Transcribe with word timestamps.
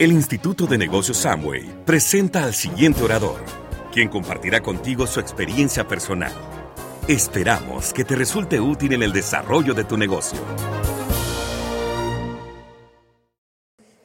El 0.00 0.12
Instituto 0.12 0.66
de 0.66 0.78
Negocios 0.78 1.18
Samway 1.18 1.84
presenta 1.84 2.44
al 2.44 2.54
siguiente 2.54 3.02
orador, 3.02 3.44
quien 3.92 4.08
compartirá 4.08 4.62
contigo 4.62 5.06
su 5.06 5.20
experiencia 5.20 5.86
personal. 5.86 6.32
Esperamos 7.06 7.92
que 7.92 8.02
te 8.02 8.16
resulte 8.16 8.58
útil 8.58 8.94
en 8.94 9.02
el 9.02 9.12
desarrollo 9.12 9.74
de 9.74 9.84
tu 9.84 9.98
negocio. 9.98 10.40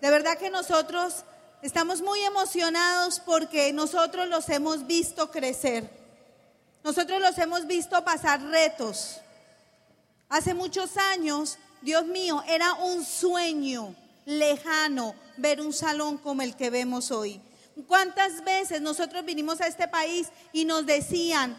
De 0.02 0.10
verdad 0.10 0.38
que 0.38 0.50
nosotros 0.50 1.24
estamos 1.62 2.02
muy 2.02 2.20
emocionados 2.24 3.22
porque 3.22 3.72
nosotros 3.72 4.28
los 4.28 4.50
hemos 4.50 4.86
visto 4.88 5.32
crecer. 5.32 5.90
Nosotros 6.84 7.22
los 7.22 7.38
hemos 7.38 7.68
visto 7.68 8.04
pasar 8.04 8.42
retos. 8.42 9.22
Hace 10.28 10.54
muchos 10.54 10.98
años, 10.98 11.58
Dios 11.82 12.06
mío, 12.06 12.44
era 12.50 12.74
un 12.74 13.06
sueño 13.06 13.96
lejano 14.26 15.16
ver 15.38 15.62
un 15.62 15.74
salón 15.74 16.18
como 16.18 16.42
el 16.42 16.56
que 16.56 16.70
vemos 16.70 17.12
hoy. 17.12 17.42
¿Cuántas 17.88 18.44
veces 18.44 18.82
nosotros 18.82 19.26
vinimos 19.26 19.60
a 19.62 19.68
este 19.68 19.88
país 19.88 20.30
y 20.54 20.66
nos 20.66 20.86
decían, 20.86 21.58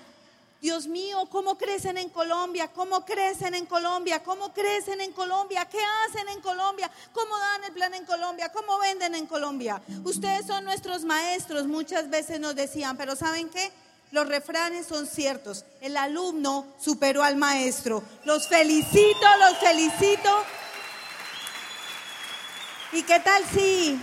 Dios 0.62 0.86
mío, 0.86 1.28
¿cómo 1.30 1.58
crecen 1.58 1.98
en 1.98 2.08
Colombia? 2.08 2.72
¿Cómo 2.72 3.04
crecen 3.04 3.54
en 3.54 3.66
Colombia? 3.66 4.22
¿Cómo 4.22 4.54
crecen 4.54 5.00
en 5.02 5.12
Colombia? 5.12 5.66
¿Qué 5.66 5.78
hacen 6.06 6.28
en 6.30 6.40
Colombia? 6.40 6.90
¿Cómo 7.12 7.38
dan 7.38 7.64
el 7.64 7.72
plan 7.72 7.92
en 7.94 8.06
Colombia? 8.06 8.50
¿Cómo 8.50 8.78
venden 8.78 9.14
en 9.14 9.26
Colombia? 9.26 9.82
Ustedes 10.04 10.46
son 10.46 10.64
nuestros 10.64 11.04
maestros, 11.04 11.66
muchas 11.66 12.08
veces 12.08 12.40
nos 12.40 12.56
decían, 12.56 12.96
pero 12.96 13.14
¿saben 13.14 13.50
qué? 13.50 13.70
Los 14.12 14.26
refranes 14.28 14.86
son 14.86 15.06
ciertos. 15.06 15.64
El 15.80 15.96
alumno 15.96 16.66
superó 16.80 17.22
al 17.22 17.36
maestro. 17.36 18.02
Los 18.24 18.48
felicito, 18.48 19.26
los 19.40 19.58
felicito. 19.58 20.30
¿Y 22.96 23.02
qué 23.02 23.20
tal 23.20 23.44
si, 23.52 24.00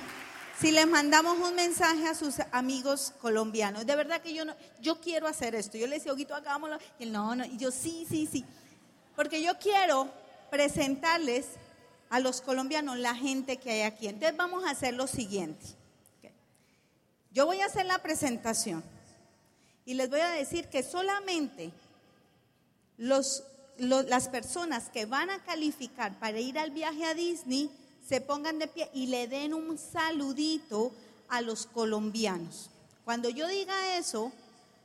si 0.62 0.70
les 0.70 0.86
mandamos 0.86 1.40
un 1.40 1.56
mensaje 1.56 2.08
a 2.08 2.14
sus 2.14 2.36
amigos 2.52 3.12
colombianos? 3.20 3.88
De 3.88 3.96
verdad 3.96 4.22
que 4.22 4.36
yo 4.36 4.46
no, 4.46 4.56
yo 4.82 5.02
quiero 5.02 5.26
hacer 5.26 5.56
esto. 5.56 5.80
Yo 5.80 5.88
le 5.88 5.96
decía, 5.96 6.14
Oguito, 6.14 6.36
hagámoslo. 6.36 6.78
Y 7.00 7.06
él, 7.06 7.12
no, 7.12 7.36
no. 7.36 7.44
Y 7.44 7.58
yo, 7.58 7.72
sí, 7.72 8.06
sí, 8.08 8.30
sí. 8.32 8.46
Porque 9.16 9.42
yo 9.42 9.58
quiero 9.58 10.14
presentarles 10.52 11.48
a 12.12 12.20
los 12.20 12.40
colombianos 12.42 13.00
la 13.00 13.16
gente 13.16 13.58
que 13.58 13.72
hay 13.72 13.82
aquí. 13.82 14.08
Entonces 14.08 14.38
vamos 14.38 14.64
a 14.64 14.70
hacer 14.70 14.94
lo 14.94 15.08
siguiente. 15.08 15.66
Yo 17.32 17.48
voy 17.48 17.62
a 17.62 17.66
hacer 17.66 17.88
la 17.88 17.98
presentación 17.98 18.84
y 19.86 19.96
les 19.96 20.08
voy 20.08 20.20
a 20.20 20.30
decir 20.30 20.68
que 20.68 20.84
solamente 20.84 21.72
los, 22.98 23.44
las 23.80 24.28
personas 24.28 24.92
que 24.92 25.08
van 25.08 25.32
a 25.32 25.44
calificar 25.44 26.20
para 26.20 26.40
ir 26.40 26.60
al 26.60 26.70
viaje 26.70 27.06
a 27.06 27.16
Disney 27.16 27.72
se 28.08 28.22
pongan 28.22 28.60
de 28.60 28.68
pie 28.68 28.90
y 28.94 29.08
le 29.08 29.28
den 29.28 29.54
un 29.54 29.78
saludito 29.78 30.92
a 31.30 31.42
los 31.42 31.66
colombianos. 31.66 32.70
Cuando 33.06 33.30
yo 33.30 33.48
diga 33.48 33.98
eso, 33.98 34.32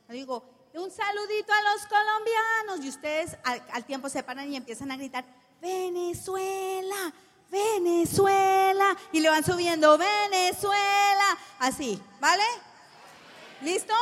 digo, 0.09 0.43
un 0.73 0.91
saludito 0.91 1.51
a 1.51 1.73
los 1.73 1.85
colombianos 1.87 2.85
y 2.85 2.89
ustedes 2.89 3.37
al, 3.43 3.83
tiempo 3.85 4.09
se 4.09 4.23
paran 4.23 4.51
y 4.51 4.55
empiezan 4.55 4.91
a 4.91 4.97
gritar, 4.97 5.25
Venezuela, 5.61 7.13
Venezuela, 7.49 8.95
y 9.11 9.19
le 9.19 9.29
van 9.29 9.43
subiendo, 9.43 9.97
Venezuela, 9.97 11.37
así, 11.59 12.01
¿vale? 12.19 12.43
¿Listo? 13.61 13.93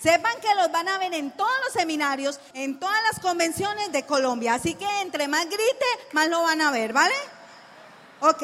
Sepan 0.00 0.40
que 0.40 0.54
los 0.54 0.70
van 0.70 0.88
a 0.88 0.98
ver 0.98 1.14
en 1.14 1.30
todos 1.36 1.52
los 1.64 1.72
seminarios, 1.72 2.40
en 2.54 2.78
todas 2.78 3.00
las 3.10 3.20
convenciones 3.20 3.90
de 3.90 4.06
Colombia. 4.06 4.54
Así 4.54 4.74
que 4.74 5.00
entre 5.00 5.26
más 5.26 5.44
grite, 5.46 5.86
más 6.12 6.28
lo 6.28 6.42
van 6.42 6.60
a 6.60 6.70
ver, 6.70 6.92
¿vale? 6.92 7.14
Ok. 8.20 8.42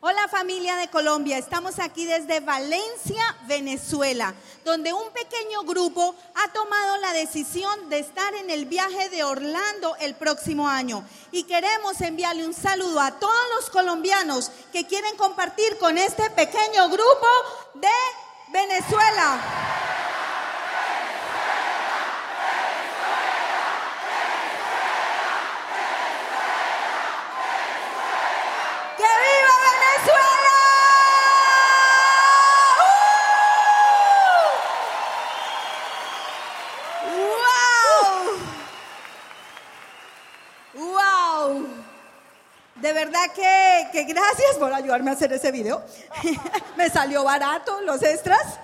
Hola 0.00 0.28
familia 0.28 0.76
de 0.76 0.88
Colombia, 0.88 1.36
estamos 1.36 1.78
aquí 1.78 2.06
desde 2.06 2.40
Valencia, 2.40 3.22
Venezuela, 3.46 4.34
donde 4.64 4.92
un 4.92 5.10
pequeño 5.10 5.62
grupo 5.64 6.14
ha 6.36 6.52
tomado 6.52 6.96
la 6.98 7.12
decisión 7.12 7.90
de 7.90 7.98
estar 7.98 8.34
en 8.34 8.48
el 8.48 8.66
viaje 8.66 9.10
de 9.10 9.24
Orlando 9.24 9.96
el 9.96 10.14
próximo 10.14 10.68
año. 10.68 11.04
Y 11.32 11.42
queremos 11.42 12.00
enviarle 12.00 12.46
un 12.46 12.54
saludo 12.54 13.00
a 13.00 13.18
todos 13.18 13.42
los 13.56 13.68
colombianos 13.68 14.50
que 14.72 14.86
quieren 14.86 15.16
compartir 15.16 15.76
con 15.78 15.98
este 15.98 16.30
pequeño 16.30 16.88
grupo 16.88 17.26
de 17.74 17.88
Venezuela. 18.52 20.05
De 42.86 42.92
verdad 42.92 43.32
que, 43.34 43.88
que, 43.90 44.04
gracias 44.04 44.54
por 44.60 44.72
ayudarme 44.72 45.10
a 45.10 45.14
hacer 45.14 45.32
ese 45.32 45.50
video. 45.50 45.82
Me 46.76 46.88
salió 46.88 47.24
barato 47.24 47.80
los 47.80 48.00
extras. 48.00 48.60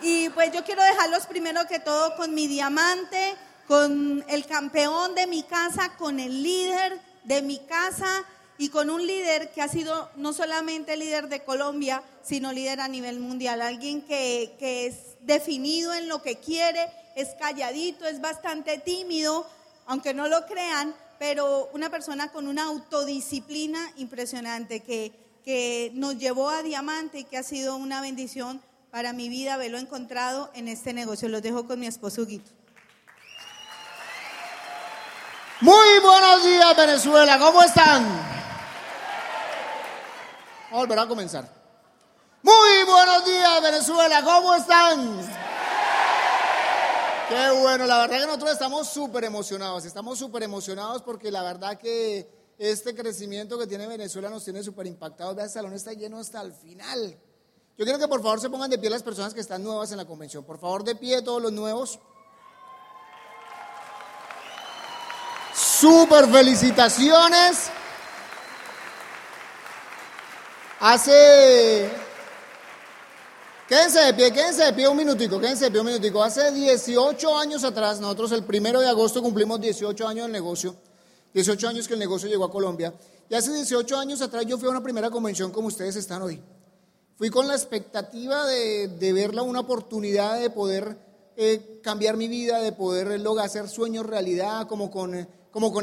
Y 0.00 0.30
pues 0.30 0.50
yo 0.52 0.64
quiero 0.64 0.82
dejarlos 0.82 1.26
primero 1.26 1.66
que 1.68 1.78
todo 1.78 2.16
con 2.16 2.32
mi 2.32 2.46
diamante, 2.46 3.36
con 3.68 4.24
el 4.28 4.46
campeón 4.46 5.14
de 5.14 5.26
mi 5.26 5.42
casa, 5.42 5.92
con 5.98 6.20
el 6.20 6.42
líder 6.42 6.98
de 7.24 7.42
mi 7.42 7.58
casa 7.58 8.24
y 8.56 8.70
con 8.70 8.88
un 8.88 9.06
líder 9.06 9.50
que 9.50 9.60
ha 9.60 9.68
sido 9.68 10.10
no 10.16 10.32
solamente 10.32 10.96
líder 10.96 11.28
de 11.28 11.44
Colombia, 11.44 12.02
sino 12.22 12.52
líder 12.52 12.80
a 12.80 12.88
nivel 12.88 13.20
mundial. 13.20 13.60
Alguien 13.60 14.00
que, 14.00 14.56
que 14.58 14.86
es 14.86 14.96
definido 15.20 15.92
en 15.92 16.08
lo 16.08 16.22
que 16.22 16.36
quiere, 16.36 16.90
es 17.14 17.34
calladito, 17.38 18.06
es 18.06 18.22
bastante 18.22 18.78
tímido, 18.78 19.46
aunque 19.84 20.14
no 20.14 20.28
lo 20.28 20.46
crean, 20.46 20.94
pero 21.20 21.68
una 21.74 21.90
persona 21.90 22.32
con 22.32 22.48
una 22.48 22.64
autodisciplina 22.64 23.92
impresionante 23.98 24.80
que, 24.80 25.12
que 25.44 25.92
nos 25.92 26.16
llevó 26.16 26.48
a 26.48 26.62
Diamante 26.62 27.18
y 27.18 27.24
que 27.24 27.36
ha 27.36 27.42
sido 27.42 27.76
una 27.76 28.00
bendición 28.00 28.62
para 28.90 29.12
mi 29.12 29.28
vida 29.28 29.52
haberlo 29.52 29.76
encontrado 29.76 30.50
en 30.54 30.66
este 30.66 30.94
negocio. 30.94 31.28
Los 31.28 31.42
dejo 31.42 31.66
con 31.66 31.78
mi 31.78 31.86
esposo 31.86 32.24
Guito. 32.24 32.50
Muy 35.60 35.98
buenos 36.02 36.42
días 36.42 36.74
Venezuela, 36.74 37.38
¿cómo 37.38 37.62
están? 37.64 38.02
Vamos 40.70 40.72
a 40.72 40.76
volver 40.76 40.98
a 41.00 41.06
comenzar. 41.06 41.46
Muy 42.42 42.84
buenos 42.86 43.26
días, 43.26 43.62
Venezuela, 43.62 44.24
¿cómo 44.24 44.54
están? 44.54 45.49
Qué 47.30 47.50
bueno, 47.60 47.86
la 47.86 47.98
verdad 47.98 48.18
que 48.18 48.26
nosotros 48.26 48.50
estamos 48.50 48.88
súper 48.88 49.22
emocionados, 49.22 49.84
estamos 49.84 50.18
súper 50.18 50.42
emocionados 50.42 51.00
porque 51.02 51.30
la 51.30 51.44
verdad 51.44 51.78
que 51.78 52.28
este 52.58 52.92
crecimiento 52.92 53.56
que 53.56 53.68
tiene 53.68 53.86
Venezuela 53.86 54.28
nos 54.28 54.42
tiene 54.42 54.64
súper 54.64 54.88
impactados. 54.88 55.36
Vean, 55.36 55.46
el 55.46 55.52
salón 55.52 55.72
está 55.72 55.92
lleno 55.92 56.18
hasta 56.18 56.42
el 56.42 56.52
final. 56.52 57.16
Yo 57.78 57.84
quiero 57.84 58.00
que 58.00 58.08
por 58.08 58.20
favor 58.20 58.40
se 58.40 58.50
pongan 58.50 58.68
de 58.68 58.78
pie 58.78 58.90
las 58.90 59.04
personas 59.04 59.32
que 59.32 59.38
están 59.38 59.62
nuevas 59.62 59.92
en 59.92 59.98
la 59.98 60.06
convención. 60.06 60.42
Por 60.42 60.58
favor, 60.58 60.82
de 60.82 60.96
pie 60.96 61.22
todos 61.22 61.40
los 61.40 61.52
nuevos. 61.52 62.00
Súper 65.54 66.26
felicitaciones. 66.26 67.70
Hace. 70.80 72.09
Quédense 73.70 74.00
de 74.00 74.14
pie, 74.14 74.32
quédense 74.32 74.64
de 74.64 74.72
pie 74.72 74.88
un 74.88 74.96
minutico, 74.96 75.38
quédense 75.38 75.66
de 75.66 75.70
pie 75.70 75.78
un 75.78 75.86
minutico. 75.86 76.20
Hace 76.24 76.50
18 76.50 77.38
años 77.38 77.62
atrás, 77.62 78.00
nosotros 78.00 78.32
el 78.32 78.42
primero 78.42 78.80
de 78.80 78.88
agosto 78.88 79.22
cumplimos 79.22 79.60
18 79.60 80.08
años 80.08 80.24
del 80.24 80.32
negocio. 80.32 80.74
18 81.34 81.68
años 81.68 81.86
que 81.86 81.94
el 81.94 82.00
negocio 82.00 82.28
llegó 82.28 82.42
a 82.42 82.50
Colombia. 82.50 82.92
Y 83.28 83.34
hace 83.36 83.52
18 83.52 83.96
años 83.96 84.22
atrás 84.22 84.44
yo 84.44 84.58
fui 84.58 84.66
a 84.66 84.72
una 84.72 84.82
primera 84.82 85.08
convención 85.08 85.52
como 85.52 85.68
ustedes 85.68 85.94
están 85.94 86.20
hoy. 86.20 86.42
Fui 87.14 87.30
con 87.30 87.46
la 87.46 87.54
expectativa 87.54 88.44
de, 88.44 88.88
de 88.88 89.12
verla 89.12 89.42
una 89.42 89.60
oportunidad 89.60 90.40
de 90.40 90.50
poder 90.50 90.96
eh, 91.36 91.78
cambiar 91.80 92.16
mi 92.16 92.26
vida, 92.26 92.58
de 92.58 92.72
poder 92.72 93.20
lograr 93.20 93.46
hacer 93.46 93.68
sueños 93.68 94.04
realidad, 94.04 94.66
como 94.66 94.90
con. 94.90 95.14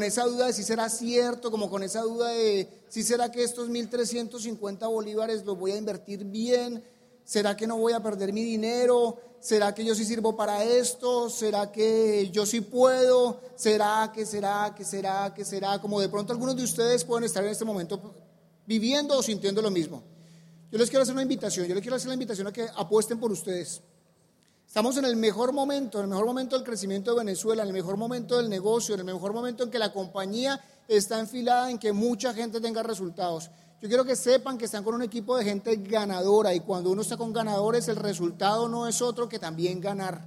Esa 0.02 0.24
duda 0.24 0.48
de 0.48 0.52
si 0.52 0.62
será 0.62 0.90
cierto, 0.90 1.50
como 1.50 1.70
con 1.70 1.82
esa 1.82 2.02
duda 2.02 2.28
de 2.28 2.68
si 2.90 3.02
será 3.02 3.32
que 3.32 3.44
estos 3.44 3.70
1.350 3.70 4.86
bolívares 4.90 5.46
los 5.46 5.58
voy 5.58 5.70
a 5.70 5.78
invertir 5.78 6.24
bien, 6.24 6.84
será 7.28 7.54
que 7.54 7.66
no 7.66 7.76
voy 7.76 7.92
a 7.92 8.02
perder 8.02 8.32
mi 8.32 8.42
dinero, 8.42 9.18
será 9.38 9.74
que 9.74 9.84
yo 9.84 9.94
sí 9.94 10.06
sirvo 10.06 10.34
para 10.34 10.64
esto, 10.64 11.28
será 11.28 11.70
que 11.70 12.30
yo 12.30 12.46
sí 12.46 12.62
puedo, 12.62 13.42
será 13.54 14.10
que 14.14 14.24
será 14.24 14.74
que 14.74 14.82
será 14.82 15.34
que 15.34 15.44
será, 15.44 15.78
como 15.78 16.00
de 16.00 16.08
pronto 16.08 16.32
algunos 16.32 16.56
de 16.56 16.64
ustedes 16.64 17.04
pueden 17.04 17.24
estar 17.24 17.44
en 17.44 17.50
este 17.50 17.66
momento 17.66 18.00
viviendo 18.64 19.18
o 19.18 19.22
sintiendo 19.22 19.60
lo 19.60 19.70
mismo. 19.70 20.02
Yo 20.72 20.78
les 20.78 20.88
quiero 20.88 21.02
hacer 21.02 21.12
una 21.12 21.20
invitación, 21.20 21.66
yo 21.66 21.74
les 21.74 21.82
quiero 21.82 21.96
hacer 21.96 22.08
la 22.08 22.14
invitación 22.14 22.46
a 22.46 22.52
que 22.52 22.66
apuesten 22.74 23.20
por 23.20 23.30
ustedes. 23.30 23.82
Estamos 24.66 24.96
en 24.96 25.04
el 25.04 25.16
mejor 25.16 25.52
momento, 25.52 25.98
en 25.98 26.04
el 26.04 26.10
mejor 26.10 26.24
momento 26.24 26.56
del 26.56 26.64
crecimiento 26.64 27.10
de 27.10 27.18
Venezuela, 27.18 27.62
en 27.62 27.68
el 27.68 27.74
mejor 27.74 27.98
momento 27.98 28.38
del 28.38 28.48
negocio, 28.48 28.94
en 28.94 29.00
el 29.00 29.06
mejor 29.06 29.34
momento 29.34 29.64
en 29.64 29.70
que 29.70 29.78
la 29.78 29.92
compañía 29.92 30.58
está 30.88 31.20
enfilada 31.20 31.70
en 31.70 31.78
que 31.78 31.92
mucha 31.92 32.32
gente 32.32 32.58
tenga 32.58 32.82
resultados. 32.82 33.50
Yo 33.80 33.88
quiero 33.88 34.04
que 34.04 34.16
sepan 34.16 34.58
que 34.58 34.64
están 34.64 34.82
con 34.82 34.96
un 34.96 35.02
equipo 35.02 35.36
de 35.36 35.44
gente 35.44 35.76
ganadora 35.76 36.52
y 36.52 36.60
cuando 36.60 36.90
uno 36.90 37.02
está 37.02 37.16
con 37.16 37.32
ganadores 37.32 37.86
el 37.86 37.94
resultado 37.94 38.68
no 38.68 38.88
es 38.88 39.00
otro 39.00 39.28
que 39.28 39.38
también 39.38 39.80
ganar. 39.80 40.20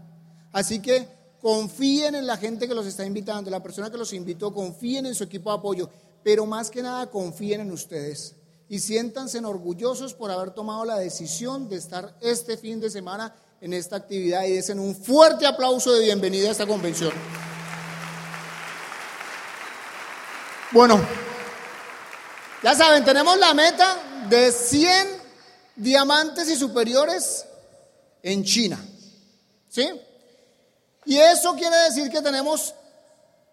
Así 0.53 0.81
que 0.81 1.05
confíen 1.41 2.15
en 2.15 2.25
la 2.25 2.37
gente 2.37 2.65
que 2.65 2.73
los 2.73 2.85
está 2.85 3.05
invitando, 3.05 3.51
la 3.51 3.61
persona 3.61 3.91
que 3.91 3.97
los 3.97 4.13
invitó, 4.13 4.53
confíen 4.53 5.05
en 5.05 5.15
su 5.15 5.25
equipo 5.25 5.51
de 5.51 5.57
apoyo, 5.57 5.89
pero 6.23 6.45
más 6.45 6.71
que 6.71 6.81
nada 6.81 7.09
confíen 7.09 7.59
en 7.59 7.71
ustedes 7.71 8.35
y 8.69 8.79
siéntanse 8.79 9.39
orgullosos 9.39 10.13
por 10.13 10.31
haber 10.31 10.51
tomado 10.51 10.85
la 10.85 10.97
decisión 10.97 11.67
de 11.67 11.75
estar 11.75 12.15
este 12.21 12.55
fin 12.55 12.79
de 12.79 12.89
semana 12.89 13.35
en 13.59 13.73
esta 13.73 13.97
actividad 13.97 14.45
y 14.45 14.53
desen 14.53 14.79
un 14.79 14.95
fuerte 14.95 15.45
aplauso 15.45 15.91
de 15.91 16.05
bienvenida 16.05 16.47
a 16.47 16.51
esta 16.51 16.65
convención. 16.65 17.11
Bueno, 20.71 21.01
ya 22.63 22.75
saben, 22.75 23.03
tenemos 23.03 23.37
la 23.37 23.53
meta 23.53 23.97
de 24.29 24.51
100 24.51 25.07
diamantes 25.75 26.49
y 26.49 26.55
superiores 26.55 27.45
en 28.23 28.43
China. 28.43 28.79
¿Sí? 29.69 29.89
Y 31.05 31.17
eso 31.17 31.55
quiere 31.55 31.75
decir 31.77 32.09
que 32.09 32.21
tenemos 32.21 32.75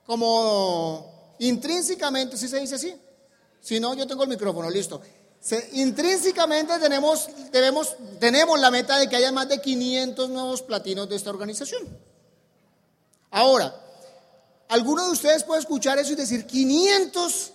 como 0.04 1.34
intrínsecamente, 1.38 2.36
si 2.36 2.48
se 2.48 2.58
dice 2.58 2.74
así? 2.74 2.94
Si 3.60 3.80
no, 3.80 3.94
yo 3.94 4.06
tengo 4.06 4.22
el 4.22 4.28
micrófono, 4.28 4.70
listo. 4.70 5.00
intrínsecamente 5.72 6.78
tenemos, 6.78 7.28
debemos, 7.52 7.96
tenemos 8.18 8.58
la 8.58 8.70
meta 8.70 8.98
de 8.98 9.08
que 9.08 9.16
haya 9.16 9.32
más 9.32 9.48
de 9.48 9.60
500 9.60 10.30
nuevos 10.30 10.62
platinos 10.62 11.08
de 11.08 11.16
esta 11.16 11.30
organización. 11.30 11.86
Ahora, 13.30 13.74
alguno 14.68 15.04
de 15.06 15.12
ustedes 15.12 15.44
puede 15.44 15.60
escuchar 15.60 15.98
eso 15.98 16.12
y 16.12 16.16
decir, 16.16 16.46
500 16.46 17.52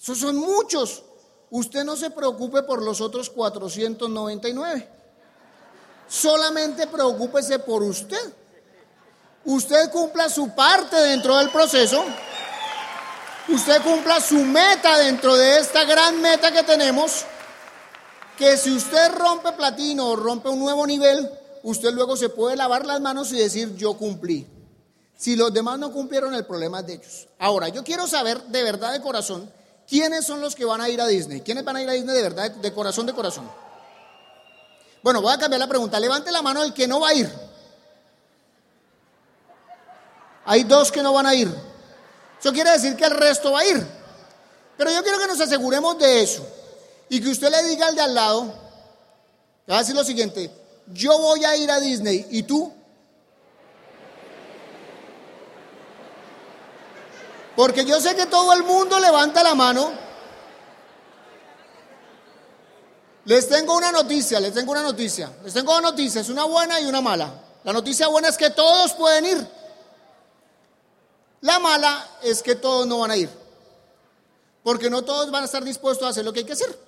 esos 0.00 0.18
son 0.18 0.36
muchos. 0.36 1.02
Usted 1.50 1.84
no 1.84 1.96
se 1.96 2.10
preocupe 2.10 2.62
por 2.62 2.82
los 2.82 3.00
otros 3.00 3.30
499. 3.30 4.88
Solamente 6.08 6.86
preocúpese 6.86 7.58
por 7.58 7.82
usted. 7.82 8.32
Usted 9.44 9.90
cumpla 9.90 10.28
su 10.28 10.54
parte 10.54 10.96
dentro 10.96 11.36
del 11.38 11.50
proceso. 11.50 12.04
Usted 13.48 13.80
cumpla 13.82 14.20
su 14.20 14.38
meta 14.38 14.98
dentro 14.98 15.36
de 15.36 15.58
esta 15.58 15.84
gran 15.84 16.20
meta 16.20 16.52
que 16.52 16.64
tenemos. 16.64 17.24
Que 18.36 18.56
si 18.56 18.72
usted 18.74 19.12
rompe 19.12 19.52
platino 19.52 20.08
o 20.08 20.16
rompe 20.16 20.48
un 20.48 20.58
nuevo 20.58 20.86
nivel, 20.86 21.30
usted 21.62 21.92
luego 21.92 22.16
se 22.16 22.28
puede 22.28 22.56
lavar 22.56 22.84
las 22.84 23.00
manos 23.00 23.32
y 23.32 23.38
decir 23.38 23.74
yo 23.76 23.94
cumplí. 23.94 24.46
Si 25.16 25.36
los 25.36 25.54
demás 25.54 25.78
no 25.78 25.92
cumplieron, 25.92 26.34
el 26.34 26.44
problema 26.44 26.80
es 26.80 26.86
de 26.86 26.94
ellos. 26.94 27.28
Ahora, 27.38 27.68
yo 27.68 27.82
quiero 27.82 28.06
saber 28.06 28.42
de 28.42 28.62
verdad 28.62 28.92
de 28.92 29.00
corazón 29.00 29.50
¿Quiénes 29.88 30.24
son 30.26 30.40
los 30.40 30.54
que 30.54 30.64
van 30.64 30.80
a 30.80 30.88
ir 30.88 31.00
a 31.00 31.06
Disney? 31.06 31.40
¿Quiénes 31.40 31.64
van 31.64 31.76
a 31.76 31.82
ir 31.82 31.88
a 31.88 31.92
Disney 31.92 32.14
de 32.14 32.22
verdad, 32.22 32.50
de 32.50 32.72
corazón, 32.72 33.06
de 33.06 33.12
corazón? 33.12 33.48
Bueno, 35.02 35.22
voy 35.22 35.32
a 35.32 35.38
cambiar 35.38 35.60
la 35.60 35.68
pregunta. 35.68 36.00
Levante 36.00 36.32
la 36.32 36.42
mano 36.42 36.62
el 36.62 36.74
que 36.74 36.88
no 36.88 37.00
va 37.00 37.10
a 37.10 37.14
ir. 37.14 37.32
Hay 40.46 40.64
dos 40.64 40.90
que 40.90 41.02
no 41.02 41.12
van 41.12 41.26
a 41.26 41.34
ir. 41.34 41.48
Eso 42.40 42.52
quiere 42.52 42.70
decir 42.70 42.96
que 42.96 43.04
el 43.04 43.12
resto 43.12 43.52
va 43.52 43.60
a 43.60 43.66
ir. 43.66 43.86
Pero 44.76 44.90
yo 44.90 45.02
quiero 45.02 45.18
que 45.18 45.26
nos 45.26 45.40
aseguremos 45.40 45.98
de 45.98 46.22
eso. 46.22 46.46
Y 47.08 47.20
que 47.20 47.30
usted 47.30 47.50
le 47.50 47.62
diga 47.64 47.86
al 47.86 47.94
de 47.94 48.02
al 48.02 48.14
lado, 48.14 48.54
va 49.70 49.76
a 49.76 49.78
decir 49.78 49.94
lo 49.94 50.04
siguiente, 50.04 50.50
yo 50.88 51.16
voy 51.18 51.44
a 51.44 51.56
ir 51.56 51.70
a 51.70 51.80
Disney 51.80 52.26
y 52.30 52.42
tú. 52.42 52.72
Porque 57.56 57.86
yo 57.86 57.98
sé 58.00 58.14
que 58.14 58.26
todo 58.26 58.52
el 58.52 58.62
mundo 58.62 59.00
levanta 59.00 59.42
la 59.42 59.54
mano. 59.54 59.90
Les 63.24 63.48
tengo 63.48 63.74
una 63.74 63.90
noticia, 63.90 64.38
les 64.38 64.52
tengo 64.52 64.72
una 64.72 64.82
noticia. 64.82 65.32
Les 65.42 65.54
tengo 65.54 65.72
dos 65.72 65.82
noticias, 65.82 66.28
una 66.28 66.44
buena 66.44 66.78
y 66.80 66.84
una 66.84 67.00
mala. 67.00 67.32
La 67.64 67.72
noticia 67.72 68.08
buena 68.08 68.28
es 68.28 68.36
que 68.36 68.50
todos 68.50 68.92
pueden 68.92 69.24
ir. 69.24 69.48
La 71.40 71.58
mala 71.58 72.06
es 72.22 72.42
que 72.42 72.54
todos 72.54 72.86
no 72.86 72.98
van 72.98 73.12
a 73.12 73.16
ir. 73.16 73.30
Porque 74.62 74.90
no 74.90 75.02
todos 75.02 75.30
van 75.30 75.42
a 75.42 75.46
estar 75.46 75.64
dispuestos 75.64 76.06
a 76.06 76.10
hacer 76.10 76.24
lo 76.24 76.32
que 76.34 76.40
hay 76.40 76.46
que 76.46 76.52
hacer. 76.52 76.78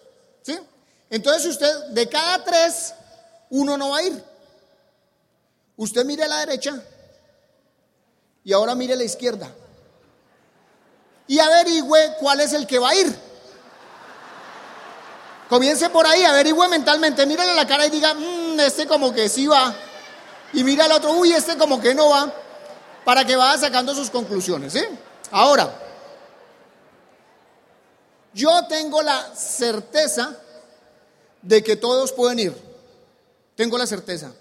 ¿Sí? 0.42 0.58
Entonces 1.08 1.46
usted, 1.46 1.86
de 1.88 2.08
cada 2.10 2.44
tres, 2.44 2.92
uno 3.48 3.78
no 3.78 3.90
va 3.90 3.98
a 3.98 4.02
ir. 4.02 4.24
Usted 5.78 6.04
mire 6.04 6.24
a 6.24 6.28
la 6.28 6.40
derecha 6.40 6.82
y 8.44 8.52
ahora 8.52 8.74
mire 8.74 8.92
a 8.92 8.96
la 8.96 9.04
izquierda 9.04 9.50
y 11.28 11.38
averigüe 11.38 12.14
cuál 12.18 12.40
es 12.40 12.52
el 12.54 12.66
que 12.66 12.78
va 12.78 12.90
a 12.90 12.94
ir. 12.96 13.14
Comience 15.48 15.88
por 15.90 16.06
ahí, 16.06 16.24
averigüe 16.24 16.68
mentalmente, 16.68 17.24
mírale 17.26 17.54
la 17.54 17.66
cara 17.66 17.86
y 17.86 17.90
diga, 17.90 18.14
mmm, 18.14 18.58
este 18.60 18.86
como 18.86 19.12
que 19.12 19.28
sí 19.28 19.46
va. 19.46 19.74
Y 20.52 20.64
mira 20.64 20.86
al 20.86 20.92
otro, 20.92 21.12
uy, 21.12 21.32
este 21.32 21.56
como 21.56 21.80
que 21.80 21.94
no 21.94 22.10
va, 22.10 22.32
para 23.04 23.24
que 23.24 23.36
vaya 23.36 23.58
sacando 23.58 23.94
sus 23.94 24.10
conclusiones. 24.10 24.72
¿sí? 24.72 24.82
Ahora, 25.30 25.72
yo 28.32 28.66
tengo 28.66 29.02
la 29.02 29.34
certeza 29.34 30.36
de 31.42 31.62
que 31.62 31.76
todos 31.76 32.12
pueden 32.12 32.38
ir. 32.38 32.56
Tengo 33.54 33.76
la 33.76 33.86
certeza. 33.86 34.32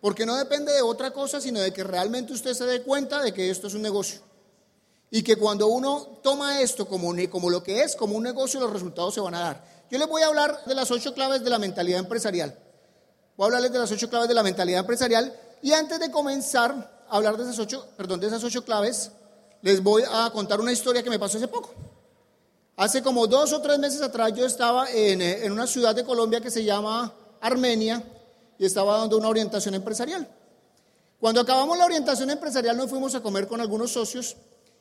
Porque 0.00 0.24
no 0.24 0.36
depende 0.36 0.72
de 0.72 0.82
otra 0.82 1.12
cosa, 1.12 1.40
sino 1.40 1.60
de 1.60 1.72
que 1.72 1.84
realmente 1.84 2.32
usted 2.32 2.54
se 2.54 2.64
dé 2.64 2.82
cuenta 2.82 3.20
de 3.20 3.34
que 3.34 3.50
esto 3.50 3.66
es 3.66 3.74
un 3.74 3.82
negocio. 3.82 4.20
Y 5.10 5.22
que 5.22 5.36
cuando 5.36 5.68
uno 5.68 6.20
toma 6.22 6.60
esto 6.60 6.86
como, 6.86 7.14
como 7.30 7.50
lo 7.50 7.62
que 7.62 7.82
es, 7.82 7.96
como 7.96 8.16
un 8.16 8.22
negocio, 8.22 8.60
los 8.60 8.72
resultados 8.72 9.14
se 9.14 9.20
van 9.20 9.34
a 9.34 9.40
dar. 9.40 9.64
Yo 9.90 9.98
les 9.98 10.08
voy 10.08 10.22
a 10.22 10.26
hablar 10.26 10.64
de 10.66 10.74
las 10.74 10.90
ocho 10.90 11.14
claves 11.14 11.42
de 11.42 11.50
la 11.50 11.58
mentalidad 11.58 11.98
empresarial. 11.98 12.58
Voy 13.36 13.44
a 13.44 13.46
hablarles 13.46 13.72
de 13.72 13.78
las 13.78 13.90
ocho 13.90 14.10
claves 14.10 14.28
de 14.28 14.34
la 14.34 14.42
mentalidad 14.42 14.80
empresarial. 14.80 15.34
Y 15.62 15.72
antes 15.72 15.98
de 15.98 16.10
comenzar 16.10 17.04
a 17.08 17.16
hablar 17.16 17.36
de 17.36 17.44
esas 17.44 17.58
ocho, 17.58 17.86
perdón, 17.96 18.20
de 18.20 18.26
esas 18.26 18.44
ocho 18.44 18.64
claves, 18.64 19.12
les 19.62 19.82
voy 19.82 20.02
a 20.10 20.30
contar 20.30 20.60
una 20.60 20.72
historia 20.72 21.02
que 21.02 21.10
me 21.10 21.18
pasó 21.18 21.38
hace 21.38 21.48
poco. 21.48 21.72
Hace 22.76 23.02
como 23.02 23.26
dos 23.26 23.52
o 23.52 23.60
tres 23.60 23.78
meses 23.78 24.02
atrás 24.02 24.32
yo 24.34 24.46
estaba 24.46 24.90
en, 24.90 25.22
eh, 25.22 25.44
en 25.44 25.52
una 25.52 25.66
ciudad 25.66 25.94
de 25.94 26.04
Colombia 26.04 26.40
que 26.40 26.50
se 26.50 26.62
llama 26.62 27.12
Armenia 27.40 28.02
y 28.58 28.66
estaba 28.66 28.98
dando 28.98 29.16
una 29.16 29.28
orientación 29.28 29.74
empresarial. 29.74 30.28
Cuando 31.18 31.40
acabamos 31.40 31.76
la 31.76 31.86
orientación 31.86 32.30
empresarial 32.30 32.76
nos 32.76 32.90
fuimos 32.90 33.14
a 33.14 33.20
comer 33.20 33.48
con 33.48 33.60
algunos 33.60 33.90
socios 33.90 34.36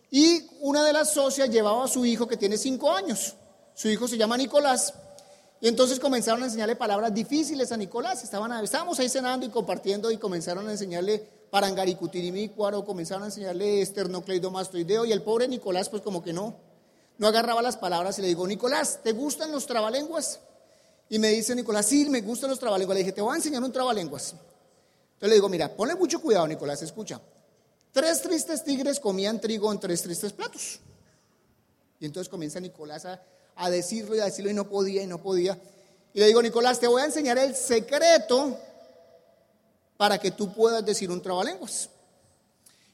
y 0.10 0.48
una 0.62 0.84
de 0.84 0.94
las 0.94 1.14
socias 1.14 1.50
llevaba 1.50 1.86
a 1.86 1.88
su 1.88 2.06
hijo 2.06 2.28
que 2.28 2.38
tiene 2.38 2.58
cinco 2.58 2.92
años. 2.92 3.36
Su 3.74 3.90
hijo 3.90 4.08
se 4.08 4.18
llama 4.18 4.38
Nicolás. 4.38 4.94
Y 5.60 5.68
entonces 5.68 6.00
comenzaron 6.00 6.44
a 6.44 6.46
enseñarle 6.46 6.76
palabras 6.76 7.14
difíciles 7.14 7.72
a 7.72 7.78
Nicolás. 7.78 8.24
Estaban, 8.24 8.64
estábamos 8.64 9.00
ahí 9.00 9.10
cenando 9.10 9.46
y 9.46 9.50
compartiendo 9.50 10.12
y 10.12 10.18
comenzaron 10.18 10.68
a 10.68 10.72
enseñarle 10.72 11.28
parangaricutirimícuaro, 11.50 12.86
comenzaron 12.86 13.24
a 13.24 13.28
enseñarle 13.28 13.82
esternocleidomastoideo 13.82 15.06
y 15.06 15.12
el 15.12 15.24
pobre 15.24 15.48
Nicolás 15.48 15.90
pues 15.90 16.02
como 16.02 16.22
que 16.22 16.34
no, 16.34 16.56
no 17.18 17.28
agarraba 17.28 17.62
las 17.62 17.78
palabras 17.78 18.20
y 18.20 18.22
le 18.22 18.28
digo, 18.28 18.46
Nicolás, 18.46 19.00
¿te 19.04 19.14
gustan 19.14 19.52
los 19.52 19.66
trabalenguas? 19.66 20.40
Y 21.10 21.20
me 21.20 21.30
dice 21.30 21.56
Nicolás, 21.56 21.86
sí, 21.86 22.10
me 22.10 22.22
gustan 22.22 22.50
los 22.50 22.60
trabalenguas. 22.60 22.96
Le 22.96 23.04
dije, 23.04 23.14
te 23.14 23.22
voy 23.22 23.34
a 23.34 23.38
enseñar 23.38 23.64
un 23.64 23.72
trabalenguas. 23.72 24.34
Entonces 24.34 25.30
le 25.30 25.36
digo, 25.36 25.50
mira, 25.50 25.76
ponle 25.76 25.96
mucho 25.96 26.22
cuidado, 26.22 26.48
Nicolás, 26.48 26.82
escucha. 26.82 27.20
Tres 27.92 28.22
tristes 28.22 28.64
tigres 28.64 29.00
comían 29.00 29.42
trigo 29.42 29.72
en 29.72 29.80
tres 29.80 30.02
tristes 30.02 30.34
platos. 30.34 30.80
Y 32.00 32.06
entonces 32.06 32.30
comienza 32.30 32.60
Nicolás 32.60 33.06
a, 33.06 33.70
decirlo 33.70 34.16
y 34.16 34.20
a 34.20 34.26
decirlo 34.26 34.52
y 34.52 34.54
no 34.54 34.70
podía 34.70 35.02
y 35.02 35.08
no 35.08 35.22
podía. 35.22 35.60
Y 36.14 36.20
le 36.20 36.28
digo, 36.28 36.42
Nicolás, 36.42 36.80
te 36.80 36.88
voy 36.88 37.02
a 37.02 37.06
enseñar 37.06 37.38
el 37.38 37.56
secreto 37.56 38.58
para 39.98 40.20
que 40.20 40.32
tú 40.32 40.54
puedas 40.54 40.86
decir 40.86 41.10
un 41.10 41.22
trabalenguas. 41.22 41.90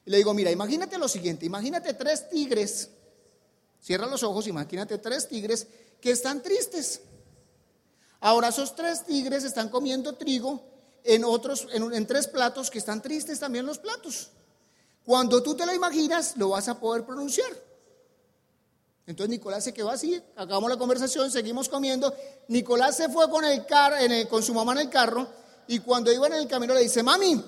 Y 0.06 0.12
le 0.12 0.18
digo, 0.18 0.34
mira, 0.34 0.52
imagínate 0.52 0.98
lo 0.98 1.08
siguiente, 1.08 1.46
imagínate 1.46 1.94
tres 1.94 2.30
tigres, 2.30 2.90
cierra 3.82 4.06
los 4.06 4.24
ojos, 4.24 4.48
imagínate 4.48 4.98
tres 4.98 5.28
tigres 5.28 5.68
que 6.02 6.12
están 6.12 6.42
tristes. 6.42 7.02
Ahora 8.20 8.50
esos 8.50 8.76
tres 8.76 9.06
tigres 9.06 9.44
están 9.44 9.70
comiendo 9.70 10.16
trigo 10.16 10.62
en 11.04 11.26
otros, 11.26 11.68
en, 11.74 11.94
en 11.94 12.08
tres 12.08 12.28
platos 12.28 12.70
que 12.70 12.80
están 12.80 13.02
tristes 13.02 13.40
también 13.40 13.66
los 13.66 13.80
platos. 13.80 14.32
Cuando 15.06 15.44
tú 15.44 15.56
te 15.56 15.66
lo 15.66 15.74
imaginas, 15.74 16.38
lo 16.38 16.50
vas 16.50 16.68
a 16.68 16.80
poder 16.80 17.06
pronunciar. 17.06 17.52
Entonces 19.06 19.30
Nicolás 19.30 19.66
se 19.66 19.74
quedó 19.74 19.90
así, 19.90 20.22
acabamos 20.36 20.70
la 20.70 20.78
conversación, 20.78 21.30
seguimos 21.30 21.68
comiendo. 21.68 22.14
Nicolás 22.48 22.96
se 22.96 23.10
fue 23.10 23.30
con, 23.30 23.44
el 23.44 23.66
con 24.30 24.42
su 24.42 24.54
mamá 24.54 24.72
en 24.74 24.80
el 24.80 24.90
carro 24.90 25.28
y 25.68 25.80
cuando 25.80 26.12
iba 26.12 26.28
en 26.28 26.34
el 26.34 26.48
camino 26.48 26.74
le 26.74 26.82
dice, 26.82 27.04
mami, 27.04 27.44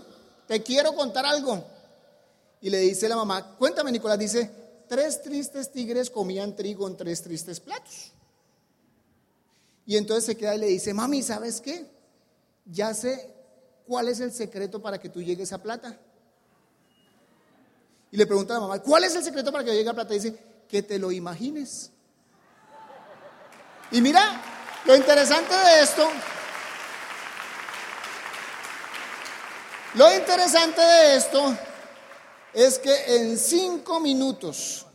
te 0.47 0.62
quiero 0.62 0.93
contar 0.93 1.25
algo. 1.25 1.63
Y 2.59 2.69
le 2.69 2.79
dice 2.79 3.07
la 3.07 3.15
mamá, 3.15 3.55
cuéntame 3.57 3.91
Nicolás, 3.91 4.19
dice, 4.19 4.51
tres 4.89 5.21
tristes 5.21 5.71
tigres 5.71 6.09
comían 6.09 6.55
trigo 6.55 6.88
en 6.88 6.97
tres 6.97 7.21
tristes 7.21 7.62
platos. 7.62 8.12
Y 9.85 9.95
entonces 9.95 10.25
se 10.25 10.35
queda 10.35 10.55
y 10.55 10.59
le 10.59 10.67
dice, 10.67 10.93
mami, 10.93 11.24
¿sabes 11.24 11.62
qué? 11.62 11.85
Ya 12.65 12.93
sé 12.93 13.33
cuál 13.88 14.09
es 14.09 14.19
el 14.19 14.33
secreto 14.33 14.81
para 14.81 15.00
que 15.00 15.09
tú 15.09 15.21
llegues 15.21 15.53
a 15.53 15.62
plata. 15.62 15.97
Y 18.15 18.17
le 18.17 18.25
pregunta 18.25 18.53
a 18.53 18.60
la 18.60 18.62
mamá, 18.62 18.79
¿cuál 18.79 19.03
es 19.03 19.13
el 19.13 19.25
secreto 19.25 19.51
para 19.51 19.65
que 19.65 19.74
llegue 19.74 19.89
a 19.89 19.93
plata? 19.93 20.13
Y 20.13 20.19
dice, 20.19 20.39
que 20.69 20.81
te 20.81 20.98
lo 20.98 21.12
imagines. 21.12 21.91
Y 23.91 24.00
mira, 24.00 24.41
lo 24.86 24.95
interesante 24.95 25.53
de 25.53 25.81
esto, 25.81 26.07
lo 29.95 30.15
interesante 30.15 30.79
de 30.79 31.15
esto 31.17 31.57
es 32.53 32.79
que 32.79 33.17
en 33.17 33.38
cinco 33.38 34.00
minutos 34.00 34.86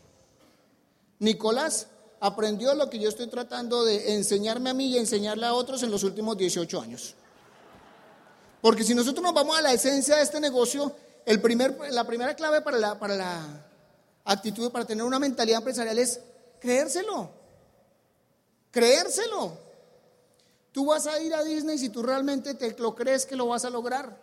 Nicolás 1.19 1.89
aprendió 2.21 2.75
lo 2.75 2.89
que 2.89 3.01
yo 3.01 3.11
estoy 3.11 3.27
tratando 3.27 3.85
de 3.85 4.15
enseñarme 4.15 4.71
a 4.71 4.75
mí 4.75 4.87
y 4.87 4.97
enseñarle 4.97 5.45
a 5.45 5.53
otros 5.53 5.83
en 5.83 5.91
los 5.91 6.05
últimos 6.05 6.39
18 6.39 6.81
años. 6.81 7.15
Porque 8.63 8.83
si 8.83 8.95
nosotros 8.95 9.23
nos 9.23 9.35
vamos 9.35 9.59
a 9.59 9.61
la 9.61 9.75
esencia 9.75 10.17
de 10.17 10.23
este 10.23 10.41
negocio, 10.41 10.97
el 11.31 11.41
primer, 11.41 11.77
la 11.93 12.03
primera 12.03 12.35
clave 12.35 12.61
para 12.61 12.77
la, 12.77 12.99
para 12.99 13.15
la 13.15 13.41
actitud, 14.25 14.73
para 14.73 14.85
tener 14.85 15.05
una 15.05 15.21
mentalidad 15.21 15.59
empresarial 15.59 15.97
es 15.97 16.19
creérselo. 16.61 17.31
Creérselo. 18.73 19.53
Tú 20.73 20.87
vas 20.87 21.07
a 21.07 21.21
ir 21.21 21.33
a 21.33 21.45
Disney 21.45 21.79
si 21.79 21.89
tú 21.89 22.03
realmente 22.03 22.55
te 22.55 22.77
lo 22.79 22.97
crees 22.97 23.27
que 23.27 23.37
lo 23.37 23.47
vas 23.47 23.65
a 23.65 23.71
lograr. 23.71 24.21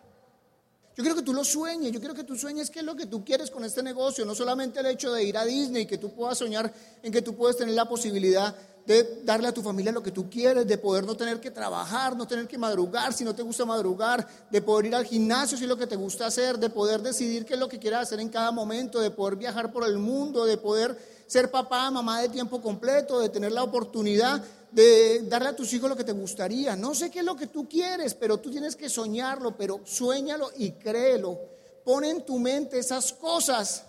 Yo 0.98 1.04
quiero 1.04 1.14
que 1.14 1.22
tú 1.22 1.32
lo 1.32 1.44
sueñes, 1.44 1.92
yo 1.92 2.00
quiero 2.00 2.12
que 2.12 2.24
tú 2.24 2.34
sueñes 2.34 2.70
qué 2.70 2.80
es 2.80 2.84
lo 2.84 2.96
que 2.96 3.06
tú 3.06 3.24
quieres 3.24 3.52
con 3.52 3.64
este 3.64 3.84
negocio, 3.84 4.24
no 4.24 4.34
solamente 4.34 4.80
el 4.80 4.86
hecho 4.86 5.12
de 5.12 5.22
ir 5.22 5.38
a 5.38 5.44
Disney, 5.44 5.86
que 5.86 5.96
tú 5.96 6.12
puedas 6.12 6.38
soñar 6.38 6.74
en 7.04 7.12
que 7.12 7.22
tú 7.22 7.36
puedes 7.36 7.56
tener 7.56 7.72
la 7.72 7.84
posibilidad 7.84 8.52
de 8.84 9.20
darle 9.22 9.46
a 9.46 9.52
tu 9.52 9.62
familia 9.62 9.92
lo 9.92 10.02
que 10.02 10.10
tú 10.10 10.28
quieres, 10.28 10.66
de 10.66 10.76
poder 10.76 11.04
no 11.04 11.16
tener 11.16 11.38
que 11.38 11.52
trabajar, 11.52 12.16
no 12.16 12.26
tener 12.26 12.48
que 12.48 12.58
madrugar 12.58 13.12
si 13.12 13.22
no 13.22 13.32
te 13.32 13.44
gusta 13.44 13.64
madrugar, 13.64 14.26
de 14.50 14.60
poder 14.60 14.86
ir 14.86 14.94
al 14.96 15.04
gimnasio 15.04 15.56
si 15.56 15.62
es 15.62 15.68
lo 15.68 15.76
que 15.76 15.86
te 15.86 15.94
gusta 15.94 16.26
hacer, 16.26 16.58
de 16.58 16.68
poder 16.68 17.00
decidir 17.00 17.44
qué 17.44 17.54
es 17.54 17.60
lo 17.60 17.68
que 17.68 17.78
quieras 17.78 18.02
hacer 18.02 18.18
en 18.18 18.28
cada 18.28 18.50
momento, 18.50 18.98
de 18.98 19.12
poder 19.12 19.36
viajar 19.36 19.70
por 19.70 19.86
el 19.86 19.98
mundo, 19.98 20.46
de 20.46 20.56
poder 20.56 20.98
ser 21.28 21.50
papá, 21.50 21.88
mamá 21.92 22.22
de 22.22 22.30
tiempo 22.30 22.60
completo, 22.60 23.20
de 23.20 23.28
tener 23.28 23.52
la 23.52 23.62
oportunidad 23.62 24.42
de 24.72 25.22
darle 25.22 25.50
a 25.50 25.56
tus 25.56 25.72
hijos 25.72 25.88
lo 25.88 25.96
que 25.96 26.04
te 26.04 26.12
gustaría. 26.12 26.74
No 26.74 26.94
sé 26.94 27.10
qué 27.10 27.20
es 27.20 27.24
lo 27.24 27.36
que 27.36 27.46
tú 27.46 27.68
quieres, 27.68 28.14
pero 28.14 28.38
tú 28.38 28.50
tienes 28.50 28.74
que 28.74 28.88
soñarlo, 28.88 29.56
pero 29.56 29.80
sueñalo 29.84 30.50
y 30.56 30.72
créelo. 30.72 31.38
Pon 31.84 32.04
en 32.04 32.24
tu 32.24 32.38
mente 32.38 32.78
esas 32.78 33.12
cosas 33.12 33.84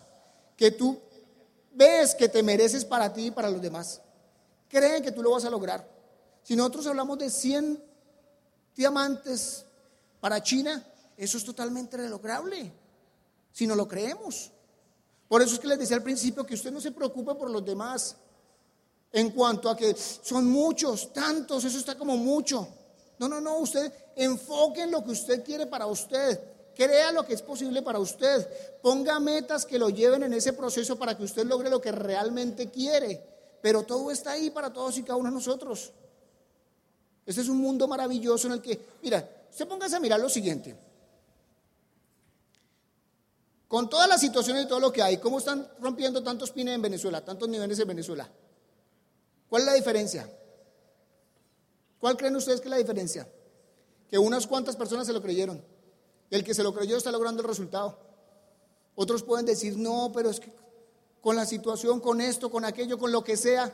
que 0.56 0.72
tú 0.72 1.00
ves 1.74 2.16
que 2.16 2.30
te 2.30 2.44
mereces 2.44 2.86
para 2.86 3.12
ti 3.12 3.28
y 3.28 3.32
para 3.32 3.50
los 3.50 3.62
demás. 3.62 4.02
Creen 4.68 5.02
que 5.02 5.12
tú 5.12 5.24
lo 5.24 5.32
vas 5.32 5.46
a 5.46 5.50
lograr. 5.50 5.88
Si 6.44 6.56
nosotros 6.56 6.88
hablamos 6.88 7.18
de 7.20 7.30
100 7.30 7.84
diamantes 8.76 9.66
para 10.20 10.42
China, 10.42 10.86
eso 11.18 11.38
es 11.38 11.44
totalmente 11.44 11.98
lograble. 12.08 12.72
Si 13.52 13.68
no 13.68 13.76
lo 13.76 13.88
creemos. 13.88 14.52
Por 15.30 15.44
eso 15.44 15.54
es 15.54 15.60
que 15.60 15.68
les 15.68 15.80
decía 15.80 15.96
al 15.96 16.04
principio 16.04 16.46
que 16.46 16.56
usted 16.56 16.72
no 16.72 16.82
se 16.82 16.92
preocupe 16.92 17.36
por 17.36 17.52
los 17.52 17.64
demás. 17.64 18.16
En 19.12 19.30
cuanto 19.30 19.70
a 19.70 19.78
que 19.78 19.96
son 19.96 20.48
muchos, 20.48 21.14
tantos, 21.14 21.64
eso 21.64 21.78
está 21.78 21.96
como 21.96 22.18
mucho. 22.18 22.68
No, 23.20 23.30
no, 23.30 23.40
no, 23.40 23.60
usted 23.60 23.94
enfoque 24.16 24.82
en 24.82 24.92
lo 24.92 25.04
que 25.04 25.12
usted 25.12 25.44
quiere 25.44 25.68
para 25.68 25.86
usted. 25.86 26.40
Crea 26.76 27.12
lo 27.12 27.26
que 27.26 27.36
es 27.36 27.44
posible 27.44 27.84
para 27.84 28.00
usted. 28.00 28.48
Ponga 28.82 29.20
metas 29.20 29.66
que 29.66 29.78
lo 29.78 29.90
lleven 29.90 30.24
en 30.24 30.34
ese 30.34 30.54
proceso 30.54 30.98
para 30.98 31.16
que 31.16 31.24
usted 31.24 31.46
logre 31.46 31.70
lo 31.70 31.80
que 31.80 31.92
realmente 31.92 32.72
quiere. 32.72 33.24
Pero 33.62 33.84
todo 33.84 34.10
está 34.10 34.32
ahí 34.32 34.50
para 34.50 34.74
todos 34.74 34.98
y 34.98 35.04
cada 35.04 35.18
uno 35.18 35.30
de 35.30 35.36
nosotros. 35.36 35.92
Este 37.24 37.42
es 37.42 37.50
un 37.50 37.58
mundo 37.58 37.88
maravilloso 37.88 38.48
en 38.48 38.54
el 38.54 38.62
que, 38.62 38.80
mira, 39.04 39.30
usted 39.52 39.68
póngase 39.68 39.96
a 39.96 40.00
mirar 40.00 40.20
lo 40.20 40.30
siguiente. 40.30 40.89
Con 43.70 43.88
todas 43.88 44.10
las 44.10 44.20
situaciones 44.20 44.66
y 44.66 44.68
todo 44.68 44.80
lo 44.80 44.92
que 44.92 45.04
hay, 45.04 45.18
¿cómo 45.18 45.38
están 45.38 45.70
rompiendo 45.80 46.24
tantos 46.24 46.50
pines 46.50 46.74
en 46.74 46.82
Venezuela, 46.82 47.24
tantos 47.24 47.48
niveles 47.48 47.78
en 47.78 47.88
Venezuela? 47.88 48.28
¿Cuál 49.48 49.62
es 49.62 49.66
la 49.68 49.74
diferencia? 49.76 50.28
¿Cuál 52.00 52.18
creen 52.18 52.36
ustedes 52.36 52.62
que 52.62 52.68
es 52.68 52.72
la 52.72 52.78
diferencia? 52.78 53.30
Que 54.10 54.18
unas 54.18 54.48
cuantas 54.48 54.76
personas 54.76 55.06
se 55.06 55.14
lo 55.14 55.22
creyeron. 55.22 55.64
El 56.32 56.44
que 56.44 56.56
se 56.56 56.64
lo 56.64 56.74
creyó 56.74 56.98
está 56.98 57.12
logrando 57.12 57.44
el 57.44 57.48
resultado. 57.48 57.96
Otros 58.96 59.22
pueden 59.22 59.46
decir, 59.46 59.78
no, 59.78 60.12
pero 60.16 60.32
es 60.32 60.40
que 60.40 60.52
con 61.22 61.36
la 61.36 61.46
situación, 61.46 62.00
con 62.00 62.22
esto, 62.22 62.50
con 62.50 62.66
aquello, 62.66 62.98
con 62.98 63.12
lo 63.12 63.24
que 63.24 63.38
sea, 63.38 63.72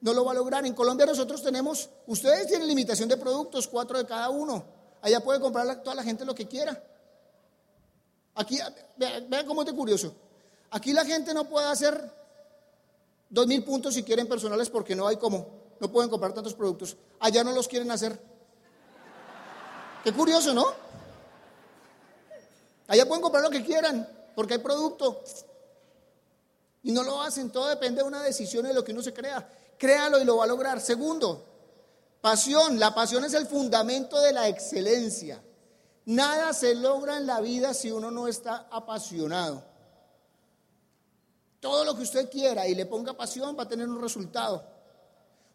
no 0.00 0.14
lo 0.14 0.24
va 0.24 0.32
a 0.32 0.34
lograr. 0.34 0.64
En 0.64 0.72
Colombia 0.72 1.04
nosotros 1.04 1.42
tenemos, 1.42 1.90
ustedes 2.06 2.46
tienen 2.46 2.66
limitación 2.66 3.10
de 3.10 3.18
productos, 3.18 3.68
cuatro 3.68 3.98
de 3.98 4.06
cada 4.06 4.30
uno. 4.30 4.64
Allá 5.02 5.20
puede 5.20 5.40
comprar 5.40 5.82
toda 5.82 5.94
la 5.94 6.02
gente 6.02 6.24
lo 6.24 6.34
que 6.34 6.48
quiera. 6.48 6.82
Aquí, 8.34 8.58
vean 8.96 9.46
cómo 9.46 9.62
es 9.62 9.66
de 9.66 9.74
curioso. 9.74 10.14
Aquí 10.70 10.92
la 10.92 11.04
gente 11.04 11.32
no 11.32 11.48
puede 11.48 11.66
hacer 11.66 12.10
Dos 13.34 13.48
mil 13.48 13.64
puntos 13.64 13.94
si 13.94 14.04
quieren 14.04 14.28
personales 14.28 14.70
porque 14.70 14.94
no 14.94 15.08
hay 15.08 15.16
como. 15.16 15.64
No 15.80 15.90
pueden 15.90 16.08
comprar 16.08 16.32
tantos 16.32 16.54
productos. 16.54 16.96
Allá 17.18 17.42
no 17.42 17.50
los 17.50 17.66
quieren 17.66 17.90
hacer. 17.90 18.16
Qué 20.04 20.12
curioso, 20.12 20.54
¿no? 20.54 20.66
Allá 22.86 23.06
pueden 23.06 23.22
comprar 23.22 23.42
lo 23.42 23.50
que 23.50 23.64
quieran 23.64 24.08
porque 24.36 24.54
hay 24.54 24.60
producto. 24.60 25.24
Y 26.84 26.92
no 26.92 27.02
lo 27.02 27.20
hacen. 27.22 27.50
Todo 27.50 27.68
depende 27.68 28.02
de 28.02 28.06
una 28.06 28.22
decisión 28.22 28.66
de 28.66 28.72
lo 28.72 28.84
que 28.84 28.92
uno 28.92 29.02
se 29.02 29.12
crea. 29.12 29.50
Créalo 29.78 30.20
y 30.20 30.24
lo 30.24 30.36
va 30.36 30.44
a 30.44 30.46
lograr. 30.46 30.80
Segundo, 30.80 31.44
pasión. 32.20 32.78
La 32.78 32.94
pasión 32.94 33.24
es 33.24 33.34
el 33.34 33.48
fundamento 33.48 34.20
de 34.20 34.32
la 34.32 34.46
excelencia. 34.46 35.42
Nada 36.06 36.52
se 36.52 36.74
logra 36.74 37.16
en 37.16 37.26
la 37.26 37.40
vida 37.40 37.72
si 37.72 37.90
uno 37.90 38.10
no 38.10 38.28
está 38.28 38.66
apasionado. 38.70 39.62
Todo 41.60 41.84
lo 41.84 41.96
que 41.96 42.02
usted 42.02 42.30
quiera 42.30 42.68
y 42.68 42.74
le 42.74 42.84
ponga 42.84 43.14
pasión 43.14 43.56
va 43.58 43.62
a 43.62 43.68
tener 43.68 43.88
un 43.88 44.00
resultado. 44.00 44.62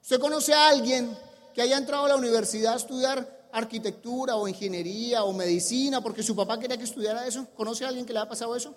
Usted 0.01 0.20
conoce 0.20 0.53
a 0.53 0.70
alguien 0.70 1.15
que 1.53 1.62
haya 1.62 1.77
entrado 1.77 2.06
a 2.06 2.10
la 2.10 2.15
universidad 2.15 2.74
a 2.74 2.77
estudiar 2.77 3.50
arquitectura 3.51 4.36
o 4.36 4.48
ingeniería 4.48 5.24
o 5.24 5.34
medicina 5.34 6.01
porque 6.01 6.24
su 6.24 6.36
papá 6.36 6.60
quería 6.60 6.77
que 6.77 6.84
estudiara 6.84 7.27
eso. 7.27 7.46
¿Conoce 7.56 7.86
a 7.86 7.89
alguien 7.89 8.06
que 8.06 8.13
le 8.13 8.20
ha 8.20 8.27
pasado 8.27 8.56
eso? 8.56 8.74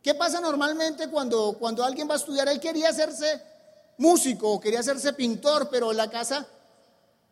¿Qué 0.00 0.14
pasa 0.14 0.40
normalmente 0.40 1.08
cuando, 1.08 1.56
cuando 1.58 1.82
alguien 1.82 2.08
va 2.08 2.14
a 2.14 2.18
estudiar? 2.18 2.48
Él 2.48 2.60
quería 2.60 2.90
hacerse 2.90 3.42
músico 3.96 4.52
o 4.52 4.60
quería 4.60 4.78
hacerse 4.78 5.12
pintor, 5.12 5.68
pero 5.68 5.90
en 5.90 5.96
la 5.96 6.08
casa 6.08 6.46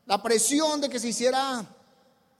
la 0.04 0.20
presión 0.22 0.80
de 0.80 0.88
que 0.88 0.98
se 0.98 1.08
hiciera 1.08 1.64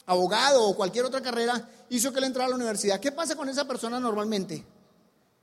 abogado 0.07 0.65
o 0.65 0.77
cualquier 0.77 1.05
otra 1.05 1.21
carrera 1.21 1.69
hizo 1.91 2.13
que 2.13 2.19
él 2.19 2.25
entrara 2.25 2.47
a 2.47 2.51
la 2.51 2.57
universidad. 2.57 3.01
¿Qué 3.01 3.13
pasa 3.13 3.37
con 3.37 3.49
esa 3.49 3.67
persona 3.67 4.01
normalmente? 4.01 4.65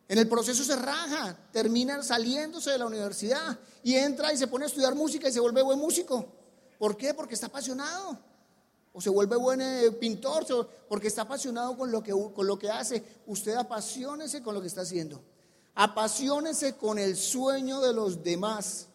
En 0.08 0.18
el 0.18 0.28
proceso 0.28 0.64
se 0.64 0.76
raja, 0.76 1.38
termina 1.52 2.02
saliéndose 2.04 2.72
de 2.72 2.78
la 2.78 2.86
universidad 2.86 3.58
y 3.84 3.96
entra 3.96 4.34
y 4.34 4.38
se 4.38 4.48
pone 4.48 4.66
a 4.66 4.68
estudiar 4.68 4.96
música 4.96 5.30
y 5.30 5.32
se 5.32 5.40
vuelve 5.40 5.62
buen 5.62 5.80
músico. 5.80 6.26
¿Por 6.78 6.98
qué? 6.98 7.14
Porque 7.14 7.36
está 7.36 7.48
apasionado. 7.48 8.18
O 8.92 9.02
se 9.02 9.10
vuelve 9.10 9.36
buen 9.38 9.60
eh, 9.62 9.92
pintor 9.92 10.46
porque 10.88 11.08
está 11.08 11.24
apasionado 11.24 11.76
con 11.76 11.92
lo, 11.92 12.04
que, 12.04 12.12
con 12.12 12.46
lo 12.46 12.60
que 12.60 12.70
hace. 12.70 13.04
Usted 13.26 13.56
apasionese 13.56 14.44
con 14.44 14.54
lo 14.54 14.62
que 14.62 14.68
está 14.68 14.82
haciendo. 14.82 15.24
Apasionese 15.74 16.76
con 16.76 17.00
el 17.00 17.18
sueño 17.18 17.82
de 17.82 17.94
los 17.94 18.24
demás. 18.24 18.88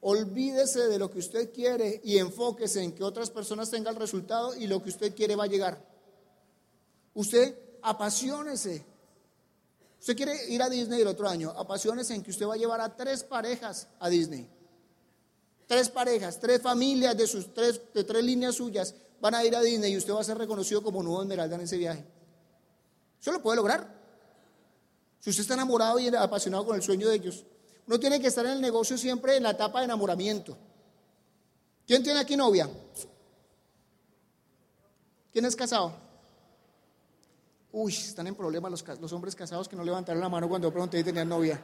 Olvídese 0.00 0.86
de 0.86 0.98
lo 0.98 1.10
que 1.10 1.18
usted 1.18 1.52
quiere 1.52 2.00
y 2.04 2.18
enfóquese 2.18 2.82
en 2.82 2.92
que 2.92 3.02
otras 3.02 3.30
personas 3.30 3.70
tengan 3.70 3.94
el 3.94 4.00
resultado 4.00 4.54
y 4.54 4.66
lo 4.66 4.82
que 4.82 4.90
usted 4.90 5.14
quiere 5.14 5.36
va 5.36 5.44
a 5.44 5.48
llegar. 5.48 5.84
Usted 7.14 7.58
apasionese 7.82 8.84
Usted 10.00 10.16
quiere 10.16 10.48
ir 10.48 10.62
a 10.62 10.68
Disney 10.68 11.00
el 11.00 11.08
otro 11.08 11.28
año, 11.28 11.50
apasiones 11.50 12.10
en 12.10 12.22
que 12.22 12.30
usted 12.30 12.46
va 12.46 12.54
a 12.54 12.56
llevar 12.56 12.80
a 12.80 12.94
tres 12.94 13.24
parejas 13.24 13.88
a 13.98 14.08
Disney. 14.08 14.48
Tres 15.66 15.88
parejas, 15.90 16.38
tres 16.38 16.62
familias 16.62 17.16
de 17.16 17.26
sus 17.26 17.52
tres, 17.52 17.80
de 17.92 18.04
tres 18.04 18.24
líneas 18.24 18.54
suyas 18.54 18.94
van 19.20 19.34
a 19.34 19.44
ir 19.44 19.54
a 19.54 19.60
Disney 19.60 19.92
y 19.92 19.96
usted 19.96 20.14
va 20.14 20.20
a 20.20 20.24
ser 20.24 20.38
reconocido 20.38 20.82
como 20.82 21.02
nuevo 21.02 21.20
esmeralda 21.22 21.56
en 21.56 21.62
ese 21.62 21.76
viaje. 21.76 22.04
Eso 23.20 23.32
lo 23.32 23.42
puede 23.42 23.56
lograr. 23.56 23.92
Si 25.18 25.30
usted 25.30 25.42
está 25.42 25.54
enamorado 25.54 25.98
y 25.98 26.08
apasionado 26.08 26.64
con 26.64 26.76
el 26.76 26.82
sueño 26.82 27.08
de 27.08 27.16
ellos. 27.16 27.44
Uno 27.88 27.98
tiene 27.98 28.20
que 28.20 28.26
estar 28.26 28.44
en 28.44 28.52
el 28.52 28.60
negocio 28.60 28.98
siempre 28.98 29.38
en 29.38 29.42
la 29.42 29.52
etapa 29.52 29.78
de 29.78 29.86
enamoramiento. 29.86 30.54
¿Quién 31.86 32.02
tiene 32.02 32.20
aquí 32.20 32.36
novia? 32.36 32.68
¿Quién 35.32 35.46
es 35.46 35.56
casado? 35.56 35.94
Uy, 37.72 37.94
están 37.94 38.26
en 38.26 38.34
problemas 38.34 38.70
los, 38.70 39.00
los 39.00 39.10
hombres 39.14 39.34
casados 39.34 39.70
que 39.70 39.74
no 39.74 39.82
levantaron 39.82 40.20
la 40.20 40.28
mano 40.28 40.50
cuando 40.50 40.70
pronto 40.70 41.02
tenían 41.02 41.30
novia. 41.30 41.58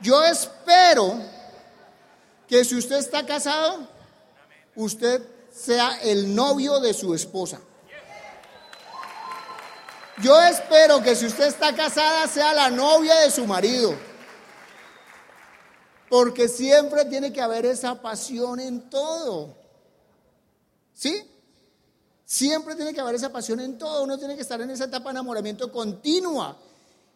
Yo 0.00 0.24
espero 0.24 1.20
que 2.48 2.64
si 2.64 2.76
usted 2.76 2.96
está 2.96 3.26
casado, 3.26 3.86
usted 4.76 5.22
sea 5.52 6.00
el 6.00 6.34
novio 6.34 6.80
de 6.80 6.94
su 6.94 7.14
esposa. 7.14 7.60
Yo 10.22 10.40
espero 10.40 11.02
que 11.02 11.14
si 11.14 11.26
usted 11.26 11.48
está 11.48 11.74
casada, 11.74 12.26
sea 12.28 12.54
la 12.54 12.70
novia 12.70 13.14
de 13.16 13.30
su 13.30 13.46
marido. 13.46 14.09
Porque 16.10 16.48
siempre 16.48 17.04
tiene 17.04 17.32
que 17.32 17.40
haber 17.40 17.64
esa 17.64 18.02
pasión 18.02 18.58
en 18.58 18.90
todo. 18.90 19.54
¿Sí? 20.92 21.22
Siempre 22.26 22.74
tiene 22.74 22.92
que 22.92 23.00
haber 23.00 23.14
esa 23.14 23.30
pasión 23.30 23.60
en 23.60 23.78
todo. 23.78 24.02
Uno 24.02 24.18
tiene 24.18 24.34
que 24.34 24.42
estar 24.42 24.60
en 24.60 24.70
esa 24.70 24.84
etapa 24.84 25.04
de 25.04 25.12
enamoramiento 25.12 25.70
continua. 25.70 26.56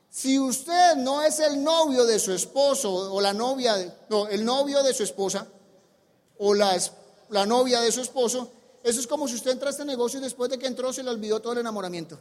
Si 0.09 0.39
usted 0.39 0.95
no 0.95 1.25
es 1.25 1.41
el 1.41 1.63
novio 1.63 2.05
de 2.05 2.21
su 2.21 2.33
esposo 2.33 2.93
o 2.93 3.21
la 3.21 3.33
novia, 3.33 3.75
no, 4.09 4.29
el 4.29 4.45
novio 4.45 4.81
de 4.85 4.95
su 4.95 5.03
esposa 5.03 5.45
o 6.39 6.55
la, 6.55 6.81
la 7.31 7.47
novia 7.47 7.81
de 7.81 7.91
su 7.91 8.01
esposo, 8.01 8.49
eso 8.85 9.01
es 9.01 9.09
como 9.09 9.27
si 9.27 9.35
usted 9.35 9.51
entra 9.51 9.71
a 9.71 9.73
este 9.73 9.85
negocio 9.85 10.21
y 10.21 10.23
después 10.23 10.51
de 10.51 10.59
que 10.59 10.69
entró 10.69 10.93
se 10.93 11.03
le 11.03 11.11
olvidó 11.11 11.41
todo 11.41 11.55
el 11.55 11.59
enamoramiento. 11.59 12.21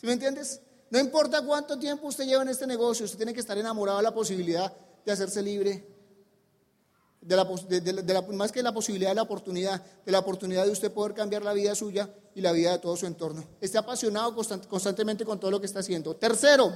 ¿Sí 0.00 0.06
me 0.06 0.14
entiendes? 0.14 0.60
No 0.88 0.98
importa 0.98 1.42
cuánto 1.42 1.78
tiempo 1.78 2.06
usted 2.06 2.24
lleva 2.24 2.40
en 2.40 2.48
este 2.48 2.66
negocio, 2.66 3.04
usted 3.04 3.18
tiene 3.18 3.34
que 3.34 3.40
estar 3.40 3.58
enamorado 3.58 3.98
de 3.98 4.04
la 4.04 4.14
posibilidad 4.14 4.72
de 5.04 5.12
hacerse 5.12 5.42
libre, 5.42 5.95
de 7.26 8.12
la, 8.14 8.22
más 8.32 8.52
que 8.52 8.62
la 8.62 8.72
posibilidad 8.72 9.10
de 9.10 9.16
la 9.16 9.22
oportunidad, 9.22 9.82
de 10.04 10.12
la 10.12 10.20
oportunidad 10.20 10.64
de 10.64 10.70
usted 10.70 10.92
poder 10.92 11.14
cambiar 11.14 11.42
la 11.42 11.52
vida 11.52 11.74
suya 11.74 12.08
y 12.34 12.40
la 12.40 12.52
vida 12.52 12.72
de 12.72 12.78
todo 12.78 12.96
su 12.96 13.06
entorno. 13.06 13.44
Esté 13.60 13.78
apasionado 13.78 14.34
constantemente 14.68 15.24
con 15.24 15.40
todo 15.40 15.50
lo 15.50 15.60
que 15.60 15.66
está 15.66 15.80
haciendo. 15.80 16.14
Tercero, 16.16 16.72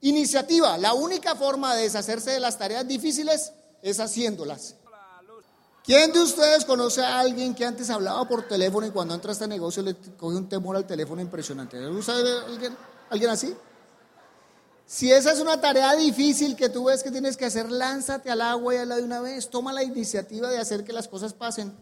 Iniciativa. 0.00 0.76
La 0.78 0.94
única 0.94 1.34
forma 1.34 1.74
de 1.74 1.82
deshacerse 1.82 2.30
de 2.30 2.40
las 2.40 2.58
tareas 2.58 2.86
difíciles 2.86 3.52
es 3.82 3.98
haciéndolas. 3.98 4.76
¿Quién 5.82 6.12
de 6.12 6.20
ustedes 6.20 6.64
conoce 6.64 7.02
a 7.02 7.20
alguien 7.20 7.54
que 7.54 7.64
antes 7.64 7.88
hablaba 7.90 8.26
por 8.28 8.46
teléfono 8.46 8.86
y 8.86 8.90
cuando 8.90 9.14
entra 9.14 9.30
a 9.30 9.32
este 9.32 9.46
negocio 9.46 9.82
le 9.82 9.94
coge 10.16 10.36
un 10.36 10.48
temor 10.48 10.76
al 10.76 10.86
teléfono 10.86 11.22
impresionante? 11.22 11.78
¿Sabe 12.02 12.30
alguien, 12.46 12.76
alguien 13.08 13.30
así? 13.30 13.54
Si 14.86 15.10
esa 15.10 15.32
es 15.32 15.40
una 15.40 15.60
tarea 15.60 15.96
difícil 15.96 16.54
que 16.54 16.68
tú 16.68 16.84
ves 16.84 17.02
que 17.02 17.10
tienes 17.10 17.36
que 17.36 17.44
hacer, 17.44 17.70
lánzate 17.70 18.30
al 18.30 18.40
agua 18.40 18.74
y 18.74 18.78
hazla 18.78 18.96
de 18.96 19.02
una 19.02 19.20
vez. 19.20 19.50
Toma 19.50 19.72
la 19.72 19.82
iniciativa 19.82 20.48
de 20.48 20.58
hacer 20.58 20.84
que 20.84 20.92
las 20.92 21.08
cosas 21.08 21.34
pasen. 21.34 21.74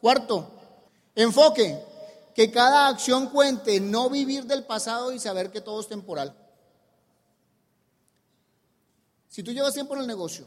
Cuarto, 0.00 0.50
enfoque. 1.16 1.82
Que 2.32 2.50
cada 2.50 2.88
acción 2.88 3.28
cuente, 3.28 3.80
no 3.80 4.10
vivir 4.10 4.44
del 4.44 4.64
pasado 4.64 5.12
y 5.12 5.18
saber 5.18 5.50
que 5.50 5.60
todo 5.60 5.80
es 5.80 5.88
temporal. 5.88 6.36
Si 9.28 9.42
tú 9.42 9.52
llevas 9.52 9.74
tiempo 9.74 9.94
en 9.94 10.02
el 10.02 10.06
negocio 10.06 10.46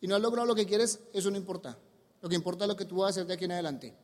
y 0.00 0.06
no 0.06 0.14
has 0.14 0.22
logrado 0.22 0.46
lo 0.46 0.54
que 0.54 0.66
quieres, 0.66 1.00
eso 1.12 1.30
no 1.30 1.36
importa. 1.36 1.76
Lo 2.20 2.28
que 2.28 2.34
importa 2.36 2.64
es 2.64 2.68
lo 2.68 2.76
que 2.76 2.84
tú 2.84 2.96
vas 2.96 3.08
a 3.08 3.10
hacer 3.10 3.26
de 3.26 3.34
aquí 3.34 3.44
en 3.44 3.52
adelante. 3.52 3.94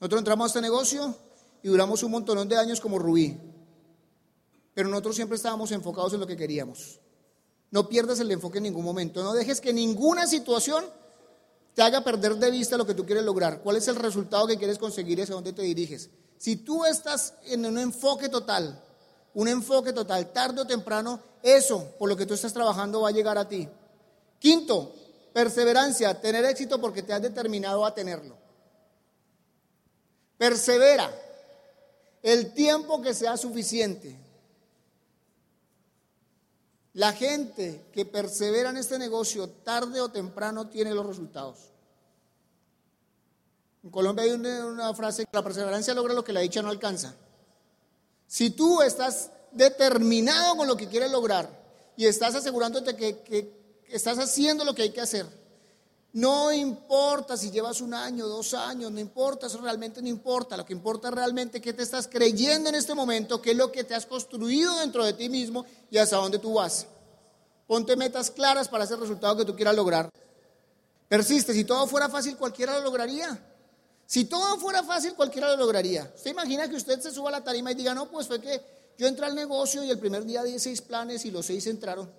Nosotros 0.00 0.20
entramos 0.20 0.44
a 0.44 0.48
este 0.48 0.60
negocio 0.60 1.14
y 1.62 1.68
duramos 1.68 2.02
un 2.02 2.10
montón 2.10 2.48
de 2.48 2.56
años 2.56 2.80
como 2.80 2.98
Rubí. 2.98 3.51
Pero 4.74 4.88
nosotros 4.88 5.16
siempre 5.16 5.36
estábamos 5.36 5.70
enfocados 5.72 6.14
en 6.14 6.20
lo 6.20 6.26
que 6.26 6.36
queríamos. 6.36 7.00
No 7.70 7.88
pierdas 7.88 8.20
el 8.20 8.30
enfoque 8.30 8.58
en 8.58 8.64
ningún 8.64 8.84
momento. 8.84 9.22
No 9.22 9.32
dejes 9.32 9.60
que 9.60 9.72
ninguna 9.72 10.26
situación 10.26 10.84
te 11.74 11.82
haga 11.82 12.02
perder 12.04 12.36
de 12.36 12.50
vista 12.50 12.76
lo 12.76 12.86
que 12.86 12.94
tú 12.94 13.04
quieres 13.04 13.24
lograr. 13.24 13.60
¿Cuál 13.62 13.76
es 13.76 13.88
el 13.88 13.96
resultado 13.96 14.46
que 14.46 14.58
quieres 14.58 14.78
conseguir 14.78 15.18
y 15.18 15.22
hacia 15.22 15.34
dónde 15.34 15.52
te 15.52 15.62
diriges? 15.62 16.10
Si 16.38 16.56
tú 16.56 16.84
estás 16.84 17.34
en 17.44 17.64
un 17.64 17.78
enfoque 17.78 18.28
total, 18.28 18.82
un 19.34 19.48
enfoque 19.48 19.92
total, 19.92 20.32
tarde 20.32 20.60
o 20.60 20.66
temprano, 20.66 21.20
eso 21.42 21.94
por 21.98 22.08
lo 22.08 22.16
que 22.16 22.26
tú 22.26 22.34
estás 22.34 22.52
trabajando 22.52 23.00
va 23.00 23.08
a 23.08 23.12
llegar 23.12 23.38
a 23.38 23.48
ti. 23.48 23.68
Quinto, 24.38 24.94
perseverancia, 25.32 26.20
tener 26.20 26.44
éxito 26.44 26.80
porque 26.80 27.02
te 27.02 27.12
has 27.12 27.22
determinado 27.22 27.86
a 27.86 27.94
tenerlo. 27.94 28.36
Persevera 30.36 31.10
el 32.22 32.52
tiempo 32.52 33.00
que 33.00 33.14
sea 33.14 33.36
suficiente. 33.36 34.18
La 36.94 37.12
gente 37.12 37.86
que 37.92 38.04
persevera 38.04 38.70
en 38.70 38.76
este 38.76 38.98
negocio 38.98 39.48
tarde 39.48 40.00
o 40.00 40.10
temprano 40.10 40.68
tiene 40.68 40.94
los 40.94 41.06
resultados. 41.06 41.70
En 43.82 43.90
Colombia 43.90 44.24
hay 44.24 44.30
una, 44.32 44.66
una 44.66 44.94
frase, 44.94 45.24
la 45.32 45.42
perseverancia 45.42 45.94
logra 45.94 46.14
lo 46.14 46.22
que 46.22 46.32
la 46.32 46.40
dicha 46.40 46.62
no 46.62 46.68
alcanza. 46.68 47.14
Si 48.26 48.50
tú 48.50 48.80
estás 48.82 49.30
determinado 49.52 50.56
con 50.56 50.66
lo 50.66 50.76
que 50.76 50.88
quieres 50.88 51.10
lograr 51.10 51.48
y 51.96 52.06
estás 52.06 52.34
asegurándote 52.34 52.96
que, 52.96 53.52
estás 53.88 54.18
haciendo 54.18 54.64
lo 54.64 54.74
que 54.74 54.82
hay 54.82 54.90
que 54.90 55.00
hacer, 55.00 55.26
no 56.14 56.52
importa 56.52 57.38
si 57.38 57.50
llevas 57.50 57.80
un 57.80 57.94
año, 57.94 58.26
dos 58.28 58.52
años, 58.52 58.92
no 58.92 59.00
importa, 59.00 59.46
eso 59.46 59.58
realmente 59.62 60.02
no 60.02 60.08
importa. 60.08 60.56
Lo 60.58 60.66
que 60.66 60.74
importa 60.74 61.10
realmente 61.10 61.58
es 61.58 61.64
que 61.64 61.72
te 61.72 61.82
estás 61.82 62.06
creyendo 62.06 62.68
en 62.68 62.74
este 62.74 62.94
momento, 62.94 63.40
qué 63.40 63.52
es 63.52 63.56
lo 63.56 63.72
que 63.72 63.84
te 63.84 63.94
has 63.94 64.04
construido 64.04 64.78
dentro 64.80 65.04
de 65.04 65.14
ti 65.14 65.30
mismo 65.30 65.64
y 65.90 65.96
hasta 65.96 66.16
dónde 66.16 66.38
tú 66.38 66.54
vas. 66.54 66.86
Ponte 67.66 67.96
metas 67.96 68.30
claras 68.30 68.68
para 68.68 68.84
ese 68.84 68.96
resultado 68.96 69.36
que 69.38 69.46
tú 69.46 69.56
quieras 69.56 69.74
lograr. 69.74 70.10
Persiste, 71.08 71.54
si 71.54 71.64
todo 71.64 71.86
fuera 71.86 72.10
fácil, 72.10 72.36
cualquiera 72.36 72.78
lo 72.78 72.84
lograría. 72.84 73.48
Si 74.06 74.26
todo 74.26 74.58
fuera 74.58 74.82
fácil, 74.82 75.14
cualquiera 75.14 75.48
lo 75.48 75.56
lograría. 75.56 76.12
¿Usted 76.14 76.32
imagina 76.32 76.68
que 76.68 76.76
usted 76.76 77.00
se 77.00 77.10
suba 77.10 77.30
a 77.30 77.32
la 77.32 77.44
tarima 77.44 77.72
y 77.72 77.74
diga, 77.74 77.94
no, 77.94 78.10
pues 78.10 78.26
fue 78.26 78.38
que 78.38 78.60
yo 78.98 79.06
entré 79.06 79.24
al 79.24 79.34
negocio 79.34 79.82
y 79.82 79.90
el 79.90 79.98
primer 79.98 80.24
día 80.24 80.42
di 80.42 80.58
seis 80.58 80.82
planes 80.82 81.24
y 81.24 81.30
los 81.30 81.46
seis 81.46 81.66
entraron. 81.66 82.10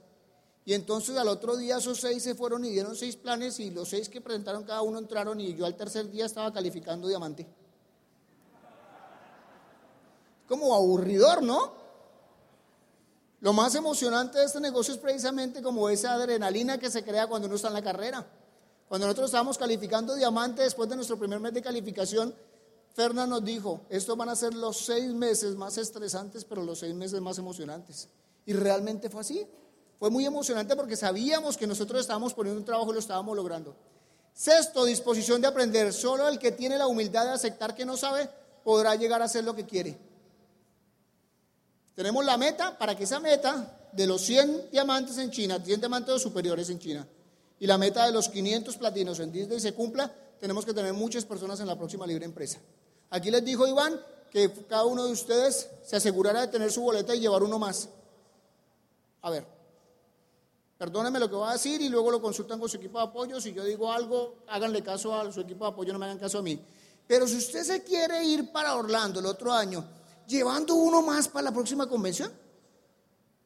Y 0.65 0.73
entonces 0.73 1.17
al 1.17 1.27
otro 1.27 1.57
día 1.57 1.77
esos 1.77 1.99
seis 1.99 2.23
se 2.23 2.35
fueron 2.35 2.63
y 2.63 2.69
dieron 2.69 2.95
seis 2.95 3.17
planes 3.17 3.59
y 3.59 3.69
los 3.71 3.89
seis 3.89 4.07
que 4.07 4.21
presentaron 4.21 4.63
cada 4.63 4.81
uno 4.81 4.99
entraron 4.99 5.39
y 5.41 5.53
yo 5.55 5.65
al 5.65 5.75
tercer 5.75 6.09
día 6.09 6.25
estaba 6.25 6.53
calificando 6.53 7.07
diamante. 7.07 7.45
Como 10.47 10.73
aburridor, 10.73 11.43
¿no? 11.43 11.73
Lo 13.41 13.51
más 13.51 13.75
emocionante 13.75 14.39
de 14.39 14.45
este 14.45 14.61
negocio 14.61 14.93
es 14.93 14.99
precisamente 14.99 15.61
como 15.61 15.89
esa 15.89 16.13
adrenalina 16.13 16.77
que 16.77 16.89
se 16.89 17.03
crea 17.03 17.27
cuando 17.27 17.47
uno 17.47 17.57
está 17.57 17.67
en 17.67 17.73
la 17.73 17.81
carrera. 17.81 18.25
Cuando 18.87 19.07
nosotros 19.07 19.25
estábamos 19.25 19.57
calificando 19.57 20.15
diamante 20.15 20.61
después 20.61 20.87
de 20.87 20.95
nuestro 20.95 21.17
primer 21.19 21.41
mes 21.41 21.53
de 21.53 21.61
calificación, 21.61 22.33
Fernan 22.93 23.29
nos 23.29 23.43
dijo, 23.43 23.81
estos 23.89 24.15
van 24.15 24.29
a 24.29 24.35
ser 24.35 24.53
los 24.53 24.77
seis 24.77 25.11
meses 25.11 25.55
más 25.55 25.77
estresantes, 25.77 26.45
pero 26.45 26.63
los 26.63 26.79
seis 26.79 26.93
meses 26.93 27.19
más 27.19 27.37
emocionantes. 27.37 28.07
Y 28.45 28.53
realmente 28.53 29.09
fue 29.09 29.21
así. 29.21 29.45
Fue 30.03 30.09
muy 30.09 30.25
emocionante 30.25 30.75
porque 30.75 30.97
sabíamos 30.97 31.55
que 31.55 31.65
nosotros 31.65 32.01
estábamos 32.01 32.33
poniendo 32.33 32.59
un 32.59 32.65
trabajo 32.65 32.91
y 32.91 32.95
lo 32.95 32.99
estábamos 32.99 33.37
logrando. 33.37 33.73
Sexto, 34.33 34.83
disposición 34.83 35.39
de 35.39 35.47
aprender. 35.47 35.93
Solo 35.93 36.27
el 36.27 36.39
que 36.39 36.51
tiene 36.51 36.77
la 36.77 36.87
humildad 36.87 37.23
de 37.23 37.31
aceptar 37.31 37.73
que 37.73 37.85
no 37.85 37.95
sabe 37.95 38.27
podrá 38.65 38.95
llegar 38.95 39.21
a 39.21 39.25
hacer 39.25 39.45
lo 39.45 39.55
que 39.55 39.65
quiere. 39.65 39.97
Tenemos 41.95 42.25
la 42.25 42.35
meta 42.35 42.77
para 42.77 42.97
que 42.97 43.05
esa 43.05 43.21
meta 43.21 43.79
de 43.93 44.05
los 44.05 44.21
100 44.23 44.71
diamantes 44.71 45.17
en 45.19 45.31
China, 45.31 45.57
100 45.63 45.79
diamantes 45.79 46.21
superiores 46.21 46.69
en 46.69 46.79
China, 46.79 47.07
y 47.57 47.65
la 47.65 47.77
meta 47.77 48.05
de 48.05 48.11
los 48.11 48.27
500 48.27 48.75
platinos 48.75 49.21
en 49.21 49.31
Disney 49.31 49.61
se 49.61 49.73
cumpla, 49.73 50.13
tenemos 50.37 50.65
que 50.65 50.73
tener 50.73 50.91
muchas 50.91 51.23
personas 51.23 51.61
en 51.61 51.67
la 51.67 51.77
próxima 51.77 52.05
libre 52.05 52.25
empresa. 52.25 52.59
Aquí 53.09 53.31
les 53.31 53.45
dijo 53.45 53.65
Iván 53.65 54.01
que 54.29 54.51
cada 54.67 54.83
uno 54.83 55.05
de 55.05 55.13
ustedes 55.13 55.69
se 55.81 55.95
asegurara 55.95 56.41
de 56.41 56.47
tener 56.49 56.73
su 56.73 56.81
boleta 56.81 57.15
y 57.15 57.21
llevar 57.21 57.41
uno 57.41 57.57
más. 57.57 57.87
A 59.21 59.29
ver, 59.29 59.52
perdónenme 60.83 61.17
lo 61.17 61.29
que 61.29 61.35
voy 61.37 61.47
a 61.47 61.53
decir 61.53 61.81
y 61.81 61.87
luego 61.87 62.11
lo 62.11 62.21
consultan 62.21 62.59
con 62.59 62.67
su 62.67 62.75
equipo 62.75 62.97
de 62.97 63.05
apoyo. 63.05 63.39
Si 63.39 63.53
yo 63.53 63.63
digo 63.63 63.89
algo, 63.89 64.39
háganle 64.49 64.83
caso 64.83 65.15
a 65.15 65.31
su 65.31 65.39
equipo 65.39 65.63
de 65.63 65.71
apoyo, 65.71 65.93
no 65.93 65.99
me 65.99 66.07
hagan 66.07 66.19
caso 66.19 66.39
a 66.39 66.41
mí. 66.41 66.59
Pero 67.07 67.25
si 67.25 67.37
usted 67.37 67.63
se 67.63 67.83
quiere 67.85 68.21
ir 68.25 68.51
para 68.51 68.75
Orlando 68.75 69.21
el 69.21 69.25
otro 69.25 69.53
año, 69.53 69.85
llevando 70.27 70.75
uno 70.75 71.01
más 71.01 71.29
para 71.29 71.45
la 71.45 71.51
próxima 71.53 71.87
convención, 71.87 72.29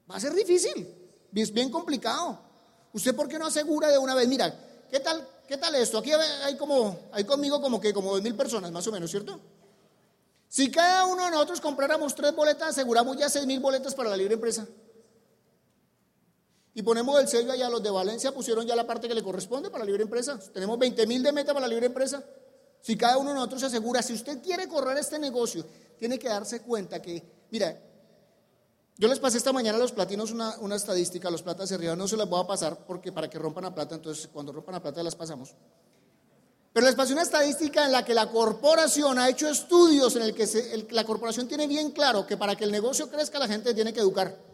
va 0.09 0.15
a 0.15 0.19
ser 0.19 0.33
difícil, 0.33 0.91
es 1.31 1.53
bien 1.53 1.69
complicado. 1.69 2.39
¿Usted 2.91 3.15
por 3.15 3.27
qué 3.27 3.37
no 3.37 3.45
asegura 3.45 3.89
de 3.91 3.99
una 3.99 4.15
vez? 4.15 4.27
Mira, 4.27 4.51
¿qué 4.89 4.99
tal, 4.99 5.27
qué 5.47 5.57
tal 5.57 5.75
esto? 5.75 5.99
Aquí 5.99 6.11
hay 6.11 6.57
como, 6.57 7.01
hay 7.11 7.23
conmigo 7.23 7.61
como 7.61 7.79
que 7.79 7.93
como 7.93 8.13
dos 8.13 8.23
mil 8.23 8.33
personas, 8.33 8.71
más 8.71 8.87
o 8.87 8.91
menos, 8.91 9.11
¿cierto? 9.11 9.39
Si 10.49 10.71
cada 10.71 11.05
uno 11.05 11.25
de 11.25 11.29
nosotros 11.29 11.61
compráramos 11.61 12.15
tres 12.15 12.35
boletas, 12.35 12.69
aseguramos 12.69 13.15
ya 13.15 13.29
seis 13.29 13.45
mil 13.45 13.59
boletas 13.59 13.93
para 13.93 14.09
la 14.09 14.17
libre 14.17 14.33
empresa. 14.33 14.65
Y 16.77 16.83
ponemos 16.83 17.19
el 17.19 17.27
sello 17.27 17.51
allá, 17.51 17.71
los 17.71 17.81
de 17.81 17.89
Valencia 17.89 18.31
pusieron 18.31 18.63
ya 18.67 18.75
la 18.75 18.85
parte 18.85 19.07
que 19.07 19.15
le 19.15 19.23
corresponde 19.23 19.71
para 19.71 19.83
la 19.83 19.87
libre 19.87 20.03
empresa. 20.03 20.39
Tenemos 20.53 20.77
20 20.77 21.07
mil 21.07 21.23
de 21.23 21.31
meta 21.31 21.51
para 21.51 21.65
la 21.65 21.69
libre 21.69 21.87
empresa. 21.87 22.23
Si 22.81 22.95
cada 22.95 23.17
uno 23.17 23.29
de 23.31 23.33
nosotros 23.33 23.61
se 23.61 23.65
asegura, 23.65 24.03
si 24.03 24.13
usted 24.13 24.43
quiere 24.43 24.67
correr 24.67 24.95
este 24.95 25.17
negocio, 25.17 25.65
tiene 25.97 26.19
que 26.19 26.29
darse 26.29 26.61
cuenta 26.61 27.01
que, 27.01 27.47
mira, 27.49 27.75
yo 28.95 29.07
les 29.07 29.17
pasé 29.17 29.39
esta 29.39 29.51
mañana 29.51 29.79
a 29.79 29.81
los 29.81 29.91
platinos 29.91 30.29
una, 30.29 30.55
una 30.59 30.75
estadística, 30.75 31.31
los 31.31 31.41
platas 31.41 31.71
arriba 31.71 31.95
no 31.95 32.07
se 32.07 32.15
las 32.15 32.29
voy 32.29 32.43
a 32.43 32.45
pasar 32.45 32.85
porque 32.85 33.11
para 33.11 33.27
que 33.27 33.39
rompan 33.39 33.63
la 33.63 33.73
plata, 33.73 33.95
entonces 33.95 34.29
cuando 34.31 34.51
rompan 34.51 34.73
la 34.73 34.81
plata 34.83 35.01
las 35.01 35.15
pasamos. 35.15 35.55
Pero 36.73 36.85
les 36.85 36.93
pasé 36.93 37.13
una 37.13 37.23
estadística 37.23 37.85
en 37.85 37.91
la 37.91 38.05
que 38.05 38.13
la 38.13 38.29
corporación 38.29 39.17
ha 39.17 39.27
hecho 39.29 39.49
estudios 39.49 40.15
en 40.15 40.21
el 40.21 40.35
que 40.35 40.87
la 40.91 41.05
corporación 41.05 41.47
tiene 41.47 41.65
bien 41.65 41.89
claro 41.89 42.27
que 42.27 42.37
para 42.37 42.55
que 42.55 42.65
el 42.65 42.71
negocio 42.71 43.09
crezca 43.09 43.39
la 43.39 43.47
gente 43.47 43.73
tiene 43.73 43.91
que 43.93 44.01
educar. 44.01 44.46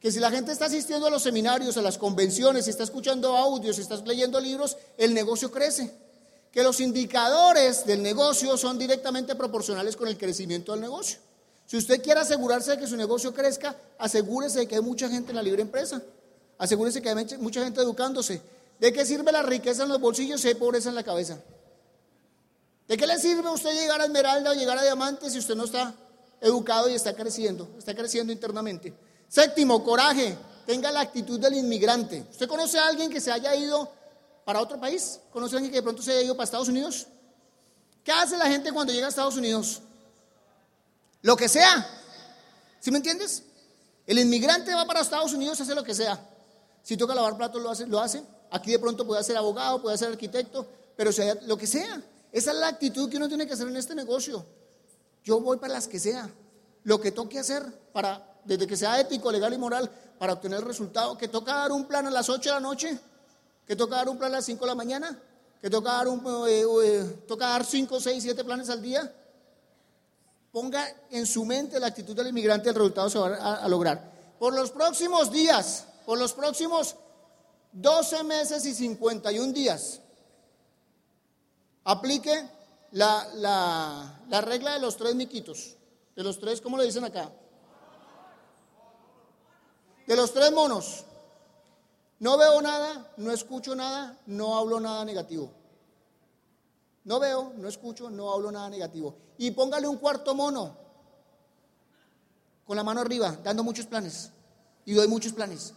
Que 0.00 0.12
si 0.12 0.20
la 0.20 0.30
gente 0.30 0.52
está 0.52 0.66
asistiendo 0.66 1.06
a 1.06 1.10
los 1.10 1.22
seminarios, 1.22 1.76
a 1.76 1.82
las 1.82 1.98
convenciones, 1.98 2.68
está 2.68 2.84
escuchando 2.84 3.36
audios, 3.36 3.78
está 3.78 3.96
leyendo 4.04 4.40
libros, 4.40 4.76
el 4.96 5.12
negocio 5.12 5.50
crece. 5.50 5.92
Que 6.52 6.62
los 6.62 6.80
indicadores 6.80 7.84
del 7.84 8.02
negocio 8.02 8.56
son 8.56 8.78
directamente 8.78 9.34
proporcionales 9.34 9.96
con 9.96 10.08
el 10.08 10.16
crecimiento 10.16 10.72
del 10.72 10.80
negocio. 10.80 11.18
Si 11.66 11.76
usted 11.76 12.02
quiere 12.02 12.20
asegurarse 12.20 12.72
de 12.72 12.78
que 12.78 12.86
su 12.86 12.96
negocio 12.96 13.34
crezca, 13.34 13.76
asegúrese 13.98 14.60
de 14.60 14.68
que 14.68 14.76
hay 14.76 14.80
mucha 14.80 15.08
gente 15.08 15.30
en 15.30 15.36
la 15.36 15.42
libre 15.42 15.62
empresa. 15.62 16.00
Asegúrese 16.56 17.02
que 17.02 17.10
hay 17.10 17.36
mucha 17.38 17.62
gente 17.62 17.80
educándose. 17.80 18.40
¿De 18.78 18.92
qué 18.92 19.04
sirve 19.04 19.32
la 19.32 19.42
riqueza 19.42 19.82
en 19.82 19.88
los 19.88 20.00
bolsillos 20.00 20.40
si 20.40 20.48
hay 20.48 20.54
pobreza 20.54 20.88
en 20.88 20.94
la 20.94 21.02
cabeza? 21.02 21.38
¿De 22.86 22.96
qué 22.96 23.06
le 23.06 23.18
sirve 23.18 23.46
a 23.48 23.52
usted 23.52 23.72
llegar 23.72 24.00
a 24.00 24.04
esmeralda 24.04 24.52
o 24.52 24.54
llegar 24.54 24.78
a 24.78 24.82
diamante 24.82 25.28
si 25.28 25.38
usted 25.38 25.56
no 25.56 25.64
está 25.64 25.94
educado 26.40 26.88
y 26.88 26.94
está 26.94 27.14
creciendo, 27.14 27.68
está 27.78 27.94
creciendo 27.94 28.32
internamente. 28.32 28.92
Séptimo, 29.28 29.84
coraje, 29.84 30.36
tenga 30.66 30.90
la 30.90 31.00
actitud 31.00 31.38
del 31.38 31.54
inmigrante. 31.54 32.26
¿Usted 32.30 32.48
conoce 32.48 32.78
a 32.78 32.86
alguien 32.86 33.10
que 33.10 33.20
se 33.20 33.30
haya 33.30 33.54
ido 33.54 33.90
para 34.44 34.60
otro 34.60 34.80
país? 34.80 35.20
¿Conoce 35.32 35.54
a 35.54 35.58
alguien 35.58 35.70
que 35.70 35.78
de 35.78 35.82
pronto 35.82 36.02
se 36.02 36.12
haya 36.12 36.22
ido 36.22 36.34
para 36.34 36.44
Estados 36.44 36.68
Unidos? 36.68 37.06
¿Qué 38.02 38.12
hace 38.12 38.38
la 38.38 38.46
gente 38.46 38.72
cuando 38.72 38.92
llega 38.92 39.06
a 39.06 39.10
Estados 39.10 39.36
Unidos? 39.36 39.82
Lo 41.22 41.36
que 41.36 41.48
sea. 41.48 41.86
¿Sí 42.80 42.90
me 42.90 42.98
entiendes? 42.98 43.42
El 44.06 44.18
inmigrante 44.18 44.72
va 44.74 44.86
para 44.86 45.00
Estados 45.00 45.34
Unidos, 45.34 45.60
hace 45.60 45.74
lo 45.74 45.84
que 45.84 45.94
sea. 45.94 46.18
Si 46.82 46.96
toca 46.96 47.14
lavar 47.14 47.36
platos, 47.36 47.60
lo 47.60 47.70
hace, 47.70 47.86
lo 47.86 48.00
hace. 48.00 48.22
Aquí 48.50 48.70
de 48.70 48.78
pronto 48.78 49.06
puede 49.06 49.22
ser 49.22 49.36
abogado, 49.36 49.82
puede 49.82 49.98
ser 49.98 50.08
arquitecto, 50.08 50.66
pero 50.96 51.10
lo 51.46 51.58
que 51.58 51.66
sea. 51.66 52.02
Esa 52.32 52.52
es 52.52 52.56
la 52.56 52.68
actitud 52.68 53.10
que 53.10 53.18
uno 53.18 53.28
tiene 53.28 53.46
que 53.46 53.52
hacer 53.52 53.68
en 53.68 53.76
este 53.76 53.94
negocio. 53.94 54.44
Yo 55.24 55.40
voy 55.40 55.58
para 55.58 55.74
las 55.74 55.88
que 55.88 55.98
sea. 55.98 56.30
Lo 56.84 57.00
que 57.00 57.12
toque 57.12 57.38
hacer 57.38 57.62
para, 57.92 58.27
desde 58.44 58.66
que 58.66 58.76
sea 58.76 59.00
ético, 59.00 59.30
legal 59.30 59.52
y 59.52 59.58
moral, 59.58 59.90
para 60.18 60.34
obtener 60.34 60.58
el 60.58 60.64
resultado. 60.64 61.16
Que 61.16 61.28
toca 61.28 61.54
dar 61.54 61.72
un 61.72 61.86
plan 61.86 62.06
a 62.06 62.10
las 62.10 62.28
8 62.28 62.48
de 62.48 62.54
la 62.54 62.60
noche, 62.60 62.98
que 63.66 63.76
toca 63.76 63.96
dar 63.96 64.08
un 64.08 64.18
plan 64.18 64.32
a 64.32 64.36
las 64.36 64.44
5 64.44 64.64
de 64.64 64.70
la 64.70 64.74
mañana, 64.74 65.18
que 65.60 65.70
toca 65.70 65.92
dar, 65.92 66.08
un, 66.08 66.20
eh, 66.48 66.64
eh, 66.84 67.24
toca 67.26 67.48
dar 67.48 67.64
5, 67.64 68.00
6, 68.00 68.22
7 68.22 68.44
planes 68.44 68.70
al 68.70 68.80
día. 68.80 69.12
Ponga 70.52 70.86
en 71.10 71.26
su 71.26 71.44
mente 71.44 71.78
la 71.78 71.88
actitud 71.88 72.16
del 72.16 72.28
inmigrante, 72.28 72.70
el 72.70 72.74
resultado 72.74 73.10
se 73.10 73.18
va 73.18 73.54
a, 73.56 73.68
lograr. 73.68 74.12
Por 74.38 74.54
los 74.54 74.70
próximos 74.70 75.30
días, 75.30 75.84
por 76.06 76.18
los 76.18 76.32
próximos 76.32 76.96
12 77.72 78.24
meses 78.24 78.64
y 78.64 78.74
51 78.74 79.52
días, 79.52 80.00
aplique 81.84 82.48
la, 82.92 84.40
regla 84.42 84.74
de 84.74 84.80
los 84.80 84.96
tres 84.96 85.14
miquitos. 85.14 85.76
De 86.16 86.22
los 86.22 86.38
tres, 86.38 86.60
¿cómo 86.60 86.76
le 86.76 86.84
dicen 86.84 87.04
acá? 87.04 87.30
De 90.08 90.16
los 90.16 90.32
tres 90.32 90.50
monos. 90.50 91.04
No 92.18 92.38
veo 92.38 92.62
nada, 92.62 93.12
no 93.18 93.30
escucho 93.30 93.76
nada, 93.76 94.18
no 94.26 94.56
hablo 94.56 94.80
nada 94.80 95.04
negativo. 95.04 95.52
No 97.04 97.20
veo, 97.20 97.52
no 97.56 97.68
escucho, 97.68 98.08
no 98.08 98.32
hablo 98.32 98.50
nada 98.50 98.70
negativo. 98.70 99.14
Y 99.36 99.50
póngale 99.50 99.86
un 99.86 99.98
cuarto 99.98 100.34
mono 100.34 100.74
con 102.66 102.74
la 102.74 102.82
mano 102.82 103.02
arriba, 103.02 103.36
dando 103.44 103.62
muchos 103.62 103.84
planes. 103.84 104.30
Y 104.86 104.94
doy 104.94 105.08
muchos 105.08 105.34
planes. 105.34 105.74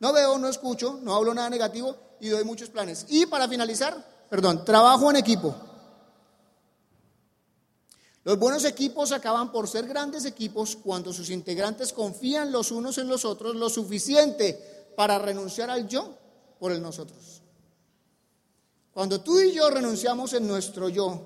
No 0.00 0.12
veo, 0.12 0.38
no 0.38 0.48
escucho, 0.48 0.98
no 1.00 1.14
hablo 1.14 1.32
nada 1.32 1.48
negativo 1.48 1.96
y 2.18 2.28
doy 2.28 2.42
muchos 2.42 2.68
planes. 2.68 3.06
Y 3.08 3.26
para 3.26 3.48
finalizar, 3.48 3.96
perdón, 4.28 4.64
trabajo 4.64 5.08
en 5.10 5.16
equipo. 5.16 5.54
Los 8.26 8.40
buenos 8.40 8.64
equipos 8.64 9.12
acaban 9.12 9.52
por 9.52 9.68
ser 9.68 9.86
grandes 9.86 10.24
equipos 10.24 10.74
cuando 10.74 11.12
sus 11.12 11.30
integrantes 11.30 11.92
confían 11.92 12.50
los 12.50 12.72
unos 12.72 12.98
en 12.98 13.06
los 13.06 13.24
otros 13.24 13.54
lo 13.54 13.70
suficiente 13.70 14.90
para 14.96 15.16
renunciar 15.16 15.70
al 15.70 15.86
yo 15.86 16.12
por 16.58 16.72
el 16.72 16.82
nosotros. 16.82 17.40
Cuando 18.92 19.20
tú 19.20 19.38
y 19.38 19.52
yo 19.52 19.70
renunciamos 19.70 20.32
en 20.32 20.48
nuestro 20.48 20.88
yo 20.88 21.22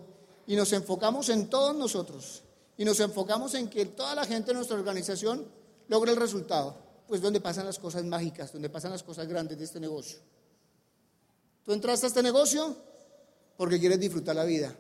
y 0.47 0.55
nos 0.57 0.75
enfocamos 0.75 1.31
en 1.31 1.49
todos 1.49 1.75
nosotros 1.75 2.43
y 2.77 2.85
nos 2.85 3.01
enfocamos 3.01 3.55
en 3.55 3.71
que 3.71 3.87
toda 3.87 4.15
la 4.15 4.27
gente 4.27 4.49
de 4.49 4.57
nuestra 4.57 4.77
organización 4.77 5.47
logre 5.89 6.11
el 6.11 6.19
resultado, 6.19 6.77
pues 7.09 7.23
donde 7.23 7.41
pasan 7.41 7.65
las 7.65 7.79
cosas 7.79 8.05
mágicas, 8.05 8.53
donde 8.53 8.69
pasan 8.69 8.91
las 8.91 9.03
cosas 9.03 9.27
grandes 9.27 9.57
de 9.57 9.65
este 9.65 9.81
negocio. 9.81 10.19
Tú 11.65 11.73
entraste 11.73 12.05
a 12.05 12.09
este 12.09 12.23
negocio 12.23 12.77
porque 13.57 13.81
quieres 13.81 13.99
disfrutar 13.99 14.37
la 14.37 14.45
vida. 14.45 14.77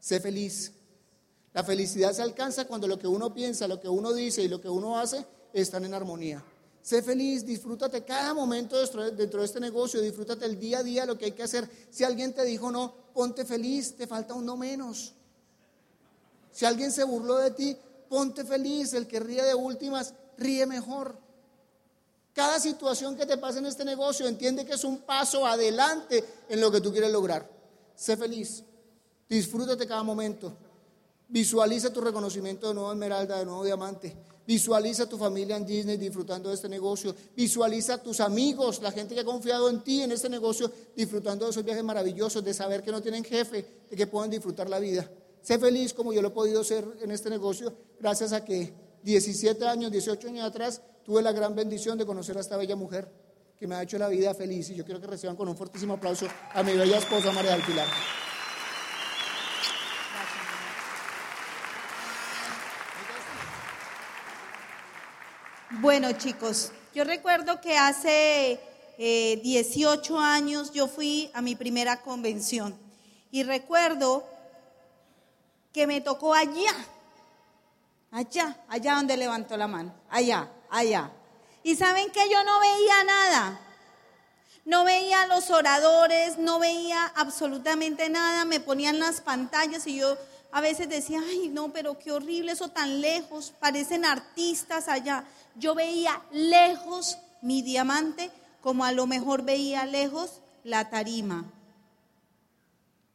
Sé 0.00 0.20
feliz. 0.20 0.72
La 1.54 1.62
felicidad 1.62 2.12
se 2.12 2.20
alcanza 2.20 2.66
cuando 2.66 2.88
lo 2.88 2.98
que 2.98 3.06
uno 3.06 3.32
piensa, 3.32 3.68
lo 3.68 3.80
que 3.80 3.88
uno 3.88 4.12
dice 4.12 4.42
y 4.42 4.48
lo 4.48 4.60
que 4.60 4.68
uno 4.68 4.98
hace 4.98 5.24
están 5.52 5.84
en 5.84 5.94
armonía. 5.94 6.44
Sé 6.82 7.00
feliz, 7.00 7.46
disfrútate 7.46 8.04
cada 8.04 8.34
momento 8.34 8.76
dentro 8.76 9.40
de 9.40 9.46
este 9.46 9.60
negocio, 9.60 10.02
disfrútate 10.02 10.44
el 10.44 10.58
día 10.58 10.80
a 10.80 10.82
día, 10.82 11.06
lo 11.06 11.16
que 11.16 11.26
hay 11.26 11.32
que 11.32 11.44
hacer. 11.44 11.66
Si 11.90 12.02
alguien 12.02 12.34
te 12.34 12.44
dijo 12.44 12.70
no, 12.72 12.92
ponte 13.14 13.44
feliz, 13.44 13.94
te 13.96 14.06
falta 14.06 14.34
uno 14.34 14.56
menos. 14.56 15.14
Si 16.50 16.64
alguien 16.66 16.90
se 16.90 17.04
burló 17.04 17.36
de 17.38 17.52
ti, 17.52 17.76
ponte 18.08 18.44
feliz, 18.44 18.92
el 18.92 19.06
que 19.06 19.20
ríe 19.20 19.42
de 19.44 19.54
últimas, 19.54 20.12
ríe 20.36 20.66
mejor. 20.66 21.16
Cada 22.32 22.58
situación 22.58 23.16
que 23.16 23.26
te 23.26 23.38
pasa 23.38 23.60
en 23.60 23.66
este 23.66 23.84
negocio, 23.84 24.26
entiende 24.26 24.66
que 24.66 24.74
es 24.74 24.82
un 24.82 24.98
paso 24.98 25.46
adelante 25.46 26.24
en 26.48 26.60
lo 26.60 26.70
que 26.72 26.80
tú 26.80 26.90
quieres 26.90 27.12
lograr. 27.12 27.48
Sé 27.94 28.16
feliz, 28.16 28.64
disfrútate 29.28 29.86
cada 29.86 30.02
momento. 30.02 30.52
Visualiza 31.28 31.92
tu 31.92 32.00
reconocimiento 32.00 32.68
de 32.68 32.74
nuevo 32.74 32.92
esmeralda, 32.92 33.38
de 33.38 33.44
nuevo 33.44 33.64
diamante. 33.64 34.14
Visualiza 34.46 35.08
tu 35.08 35.16
familia 35.16 35.56
en 35.56 35.64
Disney 35.64 35.96
disfrutando 35.96 36.50
de 36.50 36.54
este 36.54 36.68
negocio. 36.68 37.14
Visualiza 37.34 38.02
tus 38.02 38.20
amigos, 38.20 38.82
la 38.82 38.92
gente 38.92 39.14
que 39.14 39.22
ha 39.22 39.24
confiado 39.24 39.70
en 39.70 39.82
ti 39.82 40.02
en 40.02 40.12
este 40.12 40.28
negocio, 40.28 40.70
disfrutando 40.94 41.46
de 41.46 41.50
esos 41.50 41.64
viajes 41.64 41.82
maravillosos, 41.82 42.44
de 42.44 42.52
saber 42.52 42.82
que 42.82 42.92
no 42.92 43.00
tienen 43.00 43.24
jefe, 43.24 43.64
de 43.88 43.96
que 43.96 44.06
puedan 44.06 44.30
disfrutar 44.30 44.68
la 44.68 44.78
vida. 44.78 45.10
Sé 45.40 45.58
feliz 45.58 45.94
como 45.94 46.12
yo 46.12 46.20
lo 46.20 46.28
he 46.28 46.30
podido 46.30 46.62
ser 46.62 46.84
en 47.00 47.10
este 47.10 47.30
negocio, 47.30 47.72
gracias 47.98 48.32
a 48.32 48.44
que 48.44 48.72
17 49.02 49.66
años, 49.66 49.90
18 49.90 50.28
años 50.28 50.44
atrás, 50.44 50.82
tuve 51.04 51.22
la 51.22 51.32
gran 51.32 51.54
bendición 51.54 51.96
de 51.98 52.06
conocer 52.06 52.36
a 52.36 52.40
esta 52.40 52.56
bella 52.56 52.76
mujer 52.76 53.10
que 53.58 53.66
me 53.66 53.74
ha 53.74 53.82
hecho 53.82 53.98
la 53.98 54.08
vida 54.08 54.34
feliz. 54.34 54.70
Y 54.70 54.74
yo 54.74 54.84
quiero 54.84 55.00
que 55.00 55.06
reciban 55.06 55.36
con 55.36 55.48
un 55.48 55.56
fortísimo 55.56 55.94
aplauso 55.94 56.26
a 56.52 56.62
mi 56.62 56.72
bella 56.72 56.98
esposa 56.98 57.32
María 57.32 57.52
del 57.52 57.62
Pilar. 57.62 57.88
Bueno, 65.84 66.12
chicos, 66.12 66.72
yo 66.94 67.04
recuerdo 67.04 67.60
que 67.60 67.76
hace 67.76 68.58
eh, 68.96 69.38
18 69.44 70.18
años 70.18 70.72
yo 70.72 70.88
fui 70.88 71.30
a 71.34 71.42
mi 71.42 71.56
primera 71.56 72.00
convención 72.00 72.74
y 73.30 73.42
recuerdo 73.42 74.26
que 75.74 75.86
me 75.86 76.00
tocó 76.00 76.32
allá, 76.32 76.72
allá, 78.10 78.56
allá 78.66 78.94
donde 78.94 79.18
levantó 79.18 79.58
la 79.58 79.68
mano, 79.68 79.92
allá, 80.08 80.48
allá. 80.70 81.10
Y 81.62 81.76
saben 81.76 82.10
que 82.10 82.30
yo 82.30 82.42
no 82.44 82.60
veía 82.60 83.04
nada. 83.04 83.60
No 84.64 84.84
veía 84.84 85.26
los 85.26 85.50
oradores, 85.50 86.38
no 86.38 86.60
veía 86.60 87.12
absolutamente 87.14 88.08
nada, 88.08 88.46
me 88.46 88.58
ponían 88.58 88.98
las 89.00 89.20
pantallas 89.20 89.86
y 89.86 89.96
yo 89.96 90.16
a 90.50 90.62
veces 90.62 90.88
decía, 90.88 91.20
ay, 91.28 91.48
no, 91.48 91.72
pero 91.72 91.98
qué 91.98 92.10
horrible 92.10 92.52
eso 92.52 92.68
tan 92.68 93.00
lejos, 93.02 93.52
parecen 93.58 94.06
artistas 94.06 94.88
allá. 94.88 95.24
Yo 95.56 95.74
veía 95.74 96.22
lejos 96.32 97.18
mi 97.42 97.62
diamante 97.62 98.30
como 98.60 98.84
a 98.84 98.92
lo 98.92 99.06
mejor 99.06 99.42
veía 99.42 99.84
lejos 99.86 100.40
la 100.64 100.88
tarima. 100.90 101.44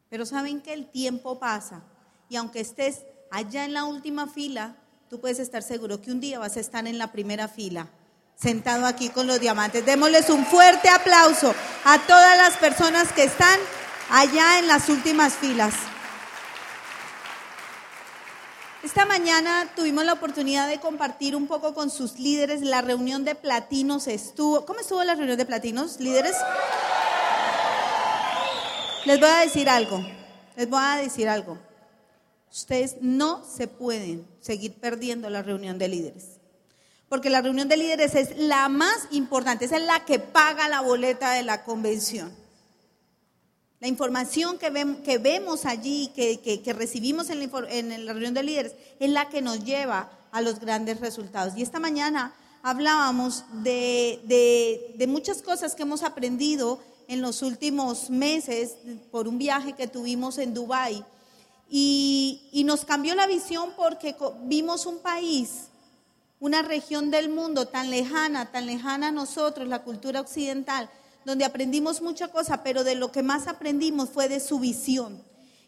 Pero 0.09 0.25
saben 0.25 0.61
que 0.61 0.73
el 0.73 0.89
tiempo 0.89 1.39
pasa 1.39 1.81
y 2.29 2.35
aunque 2.35 2.59
estés 2.59 3.01
allá 3.31 3.65
en 3.65 3.73
la 3.73 3.85
última 3.85 4.27
fila, 4.27 4.75
tú 5.09 5.19
puedes 5.19 5.39
estar 5.39 5.63
seguro 5.63 6.01
que 6.01 6.11
un 6.11 6.19
día 6.19 6.39
vas 6.39 6.55
a 6.57 6.59
estar 6.59 6.87
en 6.87 6.97
la 6.97 7.11
primera 7.11 7.47
fila, 7.47 7.87
sentado 8.35 8.85
aquí 8.85 9.09
con 9.09 9.27
los 9.27 9.39
diamantes. 9.39 9.85
Démosles 9.85 10.29
un 10.29 10.45
fuerte 10.45 10.89
aplauso 10.89 11.53
a 11.83 11.99
todas 11.99 12.37
las 12.37 12.57
personas 12.57 13.11
que 13.11 13.23
están 13.23 13.59
allá 14.11 14.59
en 14.59 14.67
las 14.67 14.89
últimas 14.89 15.33
filas. 15.33 15.73
Esta 18.81 19.05
mañana 19.05 19.69
tuvimos 19.75 20.05
la 20.05 20.13
oportunidad 20.13 20.69
de 20.69 20.79
compartir 20.79 21.35
un 21.35 21.47
poco 21.47 21.73
con 21.73 21.89
sus 21.89 22.17
líderes. 22.17 22.61
La 22.61 22.81
reunión 22.81 23.25
de 23.25 23.35
platinos 23.35 24.07
estuvo. 24.07 24.65
¿Cómo 24.65 24.79
estuvo 24.79 25.03
la 25.03 25.15
reunión 25.15 25.37
de 25.37 25.45
platinos, 25.45 25.99
líderes? 25.99 26.33
Les 29.05 29.19
voy 29.19 29.27
a 29.27 29.39
decir 29.39 29.69
algo. 29.69 30.01
Les 30.55 30.69
voy 30.69 30.79
a 30.81 30.95
decir 30.95 31.27
algo. 31.27 31.57
Ustedes 32.49 32.95
no 33.01 33.43
se 33.43 33.67
pueden 33.67 34.25
seguir 34.39 34.79
perdiendo 34.79 35.29
la 35.29 35.41
reunión 35.41 35.77
de 35.77 35.89
líderes. 35.89 36.39
Porque 37.09 37.29
la 37.29 37.41
reunión 37.41 37.67
de 37.67 37.75
líderes 37.75 38.15
es 38.15 38.37
la 38.37 38.69
más 38.69 39.09
importante, 39.11 39.65
es 39.65 39.71
la 39.71 40.05
que 40.05 40.19
paga 40.19 40.69
la 40.69 40.79
boleta 40.79 41.31
de 41.33 41.43
la 41.43 41.65
convención. 41.65 42.33
La 43.79 43.87
información 43.87 44.57
que, 44.57 44.69
vemos 45.19 45.65
allí, 45.65 46.11
que, 46.13 46.73
recibimos 46.73 47.29
en 47.29 48.05
la, 48.05 48.13
reunión 48.13 48.33
de 48.33 48.43
líderes, 48.43 48.75
es 48.99 49.09
la 49.09 49.29
que 49.29 49.41
nos 49.41 49.63
lleva 49.63 50.11
a 50.31 50.41
los 50.41 50.59
grandes 50.59 50.99
resultados. 50.99 51.53
Y 51.55 51.61
esta 51.61 51.79
mañana 51.79 52.33
hablábamos 52.61 53.45
de, 53.63 55.05
muchas 55.07 55.41
cosas 55.41 55.75
que 55.75 55.83
hemos 55.83 56.03
aprendido 56.03 56.81
en 57.07 57.21
los 57.21 57.41
últimos 57.41 58.09
meses 58.09 58.75
por 59.11 59.29
un 59.29 59.37
viaje 59.37 59.73
que 59.73 59.87
tuvimos 59.87 60.37
en 60.39 60.53
Dubái 60.53 61.03
y, 61.69 62.63
nos 62.65 62.83
cambió 62.83 63.15
la 63.15 63.27
visión 63.27 63.71
porque 63.77 64.15
vimos 64.43 64.85
un 64.85 64.99
país, 64.99 65.69
una 66.41 66.61
región 66.63 67.11
del 67.11 67.29
mundo 67.29 67.67
tan 67.67 67.89
lejana, 67.89 68.51
tan 68.51 68.65
lejana 68.65 69.07
a 69.07 69.11
nosotros, 69.11 69.67
la 69.69 69.83
cultura 69.83 70.19
occidental, 70.19 70.89
donde 71.25 71.45
aprendimos 71.45 72.01
mucha 72.01 72.29
cosa, 72.29 72.63
pero 72.63 72.83
de 72.83 72.95
lo 72.95 73.11
que 73.11 73.23
más 73.23 73.47
aprendimos 73.47 74.09
fue 74.09 74.29
de 74.29 74.39
su 74.39 74.59
visión. 74.59 75.21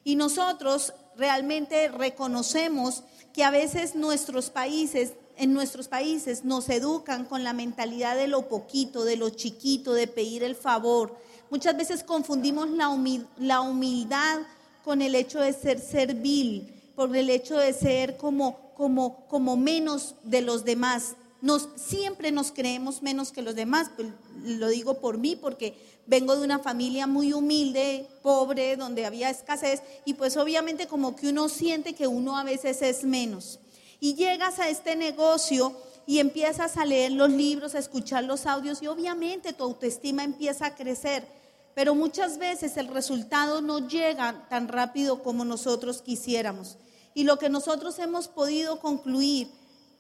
Y 0.04 0.16
nosotros 0.16 0.94
realmente 1.16 1.88
reconocemos 1.90 3.04
que 3.34 3.44
a 3.44 3.52
veces 3.52 3.96
nuestros 3.96 4.50
países, 4.50 5.14
en 5.38 5.54
nuestros 5.54 5.88
países 5.88 6.44
nos 6.44 6.70
educan 6.70 7.26
con 7.26 7.44
la 7.44 7.54
mentalidad 7.54 8.16
de 8.16 8.28
lo 8.28 8.48
poquito, 8.50 9.06
de 9.06 9.18
lo 9.18 9.30
chiquito, 9.30 9.94
de 9.94 10.08
pedir 10.08 10.44
el 10.44 10.56
favor. 10.56 11.16
Muchas 11.50 11.78
veces 11.78 12.04
confundimos 12.04 12.70
la, 12.70 12.90
la 13.38 13.62
humildad 13.62 14.40
con 14.84 15.02
el 15.02 15.16
hecho 15.16 15.40
de 15.40 15.54
ser 15.54 15.80
servil, 15.80 16.74
por 16.96 17.16
el 17.16 17.30
hecho 17.30 17.58
de 17.58 17.74
ser 17.74 18.18
como, 18.18 18.74
como, 18.74 19.26
como 19.28 19.58
menos 19.58 20.16
de 20.24 20.42
los 20.42 20.66
demás. 20.66 21.16
Nos, 21.42 21.70
siempre 21.76 22.32
nos 22.32 22.52
creemos 22.52 23.02
menos 23.02 23.32
que 23.32 23.42
los 23.42 23.56
demás. 23.56 23.90
Pues, 23.96 24.10
lo 24.44 24.68
digo 24.68 25.00
por 25.00 25.18
mí 25.18 25.36
porque 25.36 25.76
vengo 26.06 26.36
de 26.36 26.44
una 26.44 26.60
familia 26.60 27.08
muy 27.08 27.34
humilde, 27.34 28.08
pobre, 28.22 28.76
donde 28.76 29.06
había 29.06 29.30
escasez 29.30 29.82
y 30.06 30.16
pues 30.16 30.38
obviamente 30.38 30.88
como 30.88 31.16
que 31.16 31.30
uno 31.30 31.50
siente 31.50 31.94
que 31.94 32.08
uno 32.08 32.38
a 32.38 32.44
veces 32.44 32.82
es 32.82 33.04
menos. 33.04 33.60
Y 34.00 34.16
llegas 34.16 34.60
a 34.60 34.70
este 34.70 34.96
negocio 34.96 35.76
y 36.08 36.20
empiezas 36.20 36.78
a 36.78 36.86
leer 36.86 37.12
los 37.12 37.30
libros, 37.30 37.76
a 37.76 37.80
escuchar 37.80 38.24
los 38.24 38.46
audios 38.46 38.82
y 38.82 38.88
obviamente 38.88 39.54
tu 39.54 39.64
autoestima 39.64 40.24
empieza 40.24 40.68
a 40.68 40.76
crecer. 40.76 41.26
Pero 41.74 41.96
muchas 41.96 42.38
veces 42.38 42.78
el 42.78 42.88
resultado 42.88 43.62
no 43.62 43.88
llega 43.88 44.48
tan 44.50 44.68
rápido 44.68 45.24
como 45.24 45.46
nosotros 45.46 46.02
quisiéramos. 46.02 46.78
Y 47.14 47.24
lo 47.24 47.38
que 47.38 47.50
nosotros 47.50 47.98
hemos 48.00 48.28
podido 48.28 48.80
concluir 48.80 49.50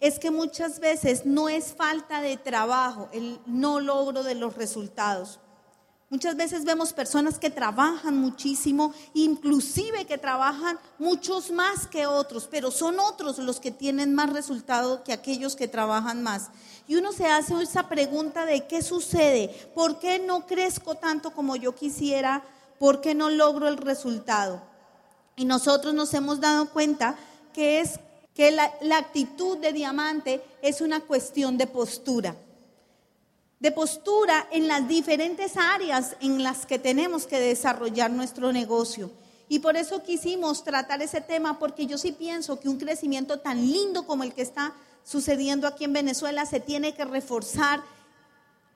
es 0.01 0.17
que 0.17 0.31
muchas 0.31 0.79
veces 0.79 1.25
no 1.25 1.47
es 1.47 1.73
falta 1.73 2.21
de 2.21 2.35
trabajo, 2.35 3.07
el 3.13 3.39
no 3.45 3.79
logro 3.79 4.23
de 4.23 4.33
los 4.35 4.55
resultados. 4.55 5.39
Muchas 6.09 6.35
veces 6.35 6.65
vemos 6.65 6.91
personas 6.91 7.39
que 7.39 7.51
trabajan 7.51 8.17
muchísimo, 8.17 8.93
inclusive 9.13 10.05
que 10.05 10.17
trabajan 10.17 10.77
muchos 10.99 11.51
más 11.51 11.87
que 11.87 12.05
otros, 12.05 12.49
pero 12.51 12.69
son 12.69 12.99
otros 12.99 13.37
los 13.37 13.61
que 13.61 13.71
tienen 13.71 14.13
más 14.13 14.33
resultado 14.33 15.03
que 15.03 15.13
aquellos 15.13 15.55
que 15.55 15.69
trabajan 15.69 16.21
más. 16.21 16.49
Y 16.87 16.95
uno 16.95 17.13
se 17.13 17.27
hace 17.27 17.53
esa 17.61 17.87
pregunta 17.87 18.45
de 18.45 18.67
qué 18.67 18.81
sucede, 18.81 19.49
por 19.73 19.99
qué 19.99 20.19
no 20.19 20.47
crezco 20.47 20.95
tanto 20.95 21.31
como 21.31 21.55
yo 21.55 21.75
quisiera, 21.75 22.43
por 22.77 22.99
qué 22.99 23.13
no 23.13 23.29
logro 23.29 23.69
el 23.69 23.77
resultado. 23.77 24.61
Y 25.37 25.45
nosotros 25.45 25.93
nos 25.93 26.13
hemos 26.13 26.41
dado 26.41 26.71
cuenta 26.71 27.15
que 27.53 27.79
es 27.79 27.99
que 28.33 28.51
la, 28.51 28.73
actitud 28.97 29.57
de 29.57 29.73
diamante 29.73 30.41
es 30.61 30.81
una 30.81 31.01
cuestión 31.01 31.57
de 31.57 31.67
postura 31.67 32.35
de 33.61 33.71
postura 33.71 34.47
en 34.51 34.67
las 34.67 34.87
diferentes 34.87 35.55
áreas 35.55 36.15
en 36.19 36.41
las 36.41 36.65
que 36.65 36.79
tenemos 36.79 37.27
que 37.27 37.39
desarrollar 37.39 38.09
nuestro 38.09 38.51
negocio. 38.51 39.11
Y 39.47 39.59
por 39.59 39.77
eso 39.77 40.01
quisimos 40.01 40.63
tratar 40.63 41.03
ese 41.03 41.21
tema, 41.21 41.59
porque 41.59 41.85
yo 41.85 41.99
sí 41.99 42.11
pienso 42.11 42.59
que 42.59 42.69
un 42.69 42.79
crecimiento 42.79 43.39
tan 43.39 43.61
lindo 43.61 44.07
como 44.07 44.23
el 44.23 44.33
que 44.33 44.41
está 44.41 44.73
sucediendo 45.03 45.67
aquí 45.67 45.83
en 45.83 45.93
Venezuela 45.93 46.47
se 46.47 46.59
tiene 46.59 46.95
que 46.95 47.05
reforzar 47.05 47.83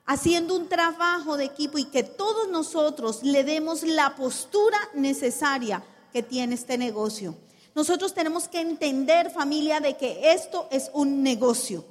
haciendo 0.06 0.54
un 0.54 0.68
trabajo 0.68 1.36
de 1.36 1.46
equipo 1.46 1.78
y 1.78 1.86
que 1.86 2.04
todos 2.04 2.48
nosotros 2.48 3.24
le 3.24 3.42
demos 3.42 3.82
la 3.82 4.14
postura 4.14 4.78
necesaria 4.94 5.82
que 6.12 6.22
tiene 6.22 6.54
este 6.54 6.78
negocio. 6.78 7.34
Nosotros 7.76 8.14
tenemos 8.14 8.48
que 8.48 8.62
entender, 8.62 9.30
familia, 9.30 9.80
de 9.80 9.98
que 9.98 10.32
esto 10.32 10.66
es 10.70 10.90
un 10.94 11.22
negocio. 11.22 11.84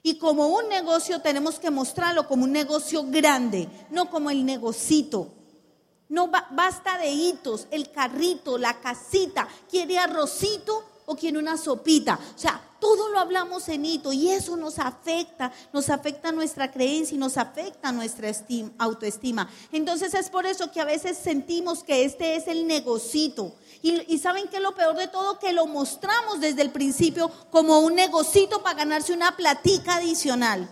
Y 0.00 0.14
como 0.14 0.46
un 0.46 0.68
negocio 0.68 1.20
tenemos 1.20 1.58
que 1.58 1.72
mostrarlo 1.72 2.28
como 2.28 2.44
un 2.44 2.52
negocio 2.52 3.02
grande, 3.08 3.68
no 3.90 4.08
como 4.08 4.30
el 4.30 4.46
negocito. 4.46 5.26
No 6.08 6.28
basta 6.28 6.98
de 6.98 7.10
hitos, 7.10 7.66
el 7.72 7.90
carrito, 7.90 8.58
la 8.58 8.78
casita, 8.80 9.48
quiere 9.68 9.98
arrocito 9.98 10.84
o 11.10 11.16
quiere 11.16 11.38
una 11.38 11.56
sopita. 11.56 12.18
O 12.36 12.38
sea, 12.38 12.62
todo 12.78 13.08
lo 13.08 13.18
hablamos 13.18 13.68
en 13.68 13.84
hito 13.84 14.12
y 14.12 14.30
eso 14.30 14.56
nos 14.56 14.78
afecta, 14.78 15.52
nos 15.72 15.90
afecta 15.90 16.30
nuestra 16.30 16.70
creencia 16.70 17.16
y 17.16 17.18
nos 17.18 17.36
afecta 17.36 17.90
nuestra 17.90 18.30
autoestima. 18.78 19.50
Entonces 19.72 20.14
es 20.14 20.30
por 20.30 20.46
eso 20.46 20.70
que 20.70 20.80
a 20.80 20.84
veces 20.84 21.18
sentimos 21.18 21.82
que 21.82 22.04
este 22.04 22.36
es 22.36 22.46
el 22.46 22.68
negocito. 22.68 23.56
Y, 23.82 24.18
saben 24.18 24.46
que 24.46 24.60
lo 24.60 24.74
peor 24.74 24.96
de 24.96 25.08
todo, 25.08 25.38
que 25.38 25.52
lo 25.52 25.66
mostramos 25.66 26.40
desde 26.40 26.62
el 26.62 26.70
principio 26.70 27.30
como 27.50 27.80
un 27.80 27.96
negocito 27.96 28.62
para 28.62 28.78
ganarse 28.78 29.12
una 29.12 29.36
platica 29.36 29.96
adicional. 29.96 30.70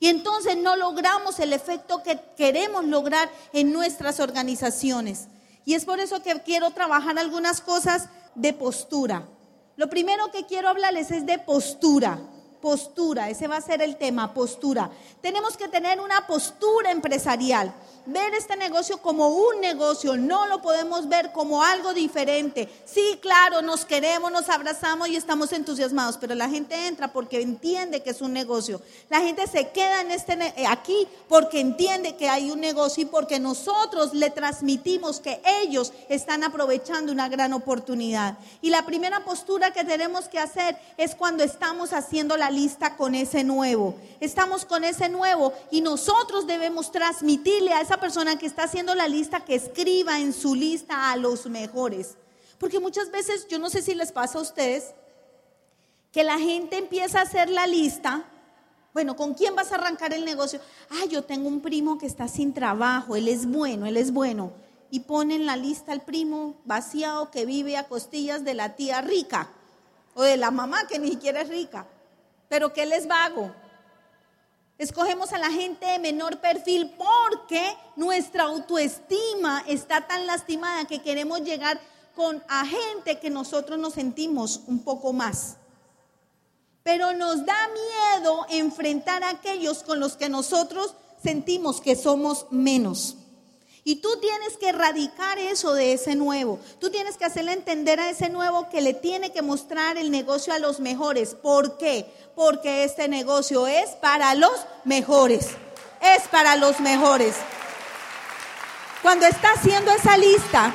Y 0.00 0.08
entonces 0.08 0.56
no 0.56 0.76
logramos 0.76 1.38
el 1.38 1.54
efecto 1.54 2.02
que 2.02 2.20
queremos 2.36 2.84
lograr 2.84 3.30
en 3.54 3.72
nuestras 3.72 4.20
organizaciones. 4.20 5.28
Y 5.64 5.74
es 5.74 5.84
por 5.84 6.00
eso 6.00 6.22
que 6.22 6.34
quiero 6.42 6.70
trabajar 6.72 7.18
algunas 7.18 7.60
cosas 7.60 8.08
de 8.38 8.52
postura. 8.52 9.28
Lo 9.76 9.88
primero 9.88 10.30
que 10.32 10.46
quiero 10.46 10.68
hablarles 10.68 11.10
es 11.10 11.26
de 11.26 11.38
postura. 11.38 12.18
Postura, 12.60 13.30
ese 13.30 13.46
va 13.46 13.56
a 13.56 13.60
ser 13.60 13.82
el 13.82 13.96
tema, 13.96 14.34
postura. 14.34 14.90
Tenemos 15.20 15.56
que 15.56 15.68
tener 15.68 16.00
una 16.00 16.26
postura 16.26 16.90
empresarial 16.90 17.72
ver 18.08 18.32
este 18.34 18.56
negocio 18.56 18.96
como 19.02 19.28
un 19.28 19.60
negocio, 19.60 20.16
no 20.16 20.46
lo 20.46 20.62
podemos 20.62 21.08
ver 21.08 21.30
como 21.32 21.62
algo 21.62 21.92
diferente. 21.92 22.66
Sí, 22.86 23.18
claro, 23.20 23.60
nos 23.60 23.84
queremos, 23.84 24.32
nos 24.32 24.48
abrazamos 24.48 25.08
y 25.08 25.16
estamos 25.16 25.52
entusiasmados, 25.52 26.16
pero 26.16 26.34
la 26.34 26.48
gente 26.48 26.86
entra 26.86 27.12
porque 27.12 27.42
entiende 27.42 28.02
que 28.02 28.10
es 28.10 28.22
un 28.22 28.32
negocio. 28.32 28.80
La 29.10 29.20
gente 29.20 29.46
se 29.46 29.68
queda 29.68 30.00
en 30.00 30.10
este, 30.10 30.32
eh, 30.32 30.66
aquí 30.66 31.06
porque 31.28 31.60
entiende 31.60 32.16
que 32.16 32.30
hay 32.30 32.50
un 32.50 32.60
negocio 32.60 33.02
y 33.02 33.06
porque 33.06 33.38
nosotros 33.38 34.14
le 34.14 34.30
transmitimos 34.30 35.20
que 35.20 35.42
ellos 35.62 35.92
están 36.08 36.44
aprovechando 36.44 37.12
una 37.12 37.28
gran 37.28 37.52
oportunidad. 37.52 38.38
Y 38.62 38.70
la 38.70 38.86
primera 38.86 39.22
postura 39.22 39.74
que 39.74 39.84
tenemos 39.84 40.28
que 40.28 40.38
hacer 40.38 40.78
es 40.96 41.14
cuando 41.14 41.44
estamos 41.44 41.92
haciendo 41.92 42.38
la 42.38 42.47
lista 42.50 42.96
con 42.96 43.14
ese 43.14 43.44
nuevo. 43.44 43.94
Estamos 44.20 44.64
con 44.64 44.84
ese 44.84 45.08
nuevo 45.08 45.52
y 45.70 45.80
nosotros 45.80 46.46
debemos 46.46 46.90
transmitirle 46.92 47.72
a 47.72 47.80
esa 47.80 47.98
persona 47.98 48.38
que 48.38 48.46
está 48.46 48.64
haciendo 48.64 48.94
la 48.94 49.08
lista 49.08 49.44
que 49.44 49.54
escriba 49.54 50.20
en 50.20 50.32
su 50.32 50.54
lista 50.54 51.10
a 51.10 51.16
los 51.16 51.46
mejores. 51.46 52.16
Porque 52.58 52.80
muchas 52.80 53.10
veces, 53.10 53.46
yo 53.48 53.58
no 53.58 53.70
sé 53.70 53.82
si 53.82 53.94
les 53.94 54.12
pasa 54.12 54.38
a 54.38 54.42
ustedes, 54.42 54.94
que 56.12 56.24
la 56.24 56.38
gente 56.38 56.78
empieza 56.78 57.20
a 57.20 57.22
hacer 57.22 57.50
la 57.50 57.66
lista. 57.66 58.24
Bueno, 58.92 59.16
¿con 59.16 59.34
quién 59.34 59.54
vas 59.54 59.70
a 59.70 59.76
arrancar 59.76 60.12
el 60.12 60.24
negocio? 60.24 60.60
Ah, 60.90 61.04
yo 61.08 61.22
tengo 61.22 61.48
un 61.48 61.60
primo 61.60 61.98
que 61.98 62.06
está 62.06 62.26
sin 62.26 62.52
trabajo, 62.52 63.14
él 63.14 63.28
es 63.28 63.46
bueno, 63.46 63.86
él 63.86 63.96
es 63.96 64.12
bueno. 64.12 64.52
Y 64.90 65.00
ponen 65.00 65.46
la 65.46 65.56
lista 65.56 65.92
al 65.92 66.00
primo 66.00 66.56
vaciado 66.64 67.30
que 67.30 67.44
vive 67.44 67.76
a 67.76 67.86
costillas 67.86 68.44
de 68.44 68.54
la 68.54 68.74
tía 68.74 69.02
rica 69.02 69.50
o 70.14 70.22
de 70.22 70.36
la 70.36 70.50
mamá 70.50 70.88
que 70.88 70.98
ni 70.98 71.10
siquiera 71.10 71.42
es 71.42 71.48
rica, 71.48 71.86
pero 72.48 72.72
que 72.72 72.82
él 72.82 72.92
es 72.92 73.06
vago. 73.06 73.52
Escogemos 74.78 75.32
a 75.32 75.38
la 75.38 75.50
gente 75.50 75.86
de 75.86 75.98
menor 75.98 76.38
perfil 76.38 76.94
porque 76.96 77.76
nuestra 77.96 78.44
autoestima 78.44 79.64
está 79.66 80.06
tan 80.06 80.26
lastimada 80.26 80.84
que 80.84 81.02
queremos 81.02 81.40
llegar 81.40 81.80
con 82.14 82.42
a 82.48 82.64
gente 82.64 83.18
que 83.18 83.30
nosotros 83.30 83.78
nos 83.78 83.94
sentimos 83.94 84.62
un 84.66 84.84
poco 84.84 85.12
más. 85.12 85.56
Pero 86.84 87.12
nos 87.12 87.44
da 87.44 87.58
miedo 87.68 88.46
enfrentar 88.50 89.24
a 89.24 89.30
aquellos 89.30 89.82
con 89.82 90.00
los 90.00 90.16
que 90.16 90.28
nosotros 90.28 90.94
sentimos 91.22 91.80
que 91.80 91.96
somos 91.96 92.46
menos. 92.50 93.16
Y 93.84 93.96
tú 93.96 94.08
tienes 94.20 94.56
que 94.58 94.70
erradicar 94.70 95.38
eso 95.38 95.72
de 95.74 95.92
ese 95.92 96.14
nuevo. 96.14 96.58
Tú 96.80 96.90
tienes 96.90 97.16
que 97.16 97.24
hacerle 97.24 97.52
entender 97.52 98.00
a 98.00 98.10
ese 98.10 98.28
nuevo 98.28 98.68
que 98.68 98.80
le 98.80 98.94
tiene 98.94 99.32
que 99.32 99.42
mostrar 99.42 99.96
el 99.96 100.10
negocio 100.10 100.52
a 100.52 100.58
los 100.58 100.80
mejores. 100.80 101.34
¿Por 101.34 101.78
qué? 101.78 102.06
Porque 102.34 102.84
este 102.84 103.08
negocio 103.08 103.66
es 103.66 103.90
para 103.90 104.34
los 104.34 104.52
mejores. 104.84 105.48
Es 106.00 106.28
para 106.28 106.56
los 106.56 106.80
mejores. 106.80 107.34
Cuando 109.02 109.26
está 109.26 109.52
haciendo 109.52 109.90
esa 109.92 110.16
lista, 110.16 110.74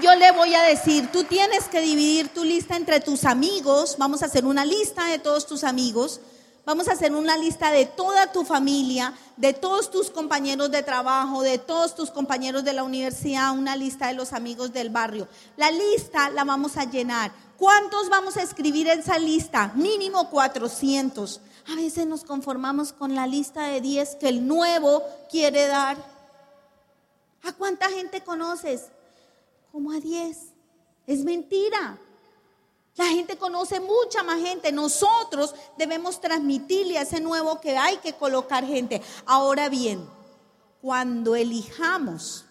yo 0.00 0.14
le 0.14 0.30
voy 0.32 0.54
a 0.54 0.62
decir, 0.62 1.10
tú 1.12 1.24
tienes 1.24 1.64
que 1.68 1.80
dividir 1.80 2.28
tu 2.28 2.44
lista 2.44 2.76
entre 2.76 3.00
tus 3.00 3.24
amigos. 3.24 3.96
Vamos 3.98 4.22
a 4.22 4.26
hacer 4.26 4.44
una 4.44 4.64
lista 4.64 5.06
de 5.06 5.18
todos 5.18 5.46
tus 5.46 5.64
amigos. 5.64 6.20
Vamos 6.64 6.86
a 6.86 6.92
hacer 6.92 7.12
una 7.12 7.36
lista 7.36 7.72
de 7.72 7.86
toda 7.86 8.30
tu 8.30 8.44
familia, 8.44 9.14
de 9.36 9.52
todos 9.52 9.90
tus 9.90 10.10
compañeros 10.10 10.70
de 10.70 10.84
trabajo, 10.84 11.42
de 11.42 11.58
todos 11.58 11.96
tus 11.96 12.12
compañeros 12.12 12.62
de 12.62 12.72
la 12.72 12.84
universidad, 12.84 13.50
una 13.58 13.74
lista 13.74 14.06
de 14.06 14.14
los 14.14 14.32
amigos 14.32 14.72
del 14.72 14.90
barrio. 14.90 15.26
La 15.56 15.72
lista 15.72 16.30
la 16.30 16.44
vamos 16.44 16.76
a 16.76 16.84
llenar. 16.84 17.32
¿Cuántos 17.58 18.08
vamos 18.08 18.36
a 18.36 18.42
escribir 18.42 18.86
en 18.86 19.00
esa 19.00 19.18
lista? 19.18 19.72
Mínimo 19.74 20.30
400. 20.30 21.40
A 21.72 21.74
veces 21.74 22.06
nos 22.06 22.22
conformamos 22.22 22.92
con 22.92 23.16
la 23.16 23.26
lista 23.26 23.64
de 23.64 23.80
10 23.80 24.16
que 24.16 24.28
el 24.28 24.46
nuevo 24.46 25.02
quiere 25.30 25.66
dar. 25.66 25.96
¿A 27.42 27.52
cuánta 27.54 27.90
gente 27.90 28.20
conoces? 28.20 28.86
Como 29.72 29.90
a 29.90 29.98
10. 29.98 30.38
Es 31.08 31.24
mentira. 31.24 31.98
La 32.96 33.06
gente 33.06 33.36
conoce 33.36 33.80
mucha 33.80 34.22
más 34.22 34.40
gente. 34.40 34.70
Nosotros 34.70 35.54
debemos 35.78 36.20
transmitirle 36.20 36.98
a 36.98 37.02
ese 37.02 37.20
nuevo 37.20 37.60
que 37.60 37.76
hay 37.76 37.96
que 37.98 38.12
colocar 38.14 38.64
gente. 38.64 39.00
Ahora 39.24 39.68
bien, 39.68 40.06
cuando 40.80 41.34
elijamos 41.36 42.44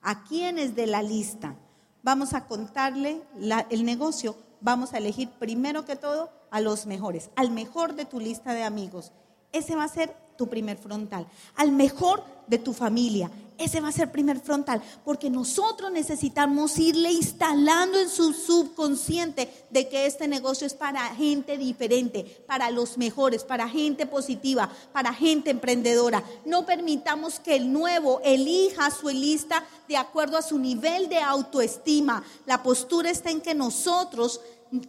a 0.00 0.24
quienes 0.24 0.76
de 0.76 0.86
la 0.86 1.02
lista 1.02 1.56
vamos 2.02 2.34
a 2.34 2.46
contarle 2.46 3.22
el 3.70 3.84
negocio, 3.84 4.36
vamos 4.60 4.92
a 4.92 4.98
elegir 4.98 5.28
primero 5.38 5.84
que 5.84 5.96
todo 5.96 6.30
a 6.50 6.60
los 6.60 6.86
mejores, 6.86 7.30
al 7.36 7.50
mejor 7.50 7.94
de 7.94 8.04
tu 8.04 8.20
lista 8.20 8.54
de 8.54 8.62
amigos. 8.62 9.12
Ese 9.52 9.76
va 9.76 9.84
a 9.84 9.88
ser 9.88 10.14
tu 10.36 10.48
primer 10.48 10.76
frontal, 10.76 11.26
al 11.56 11.72
mejor 11.72 12.22
de 12.46 12.58
tu 12.58 12.72
familia. 12.72 13.30
Ese 13.58 13.80
va 13.80 13.88
a 13.88 13.92
ser 13.92 14.12
primer 14.12 14.38
frontal, 14.38 14.80
porque 15.04 15.28
nosotros 15.28 15.90
necesitamos 15.90 16.78
irle 16.78 17.10
instalando 17.10 17.98
en 17.98 18.08
su 18.08 18.32
subconsciente 18.32 19.52
de 19.70 19.88
que 19.88 20.06
este 20.06 20.28
negocio 20.28 20.64
es 20.64 20.74
para 20.74 21.00
gente 21.16 21.58
diferente, 21.58 22.24
para 22.46 22.70
los 22.70 22.96
mejores, 22.96 23.42
para 23.42 23.68
gente 23.68 24.06
positiva, 24.06 24.70
para 24.92 25.12
gente 25.12 25.50
emprendedora. 25.50 26.22
No 26.44 26.66
permitamos 26.66 27.40
que 27.40 27.56
el 27.56 27.72
nuevo 27.72 28.20
elija 28.24 28.92
su 28.92 29.08
lista 29.08 29.64
de 29.88 29.96
acuerdo 29.96 30.38
a 30.38 30.42
su 30.42 30.58
nivel 30.58 31.08
de 31.08 31.18
autoestima. 31.18 32.22
La 32.46 32.62
postura 32.62 33.10
está 33.10 33.30
en 33.30 33.40
que 33.40 33.56
nosotros 33.56 34.40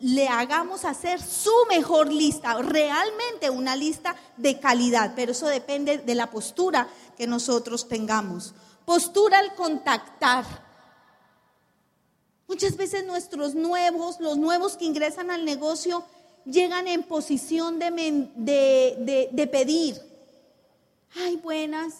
le 0.02 0.28
hagamos 0.28 0.86
hacer 0.86 1.22
su 1.22 1.54
mejor 1.70 2.12
lista, 2.12 2.62
realmente 2.62 3.50
una 3.50 3.76
lista 3.76 4.16
de 4.38 4.60
calidad, 4.60 5.14
pero 5.16 5.32
eso 5.32 5.48
depende 5.48 6.00
de 6.00 6.16
la 6.16 6.30
postura 6.30 6.88
que 7.18 7.28
nosotros 7.28 7.88
tengamos. 7.88 8.54
Postura 8.86 9.40
al 9.40 9.56
contactar. 9.56 10.46
Muchas 12.48 12.76
veces 12.76 13.06
nuestros 13.06 13.56
nuevos, 13.56 14.20
los 14.20 14.38
nuevos 14.38 14.76
que 14.76 14.86
ingresan 14.86 15.30
al 15.32 15.46
negocio, 15.46 16.04
llegan 16.46 16.88
en 16.88 17.04
posición 17.04 17.80
de, 17.80 19.50
pedir. 19.52 20.02
Ay, 21.16 21.38
buenas. 21.38 21.94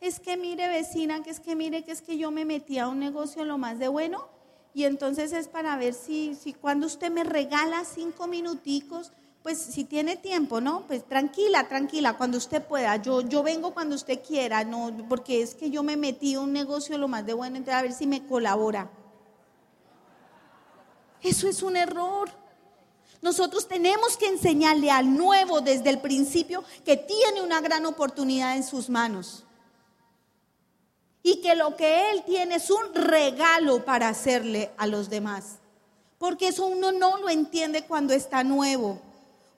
Es 0.00 0.20
que 0.20 0.36
mire 0.36 0.68
vecina, 0.68 1.22
que 1.22 1.30
es 1.30 1.40
que 1.40 1.56
mire, 1.56 1.82
que 1.82 1.90
es 1.90 2.02
que 2.02 2.18
yo 2.18 2.30
me 2.30 2.44
metí 2.44 2.78
a 2.78 2.88
un 2.88 3.00
negocio 3.00 3.44
lo 3.44 3.58
más 3.58 3.78
de 3.78 3.88
bueno 3.88 4.37
y 4.78 4.84
entonces 4.84 5.32
es 5.32 5.48
para 5.48 5.76
ver 5.76 5.92
si, 5.92 6.36
si 6.36 6.52
cuando 6.52 6.86
usted 6.86 7.10
me 7.10 7.24
regala 7.24 7.84
cinco 7.84 8.28
minuticos, 8.28 9.10
pues 9.42 9.58
si 9.58 9.82
tiene 9.82 10.14
tiempo, 10.14 10.60
¿no? 10.60 10.86
Pues 10.86 11.04
tranquila, 11.04 11.66
tranquila, 11.66 12.16
cuando 12.16 12.38
usted 12.38 12.62
pueda. 12.62 12.94
Yo, 12.94 13.22
yo 13.22 13.42
vengo 13.42 13.74
cuando 13.74 13.96
usted 13.96 14.20
quiera, 14.24 14.62
no, 14.62 14.96
porque 15.08 15.42
es 15.42 15.56
que 15.56 15.72
yo 15.72 15.82
me 15.82 15.96
metí 15.96 16.36
a 16.36 16.40
un 16.42 16.52
negocio 16.52 16.96
lo 16.96 17.08
más 17.08 17.26
de 17.26 17.34
bueno, 17.34 17.56
entonces 17.56 17.74
a 17.76 17.82
ver 17.82 17.92
si 17.92 18.06
me 18.06 18.24
colabora. 18.24 18.88
Eso 21.22 21.48
es 21.48 21.60
un 21.64 21.76
error. 21.76 22.30
Nosotros 23.20 23.66
tenemos 23.66 24.16
que 24.16 24.28
enseñarle 24.28 24.92
al 24.92 25.12
nuevo 25.12 25.60
desde 25.60 25.90
el 25.90 26.00
principio 26.00 26.62
que 26.84 26.96
tiene 26.96 27.42
una 27.42 27.60
gran 27.60 27.84
oportunidad 27.84 28.54
en 28.54 28.62
sus 28.62 28.88
manos 28.88 29.44
y 31.22 31.40
que 31.40 31.54
lo 31.54 31.76
que 31.76 32.10
Él 32.10 32.22
tiene 32.24 32.56
es 32.56 32.70
un 32.70 32.94
regalo 32.94 33.84
para 33.84 34.08
hacerle 34.08 34.70
a 34.76 34.86
los 34.86 35.10
demás. 35.10 35.58
Porque 36.18 36.48
eso 36.48 36.66
uno 36.66 36.92
no 36.92 37.18
lo 37.18 37.28
entiende 37.28 37.84
cuando 37.84 38.12
está 38.12 38.44
nuevo. 38.44 39.00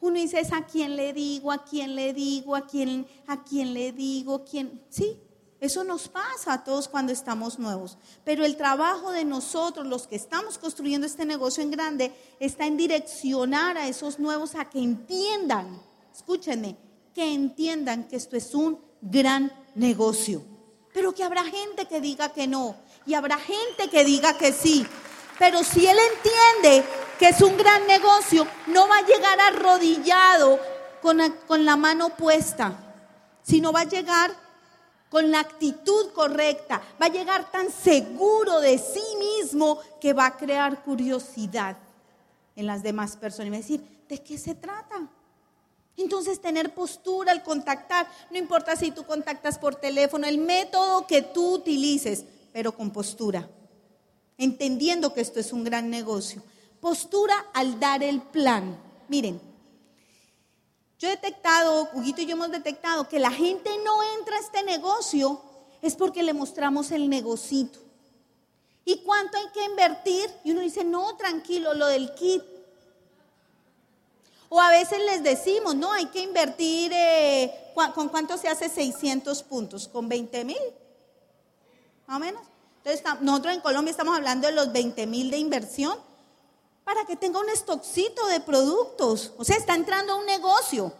Uno 0.00 0.16
dice, 0.16 0.42
a 0.52 0.66
quién 0.66 0.96
le 0.96 1.12
digo, 1.12 1.52
a 1.52 1.64
quién 1.64 1.94
le 1.94 2.12
digo, 2.12 2.56
a 2.56 2.66
quién, 2.66 3.06
a 3.26 3.44
quién 3.44 3.74
le 3.74 3.92
digo, 3.92 4.44
quién. 4.44 4.82
Sí, 4.88 5.18
eso 5.60 5.84
nos 5.84 6.08
pasa 6.08 6.54
a 6.54 6.64
todos 6.64 6.88
cuando 6.88 7.12
estamos 7.12 7.58
nuevos. 7.58 7.98
Pero 8.24 8.44
el 8.44 8.56
trabajo 8.56 9.12
de 9.12 9.24
nosotros, 9.24 9.86
los 9.86 10.06
que 10.06 10.16
estamos 10.16 10.56
construyendo 10.58 11.06
este 11.06 11.26
negocio 11.26 11.62
en 11.62 11.70
grande, 11.70 12.12
está 12.40 12.66
en 12.66 12.78
direccionar 12.78 13.76
a 13.76 13.88
esos 13.88 14.18
nuevos 14.18 14.54
a 14.54 14.70
que 14.70 14.78
entiendan, 14.78 15.82
escúchenme, 16.14 16.76
que 17.14 17.34
entiendan 17.34 18.08
que 18.08 18.16
esto 18.16 18.36
es 18.36 18.54
un 18.54 18.78
gran 19.02 19.52
negocio 19.74 20.49
pero 20.92 21.14
que 21.14 21.24
habrá 21.24 21.44
gente 21.44 21.86
que 21.86 22.00
diga 22.00 22.32
que 22.32 22.46
no 22.46 22.76
y 23.06 23.14
habrá 23.14 23.38
gente 23.38 23.88
que 23.90 24.04
diga 24.04 24.36
que 24.36 24.52
sí. 24.52 24.86
Pero 25.38 25.64
si 25.64 25.86
él 25.86 25.96
entiende 25.98 26.86
que 27.18 27.28
es 27.28 27.40
un 27.40 27.56
gran 27.56 27.86
negocio, 27.86 28.46
no 28.66 28.88
va 28.88 28.98
a 28.98 29.06
llegar 29.06 29.40
arrodillado 29.40 30.58
con 31.00 31.18
la, 31.18 31.30
con 31.46 31.64
la 31.64 31.76
mano 31.76 32.10
puesta, 32.10 32.72
sino 33.42 33.72
va 33.72 33.80
a 33.80 33.84
llegar 33.84 34.34
con 35.08 35.30
la 35.30 35.40
actitud 35.40 36.12
correcta, 36.12 36.80
va 37.00 37.06
a 37.06 37.10
llegar 37.10 37.50
tan 37.50 37.70
seguro 37.70 38.60
de 38.60 38.78
sí 38.78 39.02
mismo 39.18 39.78
que 40.00 40.12
va 40.12 40.26
a 40.26 40.36
crear 40.36 40.82
curiosidad 40.84 41.76
en 42.54 42.66
las 42.66 42.82
demás 42.82 43.16
personas 43.16 43.48
y 43.48 43.50
va 43.50 43.56
a 43.56 43.60
decir, 43.60 44.04
¿de 44.08 44.22
qué 44.22 44.38
se 44.38 44.54
trata? 44.54 45.08
Entonces, 45.96 46.40
tener 46.40 46.74
postura 46.74 47.32
al 47.32 47.42
contactar, 47.42 48.08
no 48.30 48.38
importa 48.38 48.76
si 48.76 48.90
tú 48.90 49.04
contactas 49.04 49.58
por 49.58 49.76
teléfono, 49.76 50.26
el 50.26 50.38
método 50.38 51.06
que 51.06 51.22
tú 51.22 51.54
utilices, 51.54 52.24
pero 52.52 52.72
con 52.72 52.90
postura, 52.90 53.48
entendiendo 54.38 55.12
que 55.12 55.20
esto 55.20 55.40
es 55.40 55.52
un 55.52 55.64
gran 55.64 55.90
negocio. 55.90 56.42
Postura 56.80 57.34
al 57.52 57.78
dar 57.78 58.02
el 58.02 58.22
plan. 58.22 58.78
Miren, 59.08 59.40
yo 60.98 61.08
he 61.08 61.12
detectado, 61.12 61.88
Huguito 61.94 62.22
y 62.22 62.26
yo 62.26 62.32
hemos 62.32 62.50
detectado 62.50 63.08
que 63.08 63.18
la 63.18 63.30
gente 63.30 63.70
no 63.84 64.02
entra 64.18 64.36
a 64.36 64.40
este 64.40 64.62
negocio 64.62 65.40
es 65.82 65.96
porque 65.96 66.22
le 66.22 66.34
mostramos 66.34 66.90
el 66.90 67.08
negocito. 67.08 67.78
¿Y 68.84 68.98
cuánto 69.02 69.38
hay 69.38 69.48
que 69.52 69.64
invertir? 69.64 70.30
Y 70.44 70.52
uno 70.52 70.60
dice, 70.60 70.84
no, 70.84 71.16
tranquilo, 71.16 71.74
lo 71.74 71.86
del 71.86 72.12
kit. 72.14 72.42
O 74.52 74.60
a 74.60 74.68
veces 74.70 74.98
les 75.06 75.22
decimos, 75.22 75.76
no, 75.76 75.92
hay 75.92 76.06
que 76.06 76.20
invertir, 76.20 76.90
eh, 76.92 77.72
¿con 77.94 78.08
cuánto 78.08 78.36
se 78.36 78.48
hace 78.48 78.68
600 78.68 79.44
puntos? 79.44 79.86
¿Con 79.86 80.08
20 80.08 80.44
mil? 80.44 80.58
Más 82.08 82.16
o 82.16 82.20
menos. 82.20 82.42
Entonces, 82.78 83.04
nosotros 83.20 83.54
en 83.54 83.60
Colombia 83.60 83.92
estamos 83.92 84.16
hablando 84.16 84.48
de 84.48 84.52
los 84.52 84.72
20 84.72 85.06
mil 85.06 85.30
de 85.30 85.38
inversión 85.38 85.96
para 86.82 87.04
que 87.04 87.14
tenga 87.14 87.38
un 87.38 87.48
stockcito 87.50 88.26
de 88.26 88.40
productos. 88.40 89.32
O 89.38 89.44
sea, 89.44 89.56
está 89.56 89.76
entrando 89.76 90.14
a 90.14 90.16
un 90.16 90.26
negocio. 90.26 90.92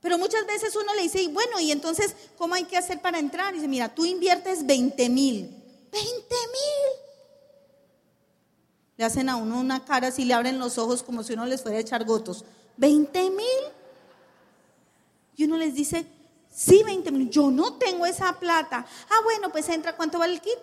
Pero 0.00 0.16
muchas 0.16 0.46
veces 0.46 0.74
uno 0.76 0.94
le 0.94 1.02
dice, 1.02 1.28
bueno, 1.28 1.60
y 1.60 1.72
entonces, 1.72 2.16
¿cómo 2.38 2.54
hay 2.54 2.64
que 2.64 2.78
hacer 2.78 3.02
para 3.02 3.18
entrar? 3.18 3.52
Y 3.52 3.56
dice, 3.56 3.68
mira, 3.68 3.94
tú 3.94 4.06
inviertes 4.06 4.64
20 4.64 5.10
mil. 5.10 5.42
20 5.92 6.00
mil. 6.00 7.03
Le 8.96 9.04
hacen 9.04 9.28
a 9.28 9.36
uno 9.36 9.58
una 9.58 9.84
cara 9.84 10.08
así, 10.08 10.24
le 10.24 10.34
abren 10.34 10.58
los 10.58 10.78
ojos 10.78 11.02
como 11.02 11.22
si 11.22 11.32
uno 11.32 11.46
les 11.46 11.62
fuera 11.62 11.78
a 11.78 11.80
echar 11.80 12.04
gotos. 12.04 12.44
¿20 12.78 13.30
mil? 13.30 13.46
Y 15.36 15.44
uno 15.44 15.56
les 15.56 15.74
dice, 15.74 16.06
sí, 16.52 16.82
20 16.84 17.10
mil. 17.10 17.30
Yo 17.30 17.50
no 17.50 17.74
tengo 17.74 18.06
esa 18.06 18.38
plata. 18.38 18.86
Ah, 19.10 19.20
bueno, 19.24 19.50
pues 19.50 19.68
entra. 19.68 19.96
¿Cuánto 19.96 20.18
vale 20.18 20.34
el 20.34 20.40
kit? 20.40 20.58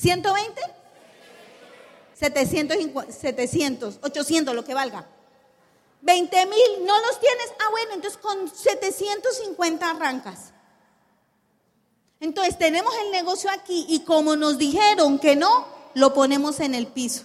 ¿120? 0.00 0.54
700, 2.14 2.76
700, 3.14 3.98
800, 4.02 4.54
lo 4.54 4.64
que 4.64 4.74
valga. 4.74 5.06
20 6.02 6.46
mil, 6.46 6.86
¿no 6.86 6.98
los 7.00 7.20
tienes? 7.20 7.46
Ah, 7.60 7.70
bueno, 7.70 7.94
entonces 7.94 8.18
con 8.18 8.48
750 8.48 9.90
arrancas. 9.90 10.52
Entonces 12.20 12.58
tenemos 12.58 12.92
el 13.04 13.10
negocio 13.10 13.50
aquí 13.50 13.86
y 13.88 14.00
como 14.00 14.36
nos 14.36 14.58
dijeron 14.58 15.18
que 15.18 15.36
no, 15.36 15.66
lo 15.94 16.14
ponemos 16.14 16.60
en 16.60 16.74
el 16.74 16.86
piso. 16.86 17.24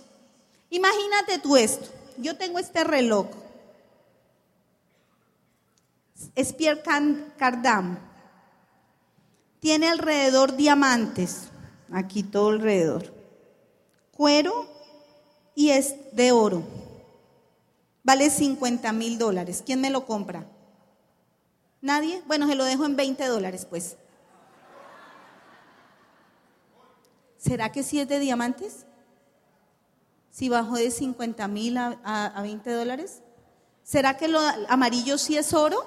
Imagínate 0.70 1.40
tú 1.40 1.58
esto. 1.58 1.88
Yo 2.18 2.38
tengo 2.38 2.60
este 2.60 2.84
reloj. 2.84 3.28
Es 6.36 6.54
Pierre 6.54 6.82
Cardam. 7.38 8.00
Tiene 9.60 9.90
alrededor 9.90 10.56
diamantes. 10.56 11.50
Aquí 11.92 12.24
todo 12.24 12.50
alrededor. 12.50 13.14
Cuero 14.12 14.68
y 15.56 15.70
es 15.70 15.96
de 16.14 16.32
oro. 16.32 16.64
Vale 18.04 18.30
50 18.30 18.92
mil 18.94 19.18
dólares. 19.18 19.64
¿Quién 19.66 19.82
me 19.82 19.90
lo 19.90 20.06
compra? 20.06 20.46
¿Nadie? 21.82 22.22
Bueno, 22.28 22.48
se 22.48 22.56
lo 22.56 22.64
dejo 22.66 22.86
en 22.86 22.96
20 22.96 23.26
dólares, 23.26 23.66
pues. 23.70 23.98
¿Será 27.46 27.72
que 27.72 27.84
sí 27.84 28.00
es 28.00 28.08
de 28.08 28.18
diamantes? 28.18 28.88
Si 30.32 30.50
bajó 30.50 30.78
de 30.78 30.90
50 30.90 31.48
mil 31.48 31.78
a, 31.78 32.40
20 32.42 32.72
dólares. 32.72 33.22
¿Será 33.84 34.18
que 34.18 34.28
lo 34.28 34.40
amarillo 34.68 35.20
sí 35.20 35.38
es 35.38 35.54
oro? 35.54 35.86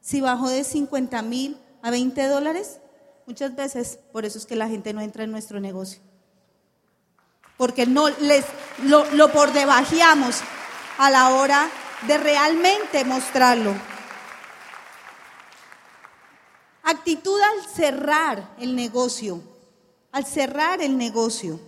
Si 0.00 0.22
bajó 0.22 0.48
de 0.48 0.64
50 0.64 1.20
mil 1.20 1.60
a 1.82 1.90
20 1.90 2.26
dólares. 2.28 2.80
Muchas 3.26 3.54
veces, 3.54 3.98
por 4.12 4.24
eso 4.24 4.38
es 4.38 4.46
que 4.46 4.56
la 4.56 4.66
gente 4.66 4.94
no 4.94 5.02
entra 5.02 5.24
en 5.24 5.30
nuestro 5.30 5.60
negocio. 5.60 6.00
Porque 7.58 7.84
no 7.84 8.08
les 8.08 8.46
lo, 8.84 9.04
lo 9.12 9.30
por 9.32 9.52
debajeamos 9.52 10.40
a 10.96 11.10
la 11.10 11.34
hora 11.34 11.68
de 12.06 12.16
realmente 12.16 13.04
mostrarlo. 13.04 13.74
Actitud 16.82 17.38
al 17.38 17.68
cerrar 17.68 18.54
el 18.58 18.74
negocio 18.74 19.49
al 20.12 20.26
cerrar 20.26 20.80
el 20.82 20.96
negocio, 20.96 21.60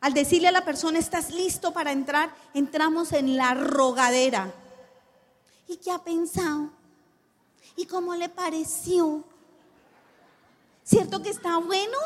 al 0.00 0.14
decirle 0.14 0.48
a 0.48 0.52
la 0.52 0.64
persona, 0.64 0.98
¿estás 0.98 1.30
listo 1.30 1.72
para 1.72 1.92
entrar? 1.92 2.34
Entramos 2.54 3.12
en 3.12 3.36
la 3.36 3.54
rogadera. 3.54 4.52
¿Y 5.66 5.78
qué 5.78 5.90
ha 5.90 5.98
pensado? 5.98 6.70
¿Y 7.76 7.86
cómo 7.86 8.14
le 8.14 8.28
pareció? 8.28 9.24
¿Cierto 10.84 11.22
que 11.22 11.30
está 11.30 11.58
bueno? 11.58 11.98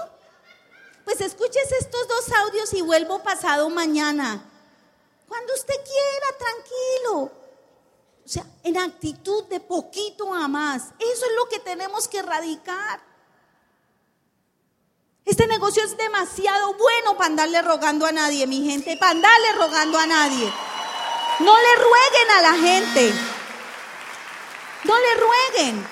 pues 1.11 1.21
escuches 1.23 1.73
estos 1.73 2.07
dos 2.07 2.33
audios 2.39 2.73
y 2.73 2.83
vuelvo 2.83 3.21
pasado 3.21 3.69
mañana. 3.69 4.45
Cuando 5.27 5.53
usted 5.55 5.75
quiera, 5.75 6.39
tranquilo. 6.39 7.33
O 8.25 8.29
sea, 8.29 8.47
en 8.63 8.79
actitud 8.79 9.43
de 9.45 9.59
poquito 9.59 10.33
a 10.33 10.47
más. 10.47 10.93
Eso 11.01 11.27
es 11.27 11.33
lo 11.37 11.49
que 11.49 11.59
tenemos 11.59 12.07
que 12.07 12.19
erradicar. 12.19 13.01
Este 15.25 15.47
negocio 15.47 15.85
es 15.85 15.97
demasiado 15.97 16.75
bueno 16.75 17.17
para 17.17 17.27
andarle 17.27 17.63
rogando 17.63 18.07
a 18.07 18.13
nadie, 18.13 18.47
mi 18.47 18.69
gente, 18.69 18.97
para 18.97 19.13
andarle 19.13 19.53
rogando 19.53 19.99
a 19.99 20.07
nadie. 20.07 20.53
No 21.41 21.57
le 21.57 21.77
rueguen 21.77 22.31
a 22.37 22.43
la 22.43 22.55
gente. 22.55 23.13
No 24.85 24.95
le 24.99 25.15
rueguen. 25.15 25.87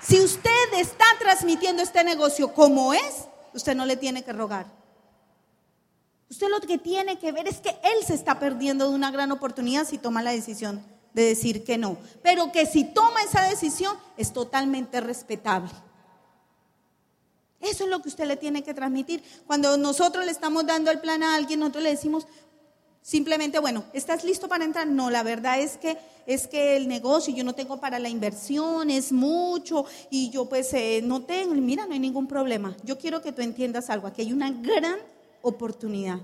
Si 0.00 0.20
usted 0.20 0.74
está 0.74 1.04
transmitiendo 1.18 1.82
este 1.82 2.02
negocio 2.02 2.52
como 2.52 2.92
es, 2.92 3.28
usted 3.54 3.74
no 3.74 3.86
le 3.86 3.96
tiene 3.96 4.24
que 4.24 4.32
rogar. 4.32 4.66
Usted 6.30 6.48
lo 6.48 6.60
que 6.60 6.78
tiene 6.78 7.18
que 7.18 7.32
ver 7.32 7.48
es 7.48 7.58
que 7.58 7.70
él 7.70 8.06
se 8.06 8.14
está 8.14 8.38
perdiendo 8.38 8.88
de 8.88 8.94
una 8.94 9.10
gran 9.10 9.32
oportunidad 9.32 9.86
si 9.86 9.98
toma 9.98 10.22
la 10.22 10.30
decisión 10.30 10.84
de 11.12 11.24
decir 11.24 11.64
que 11.64 11.76
no. 11.76 11.98
Pero 12.22 12.52
que 12.52 12.66
si 12.66 12.84
toma 12.84 13.22
esa 13.22 13.42
decisión 13.42 13.96
es 14.16 14.32
totalmente 14.32 15.00
respetable. 15.00 15.70
Eso 17.60 17.84
es 17.84 17.90
lo 17.90 18.00
que 18.00 18.08
usted 18.08 18.26
le 18.26 18.36
tiene 18.36 18.62
que 18.62 18.74
transmitir. 18.74 19.22
Cuando 19.46 19.76
nosotros 19.76 20.24
le 20.24 20.30
estamos 20.30 20.66
dando 20.66 20.90
el 20.90 21.00
plan 21.00 21.22
a 21.22 21.34
alguien, 21.34 21.60
nosotros 21.60 21.84
le 21.84 21.90
decimos 21.90 22.26
simplemente, 23.02 23.58
bueno, 23.58 23.84
¿estás 23.92 24.24
listo 24.24 24.48
para 24.48 24.64
entrar? 24.64 24.86
No, 24.86 25.10
la 25.10 25.22
verdad 25.22 25.60
es 25.60 25.76
que 25.76 25.98
es 26.26 26.46
que 26.46 26.76
el 26.76 26.86
negocio 26.86 27.34
yo 27.34 27.44
no 27.44 27.54
tengo 27.54 27.80
para 27.80 27.98
la 27.98 28.08
inversión, 28.08 28.90
es 28.90 29.10
mucho 29.10 29.84
y 30.10 30.30
yo 30.30 30.48
pues 30.48 30.72
eh, 30.74 31.00
no 31.02 31.22
tengo, 31.22 31.54
mira, 31.54 31.86
no 31.86 31.92
hay 31.92 31.98
ningún 31.98 32.26
problema. 32.26 32.76
Yo 32.84 32.98
quiero 32.98 33.20
que 33.20 33.32
tú 33.32 33.42
entiendas 33.42 33.90
algo, 33.90 34.06
aquí 34.06 34.22
hay 34.22 34.32
una 34.32 34.50
gran 34.50 34.96
oportunidad, 35.42 36.20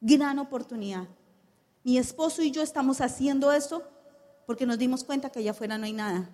gran 0.00 0.38
oportunidad. 0.38 1.08
Mi 1.84 1.96
esposo 1.96 2.42
y 2.42 2.50
yo 2.50 2.62
estamos 2.62 3.00
haciendo 3.00 3.52
esto 3.52 3.82
porque 4.46 4.66
nos 4.66 4.78
dimos 4.78 5.04
cuenta 5.04 5.30
que 5.30 5.38
allá 5.38 5.52
afuera 5.52 5.78
no 5.78 5.86
hay 5.86 5.92
nada 5.92 6.28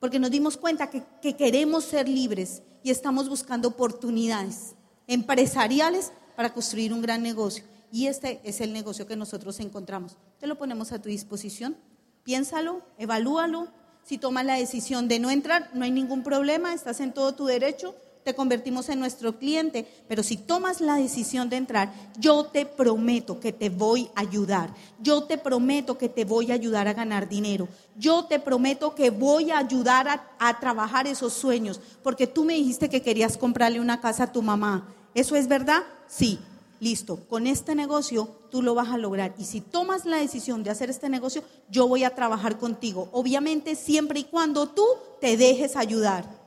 porque 0.00 0.18
nos 0.18 0.30
dimos 0.30 0.56
cuenta 0.56 0.90
que, 0.90 1.04
queremos 1.36 1.84
ser 1.84 2.08
libres 2.08 2.62
y 2.82 2.90
estamos 2.90 3.28
buscando 3.28 3.68
oportunidades 3.68 4.74
empresariales 5.06 6.12
para 6.36 6.52
construir 6.52 6.92
un 6.92 7.02
gran 7.02 7.22
negocio. 7.22 7.64
Y 7.90 8.06
este 8.06 8.40
es 8.44 8.60
el 8.60 8.72
negocio 8.72 9.06
que 9.06 9.16
nosotros 9.16 9.60
encontramos. 9.60 10.16
Te 10.38 10.46
lo 10.46 10.56
ponemos 10.56 10.92
a 10.92 11.00
tu 11.00 11.08
disposición. 11.08 11.76
Piénsalo, 12.22 12.82
evalúalo. 12.98 13.68
Si 14.04 14.18
tomas 14.18 14.44
la 14.44 14.54
decisión 14.54 15.08
de 15.08 15.18
no 15.18 15.30
entrar, 15.30 15.70
no 15.74 15.84
hay 15.84 15.90
ningún 15.90 16.22
problema, 16.22 16.72
estás 16.72 17.00
en 17.00 17.12
todo 17.12 17.34
tu 17.34 17.46
derecho 17.46 17.94
te 18.28 18.34
convertimos 18.34 18.90
en 18.90 19.00
nuestro 19.00 19.38
cliente, 19.38 19.88
pero 20.06 20.22
si 20.22 20.36
tomas 20.36 20.82
la 20.82 20.96
decisión 20.96 21.48
de 21.48 21.56
entrar, 21.56 21.90
yo 22.18 22.44
te 22.44 22.66
prometo 22.66 23.40
que 23.40 23.54
te 23.54 23.70
voy 23.70 24.10
a 24.14 24.20
ayudar. 24.20 24.68
Yo 25.00 25.22
te 25.22 25.38
prometo 25.38 25.96
que 25.96 26.10
te 26.10 26.26
voy 26.26 26.50
a 26.50 26.54
ayudar 26.54 26.88
a 26.88 26.92
ganar 26.92 27.26
dinero. 27.26 27.68
Yo 27.96 28.26
te 28.26 28.38
prometo 28.38 28.94
que 28.94 29.08
voy 29.08 29.50
a 29.50 29.56
ayudar 29.56 30.08
a, 30.08 30.28
a 30.38 30.60
trabajar 30.60 31.06
esos 31.06 31.32
sueños, 31.32 31.80
porque 32.02 32.26
tú 32.26 32.44
me 32.44 32.52
dijiste 32.52 32.90
que 32.90 33.00
querías 33.00 33.38
comprarle 33.38 33.80
una 33.80 34.02
casa 34.02 34.24
a 34.24 34.32
tu 34.32 34.42
mamá. 34.42 34.86
¿Eso 35.14 35.34
es 35.34 35.48
verdad? 35.48 35.84
Sí. 36.06 36.38
Listo, 36.80 37.16
con 37.30 37.46
este 37.46 37.74
negocio 37.74 38.28
tú 38.50 38.60
lo 38.60 38.74
vas 38.74 38.90
a 38.90 38.98
lograr. 38.98 39.34
Y 39.38 39.46
si 39.46 39.62
tomas 39.62 40.04
la 40.04 40.18
decisión 40.18 40.62
de 40.62 40.70
hacer 40.70 40.90
este 40.90 41.08
negocio, 41.08 41.42
yo 41.70 41.88
voy 41.88 42.04
a 42.04 42.14
trabajar 42.14 42.58
contigo. 42.58 43.08
Obviamente 43.10 43.74
siempre 43.74 44.20
y 44.20 44.24
cuando 44.24 44.68
tú 44.68 44.84
te 45.18 45.38
dejes 45.38 45.76
ayudar. 45.76 46.37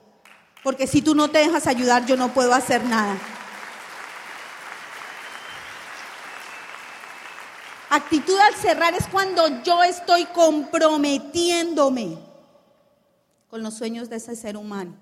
Porque 0.64 0.86
si 0.86 1.02
tú 1.02 1.16
no 1.16 1.30
te 1.30 1.40
dejas 1.40 1.66
ayudar, 1.68 2.06
yo 2.06 2.16
no 2.16 2.34
puedo 2.34 2.54
hacer 2.54 2.84
nada. 2.84 3.18
Actitud 7.90 8.38
al 8.38 8.56
cerrar 8.56 8.94
es 8.94 9.08
cuando 9.08 9.64
yo 9.64 9.84
estoy 9.84 10.26
comprometiéndome 10.28 12.18
con 13.50 13.64
los 13.64 13.74
sueños 13.74 14.10
de 14.10 14.16
ese 14.16 14.36
ser 14.36 14.56
humano. 14.56 14.96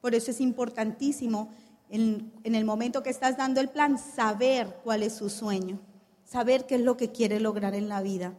Por 0.00 0.14
eso 0.14 0.30
es 0.30 0.40
importantísimo 0.40 1.52
en, 1.90 2.32
en, 2.42 2.54
el 2.54 2.64
momento 2.64 3.02
que 3.02 3.10
estás 3.10 3.36
dando 3.36 3.60
el 3.60 3.68
plan 3.68 3.98
saber 3.98 4.80
cuál 4.82 5.02
es 5.02 5.14
su 5.16 5.28
sueño, 5.28 5.78
saber 6.24 6.66
qué 6.66 6.76
es 6.76 6.80
lo 6.80 6.96
que 6.96 7.12
quiere 7.12 7.38
lograr 7.38 7.74
en 7.74 7.88
la 7.88 8.00
vida. 8.00 8.32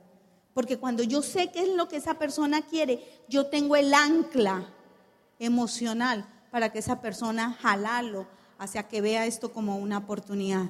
Porque 0.54 0.78
cuando 0.78 1.04
yo 1.04 1.22
sé 1.22 1.52
qué 1.52 1.62
es 1.62 1.70
lo 1.70 1.88
que 1.88 1.98
esa 1.98 2.16
persona 2.16 2.64
quiere, 2.64 3.04
yo 3.28 3.46
tengo 3.48 3.76
el 3.76 3.94
ancla 3.94 4.75
emocional 5.40 6.26
para 6.52 6.72
que 6.72 6.80
esa 6.80 7.02
persona 7.02 7.58
jalalo 7.62 8.28
hacia 8.58 8.88
que 8.88 9.02
vea 9.02 9.26
esto 9.26 9.52
como 9.52 9.78
una 9.78 9.98
oportunidad. 9.98 10.70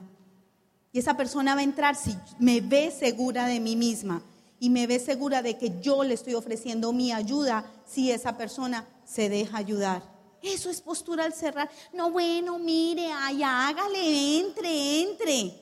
Y 0.91 0.99
esa 0.99 1.17
persona 1.17 1.55
va 1.55 1.61
a 1.61 1.65
entrar 1.65 1.95
si 1.95 2.17
me 2.39 2.61
ve 2.61 2.91
segura 2.91 3.47
de 3.47 3.59
mí 3.59 3.75
misma 3.75 4.21
y 4.59 4.69
me 4.69 4.87
ve 4.87 4.99
segura 4.99 5.41
de 5.41 5.57
que 5.57 5.79
yo 5.81 6.03
le 6.03 6.13
estoy 6.13 6.33
ofreciendo 6.33 6.93
mi 6.93 7.11
ayuda 7.11 7.65
si 7.85 8.11
esa 8.11 8.37
persona 8.37 8.87
se 9.03 9.29
deja 9.29 9.57
ayudar. 9.57 10.01
Eso 10.41 10.69
es 10.69 10.79
postura 10.79 11.25
al 11.25 11.33
cerrar. 11.33 11.69
No, 11.91 12.11
bueno, 12.11 12.59
mire, 12.59 13.11
ay, 13.11 13.41
hágale, 13.43 14.39
entre, 14.39 15.01
entre. 15.01 15.61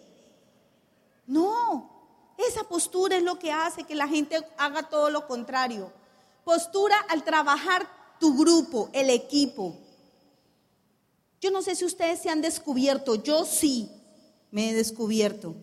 No, 1.25 1.89
esa 2.37 2.63
postura 2.63 3.17
es 3.17 3.23
lo 3.23 3.39
que 3.39 3.51
hace 3.51 3.83
que 3.83 3.95
la 3.95 4.07
gente 4.07 4.37
haga 4.57 4.83
todo 4.83 5.09
lo 5.09 5.25
contrario. 5.25 5.91
Postura 6.43 6.95
al 7.09 7.23
trabajar 7.23 7.87
tu 8.23 8.37
grupo, 8.37 8.89
el 8.93 9.09
equipo. 9.09 9.75
Yo 11.41 11.51
no 11.51 11.61
sé 11.61 11.75
si 11.75 11.83
ustedes 11.83 12.21
se 12.21 12.29
han 12.29 12.39
descubierto, 12.41 13.15
yo 13.15 13.43
sí 13.43 13.91
me 14.49 14.69
he 14.69 14.73
descubierto, 14.73 15.53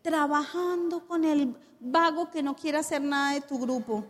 trabajando 0.00 1.06
con 1.06 1.26
el 1.26 1.54
vago 1.78 2.30
que 2.30 2.42
no 2.42 2.56
quiere 2.56 2.78
hacer 2.78 3.02
nada 3.02 3.34
de 3.34 3.42
tu 3.42 3.58
grupo, 3.58 4.06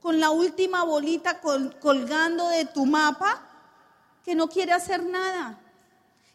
con 0.00 0.20
la 0.20 0.30
última 0.30 0.84
bolita 0.84 1.40
colgando 1.80 2.50
de 2.50 2.66
tu 2.66 2.86
mapa 2.86 3.42
que 4.24 4.36
no 4.36 4.46
quiere 4.46 4.70
hacer 4.70 5.02
nada. 5.02 5.60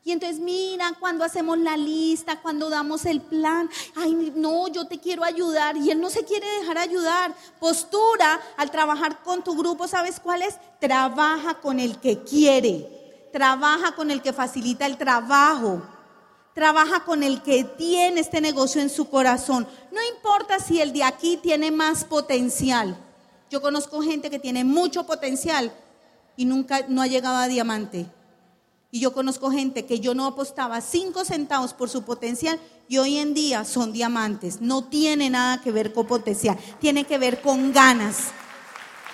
Y 0.04 0.12
entonces 0.12 0.40
mira, 0.40 0.94
cuando 1.00 1.26
hacemos 1.26 1.58
la 1.58 1.76
lista, 1.76 2.42
cuando 2.42 2.70
damos 2.70 3.06
el 3.06 3.22
plan, 3.22 3.70
ay, 3.96 4.32
no, 4.36 4.68
yo 4.70 4.88
te 4.88 4.98
quiero 4.98 5.24
ayudar 5.24 5.76
y 5.76 5.92
él 5.92 6.00
no 6.00 6.10
se 6.10 6.24
quiere 6.24 6.48
dejar 6.60 6.78
ayudar. 6.78 7.36
Postura 7.60 8.40
al 8.58 8.72
trabajar 8.72 9.22
con 9.24 9.44
tu 9.44 9.56
grupo, 9.56 9.88
¿sabes 9.88 10.20
cuál 10.20 10.42
es? 10.42 10.56
Trabaja 10.80 11.56
con 11.56 11.80
el 11.80 12.00
que 12.00 12.24
quiere, 12.24 13.30
trabaja 13.34 13.94
con 13.94 14.10
el 14.10 14.22
que 14.22 14.32
facilita 14.32 14.86
el 14.86 14.98
trabajo, 14.98 15.82
trabaja 16.54 17.04
con 17.04 17.22
el 17.22 17.42
que 17.42 17.66
tiene 17.66 18.22
este 18.22 18.40
negocio 18.40 18.82
en 18.82 18.90
su 18.90 19.10
corazón. 19.10 19.68
No 19.92 20.00
importa 20.16 20.60
si 20.60 20.80
el 20.80 20.94
de 20.94 21.04
aquí 21.04 21.38
tiene 21.38 21.72
más 21.72 22.06
potencial. 22.06 22.96
Yo 23.50 23.62
conozco 23.62 24.02
gente 24.02 24.30
que 24.30 24.40
tiene 24.40 24.64
mucho 24.64 25.06
potencial 25.06 25.74
y 26.38 26.46
nunca 26.46 26.86
no 26.88 27.02
ha 27.02 27.08
llegado 27.08 27.36
a 27.36 27.48
diamante 27.48 28.10
y 28.92 29.00
yo 29.00 29.14
conozco 29.14 29.52
gente 29.52 29.86
que 29.86 30.00
yo 30.00 30.16
no 30.16 30.26
apostaba 30.26 30.82
cinco 30.82 31.24
centavos 31.24 31.74
por 31.74 31.90
su 31.90 32.04
potencial 32.04 32.60
y 32.88 32.98
hoy 32.98 33.18
en 33.18 33.36
día 33.36 33.64
son 33.64 33.94
diamantes. 33.94 34.62
No 34.62 34.86
tiene 34.86 35.30
nada 35.30 35.62
que 35.62 35.72
ver 35.72 35.94
con 35.94 36.08
potencial, 36.08 36.58
tiene 36.80 37.04
que 37.04 37.20
ver 37.20 37.42
con 37.42 37.72
ganas. 37.72 38.30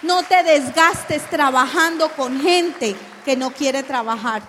No 0.01 0.23
te 0.23 0.43
desgastes 0.43 1.29
trabajando 1.29 2.09
con 2.15 2.39
gente 2.39 2.95
que 3.25 3.35
no 3.35 3.51
quiere 3.51 3.83
trabajar. 3.83 4.43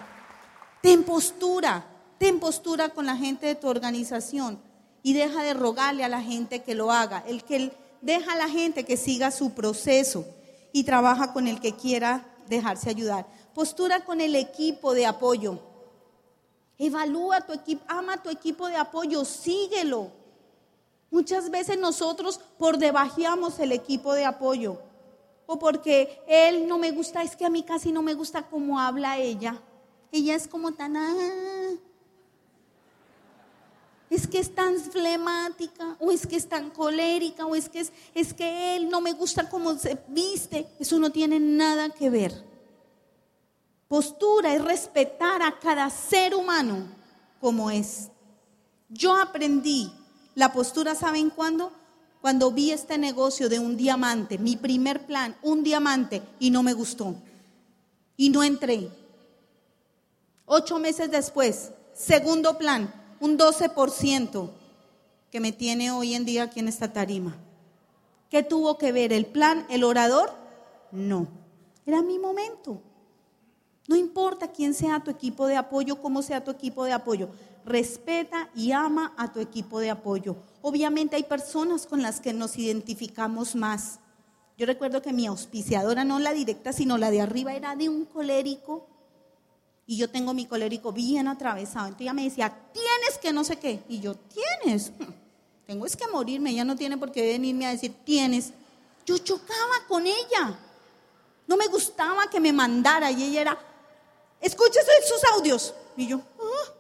Ten 0.81 1.03
postura, 1.03 1.85
ten 2.19 2.39
postura 2.39 2.91
con 2.91 3.07
la 3.07 3.17
gente 3.17 3.47
de 3.47 3.55
tu 3.57 3.67
organización 3.67 4.61
y 5.03 5.13
deja 5.13 5.43
de 5.43 5.55
rogarle 5.55 6.05
a 6.05 6.09
la 6.09 6.23
gente 6.23 6.63
que 6.63 6.77
lo 6.77 6.93
haga. 6.93 7.25
El 7.27 7.43
que 7.43 7.73
deja 8.01 8.35
a 8.35 8.37
la 8.37 8.49
gente 8.49 8.85
que 8.85 8.97
siga 8.97 9.33
su 9.33 9.55
proceso 9.55 10.25
y 10.73 10.85
trabaja 10.85 11.33
con 11.33 11.49
el 11.49 11.59
que 11.59 11.75
quiera 11.75 12.25
dejarse 12.49 12.91
ayudar 12.91 13.27
postura 13.57 14.05
con 14.05 14.21
el 14.21 14.35
equipo 14.35 14.93
de 14.93 15.07
apoyo. 15.07 15.59
Evalúa 16.77 17.41
tu 17.41 17.55
equipo, 17.55 17.83
ama 17.89 18.23
tu 18.23 18.29
equipo 18.29 18.69
de 18.69 18.77
apoyo, 18.77 19.25
síguelo. 19.25 20.11
Muchas 21.11 21.49
veces 21.49 21.79
nosotros 21.79 22.39
por 22.59 22.77
debajeamos 22.77 23.59
el 23.59 23.73
equipo 23.73 24.13
de 24.13 24.27
apoyo. 24.27 24.79
O 25.47 25.59
porque 25.59 26.23
él 26.29 26.69
no 26.69 26.77
me 26.77 26.91
gusta, 26.91 27.23
es 27.23 27.35
que 27.35 27.47
a 27.47 27.49
mí 27.49 27.63
casi 27.63 27.93
no 27.93 28.03
me 28.03 28.13
gusta 28.13 28.43
cómo 28.43 28.79
habla 28.79 29.17
ella. 29.17 29.59
Ella 30.13 30.35
es 30.35 30.47
como 30.47 30.73
tan... 30.73 30.95
Ah, 30.99 31.77
es 34.11 34.27
que 34.27 34.39
es 34.39 34.55
tan 34.55 34.77
flemática, 34.77 35.97
o 35.99 36.13
es 36.13 36.27
que 36.27 36.37
es 36.37 36.47
tan 36.47 36.69
colérica, 36.69 37.47
o 37.47 37.57
es 37.57 37.71
que, 37.71 37.81
es, 37.81 37.93
es 38.15 38.35
que 38.35 38.77
él 38.77 38.91
no 38.91 39.01
me 39.01 39.15
gusta 39.15 39.49
cómo 39.49 39.79
se 39.79 39.97
viste. 40.09 40.67
Eso 40.79 40.99
no 40.99 41.11
tiene 41.11 41.41
nada 41.41 41.89
que 41.89 42.11
ver. 42.11 42.46
Postura 43.89 44.55
es 44.55 44.65
respetar 44.65 45.43
a 45.43 45.59
cada 45.61 45.89
ser 45.91 46.35
humano 46.35 46.89
como 47.41 47.71
es. 47.71 48.11
Yo 48.89 49.15
aprendí 49.15 49.93
la 50.35 50.53
postura, 50.53 50.95
¿saben 50.95 51.31
cuándo? 51.31 51.73
Cuando 52.21 52.51
vi 52.51 52.73
este 52.73 52.99
negocio 52.99 53.49
de 53.49 53.61
un 53.61 53.77
diamante, 53.77 54.39
mi 54.39 54.57
primer 54.57 55.07
plan, 55.07 55.37
un 55.43 55.63
diamante, 55.63 56.23
y 56.41 56.51
no 56.51 56.65
me 56.65 56.73
gustó. 56.73 57.15
Y 58.17 58.31
no 58.31 58.43
entré. 58.43 58.91
Ocho 60.47 60.79
meses 60.79 61.11
después, 61.11 61.71
segundo 61.95 62.59
plan, 62.59 62.93
un 63.21 63.39
12% 63.39 64.51
que 65.31 65.41
me 65.41 65.53
tiene 65.53 65.93
hoy 65.93 66.15
en 66.15 66.25
día 66.25 66.45
aquí 66.45 66.61
en 66.61 66.69
esta 66.69 66.93
tarima. 66.93 67.37
¿Qué 68.31 68.43
tuvo 68.43 68.79
que 68.79 68.91
ver 68.91 69.13
el 69.13 69.27
plan, 69.27 69.67
el 69.71 69.85
orador? 69.85 70.33
No, 70.91 71.29
era 71.85 72.03
mi 72.03 72.19
momento. 72.19 72.81
No 73.89 73.97
importa 73.97 74.51
quién 74.51 74.75
sea 74.75 75.01
tu 75.01 75.11
equipo 75.11 75.47
de 75.47 75.57
apoyo, 75.57 76.01
cómo 76.01 76.23
sea 76.23 76.43
tu 76.43 76.51
equipo 76.51 76.85
de 76.85 76.93
apoyo, 76.93 77.29
respeta 77.65 78.51
y 78.55 78.73
ama 78.73 79.15
a 79.17 79.33
tu 79.33 79.41
equipo 79.41 79.79
de 79.79 79.91
apoyo. 79.91 80.37
Obviamente 80.63 81.17
hay 81.17 81.23
personas 81.25 81.87
con 81.87 82.03
las 82.03 82.21
que 82.21 82.33
nos 82.33 82.59
identificamos 82.59 83.55
más. 83.55 84.01
Yo 84.59 84.65
recuerdo 84.67 85.03
que 85.03 85.13
mi 85.13 85.27
auspiciadora, 85.27 86.05
no 86.05 86.19
la 86.19 86.33
directa, 86.33 86.73
sino 86.73 86.97
la 86.97 87.11
de 87.11 87.21
arriba, 87.21 87.53
era 87.53 87.77
de 87.77 87.89
un 87.89 88.07
colérico. 88.07 88.89
Y 89.87 89.99
yo 89.99 90.11
tengo 90.11 90.35
mi 90.35 90.47
colérico 90.47 90.93
bien 90.93 91.29
atravesado. 91.29 91.87
Entonces 91.87 92.07
ella 92.07 92.15
me 92.15 92.25
decía, 92.25 92.53
tienes 92.73 93.19
que 93.21 93.33
no 93.33 93.45
sé 93.45 93.57
qué. 93.57 93.85
Y 93.89 94.01
yo, 94.01 94.15
tienes. 94.15 94.93
Tengo 95.67 95.85
es 95.85 95.97
que 95.97 96.09
morirme. 96.09 96.51
Ella 96.51 96.65
no 96.65 96.75
tiene 96.75 96.97
por 96.97 97.13
qué 97.13 97.23
venirme 97.23 97.67
a 97.67 97.71
decir, 97.71 97.93
tienes. 98.05 98.53
Yo 99.05 99.19
chocaba 99.19 99.75
con 99.87 100.07
ella. 100.07 100.59
No 101.47 101.57
me 101.57 101.67
gustaba 101.67 102.29
que 102.31 102.41
me 102.41 102.53
mandara. 102.53 103.11
Y 103.11 103.25
ella 103.25 103.41
era, 103.43 103.59
escucha 104.41 104.81
sus 105.07 105.25
audios. 105.35 105.75
Y 105.97 106.07
yo, 106.07 106.21
ah, 106.41 106.73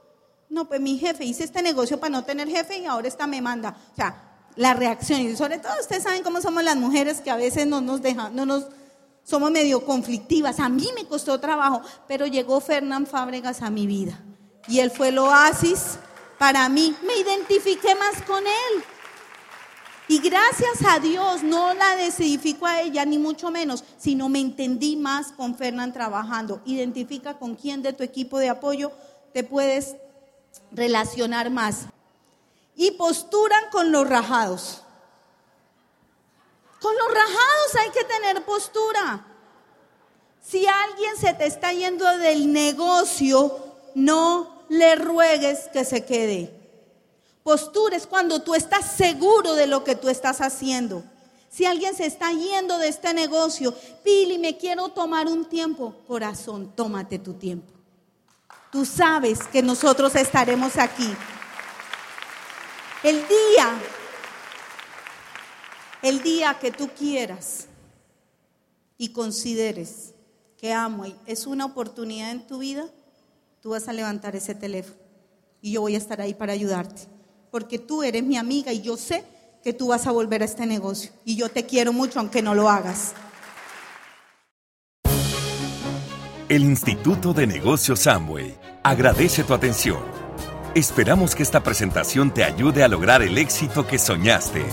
no, 0.48 0.68
pues 0.68 0.80
mi 0.80 0.98
jefe, 0.98 1.24
hice 1.24 1.44
este 1.44 1.62
negocio 1.62 1.98
para 1.98 2.10
no 2.10 2.24
tener 2.24 2.48
jefe 2.48 2.78
y 2.78 2.86
ahora 2.86 3.08
esta 3.08 3.26
me 3.26 3.40
manda. 3.40 3.76
O 3.92 3.96
sea, 3.96 4.26
la 4.56 4.74
reacción. 4.74 5.20
Y 5.20 5.36
sobre 5.36 5.58
todo 5.58 5.72
ustedes 5.80 6.02
saben 6.02 6.22
cómo 6.22 6.40
somos 6.40 6.62
las 6.62 6.76
mujeres 6.76 7.20
que 7.20 7.30
a 7.30 7.36
veces 7.36 7.66
no 7.66 7.80
nos 7.80 8.02
dejan, 8.02 8.34
no 8.34 8.46
nos, 8.46 8.66
somos 9.22 9.50
medio 9.50 9.84
conflictivas. 9.84 10.60
A 10.60 10.68
mí 10.68 10.88
me 10.94 11.06
costó 11.06 11.38
trabajo, 11.40 11.82
pero 12.08 12.26
llegó 12.26 12.60
Fernán 12.60 13.06
Fábregas 13.06 13.62
a 13.62 13.70
mi 13.70 13.86
vida. 13.86 14.18
Y 14.68 14.80
él 14.80 14.90
fue 14.90 15.08
el 15.08 15.18
oasis 15.18 15.98
para 16.38 16.68
mí. 16.68 16.94
Me 17.06 17.16
identifiqué 17.16 17.94
más 17.94 18.22
con 18.22 18.44
él. 18.46 18.84
Y 20.08 20.20
gracias 20.20 20.84
a 20.88 21.00
Dios 21.00 21.42
no 21.42 21.74
la 21.74 21.96
desidifico 21.96 22.64
a 22.66 22.80
ella, 22.80 23.04
ni 23.04 23.18
mucho 23.18 23.50
menos, 23.50 23.82
sino 23.98 24.28
me 24.28 24.38
entendí 24.38 24.96
más 24.96 25.32
con 25.32 25.56
Fernán 25.56 25.92
trabajando. 25.92 26.60
Identifica 26.64 27.38
con 27.38 27.56
quién 27.56 27.82
de 27.82 27.92
tu 27.92 28.04
equipo 28.04 28.38
de 28.38 28.48
apoyo 28.48 28.92
te 29.32 29.42
puedes 29.42 29.96
relacionar 30.70 31.50
más. 31.50 31.86
Y 32.76 32.92
posturan 32.92 33.64
con 33.72 33.90
los 33.90 34.08
rajados. 34.08 34.82
Con 36.80 36.94
los 36.96 37.08
rajados 37.08 37.76
hay 37.80 37.90
que 37.90 38.04
tener 38.04 38.44
postura. 38.44 39.26
Si 40.40 40.64
alguien 40.66 41.16
se 41.16 41.34
te 41.34 41.46
está 41.46 41.72
yendo 41.72 42.06
del 42.18 42.52
negocio, 42.52 43.58
no 43.96 44.62
le 44.68 44.94
ruegues 44.94 45.68
que 45.72 45.84
se 45.84 46.04
quede. 46.04 46.55
Postura 47.46 47.94
es 47.94 48.08
cuando 48.08 48.42
tú 48.42 48.56
estás 48.56 48.84
seguro 48.84 49.54
de 49.54 49.68
lo 49.68 49.84
que 49.84 49.94
tú 49.94 50.08
estás 50.08 50.40
haciendo. 50.40 51.04
Si 51.48 51.64
alguien 51.64 51.94
se 51.94 52.04
está 52.04 52.32
yendo 52.32 52.76
de 52.76 52.88
este 52.88 53.14
negocio, 53.14 53.72
Pili, 54.02 54.36
me 54.36 54.56
quiero 54.56 54.88
tomar 54.88 55.28
un 55.28 55.44
tiempo. 55.44 55.94
Corazón, 56.08 56.72
tómate 56.74 57.20
tu 57.20 57.34
tiempo. 57.34 57.72
Tú 58.72 58.84
sabes 58.84 59.46
que 59.46 59.62
nosotros 59.62 60.16
estaremos 60.16 60.76
aquí. 60.76 61.08
El 63.04 63.18
día, 63.28 63.78
el 66.02 66.22
día 66.24 66.58
que 66.58 66.72
tú 66.72 66.88
quieras 66.98 67.68
y 68.98 69.12
consideres 69.12 70.14
que 70.58 70.72
amo 70.72 71.04
es 71.26 71.46
una 71.46 71.66
oportunidad 71.66 72.32
en 72.32 72.44
tu 72.44 72.58
vida, 72.58 72.90
tú 73.60 73.70
vas 73.70 73.86
a 73.86 73.92
levantar 73.92 74.34
ese 74.34 74.56
teléfono 74.56 74.98
y 75.60 75.70
yo 75.70 75.82
voy 75.82 75.94
a 75.94 75.98
estar 75.98 76.20
ahí 76.20 76.34
para 76.34 76.52
ayudarte. 76.52 77.14
Porque 77.50 77.78
tú 77.78 78.02
eres 78.02 78.22
mi 78.22 78.36
amiga 78.36 78.72
y 78.72 78.82
yo 78.82 78.96
sé 78.96 79.24
que 79.62 79.72
tú 79.72 79.88
vas 79.88 80.06
a 80.06 80.12
volver 80.12 80.42
a 80.42 80.44
este 80.44 80.66
negocio. 80.66 81.10
Y 81.24 81.36
yo 81.36 81.48
te 81.48 81.66
quiero 81.66 81.92
mucho 81.92 82.20
aunque 82.20 82.42
no 82.42 82.54
lo 82.54 82.68
hagas. 82.68 83.14
El 86.48 86.62
Instituto 86.62 87.32
de 87.32 87.48
Negocios 87.48 88.06
Amway 88.06 88.54
agradece 88.84 89.42
tu 89.42 89.52
atención. 89.52 89.98
Esperamos 90.76 91.34
que 91.34 91.42
esta 91.42 91.64
presentación 91.64 92.32
te 92.32 92.44
ayude 92.44 92.84
a 92.84 92.88
lograr 92.88 93.22
el 93.22 93.36
éxito 93.36 93.84
que 93.84 93.98
soñaste. 93.98 94.64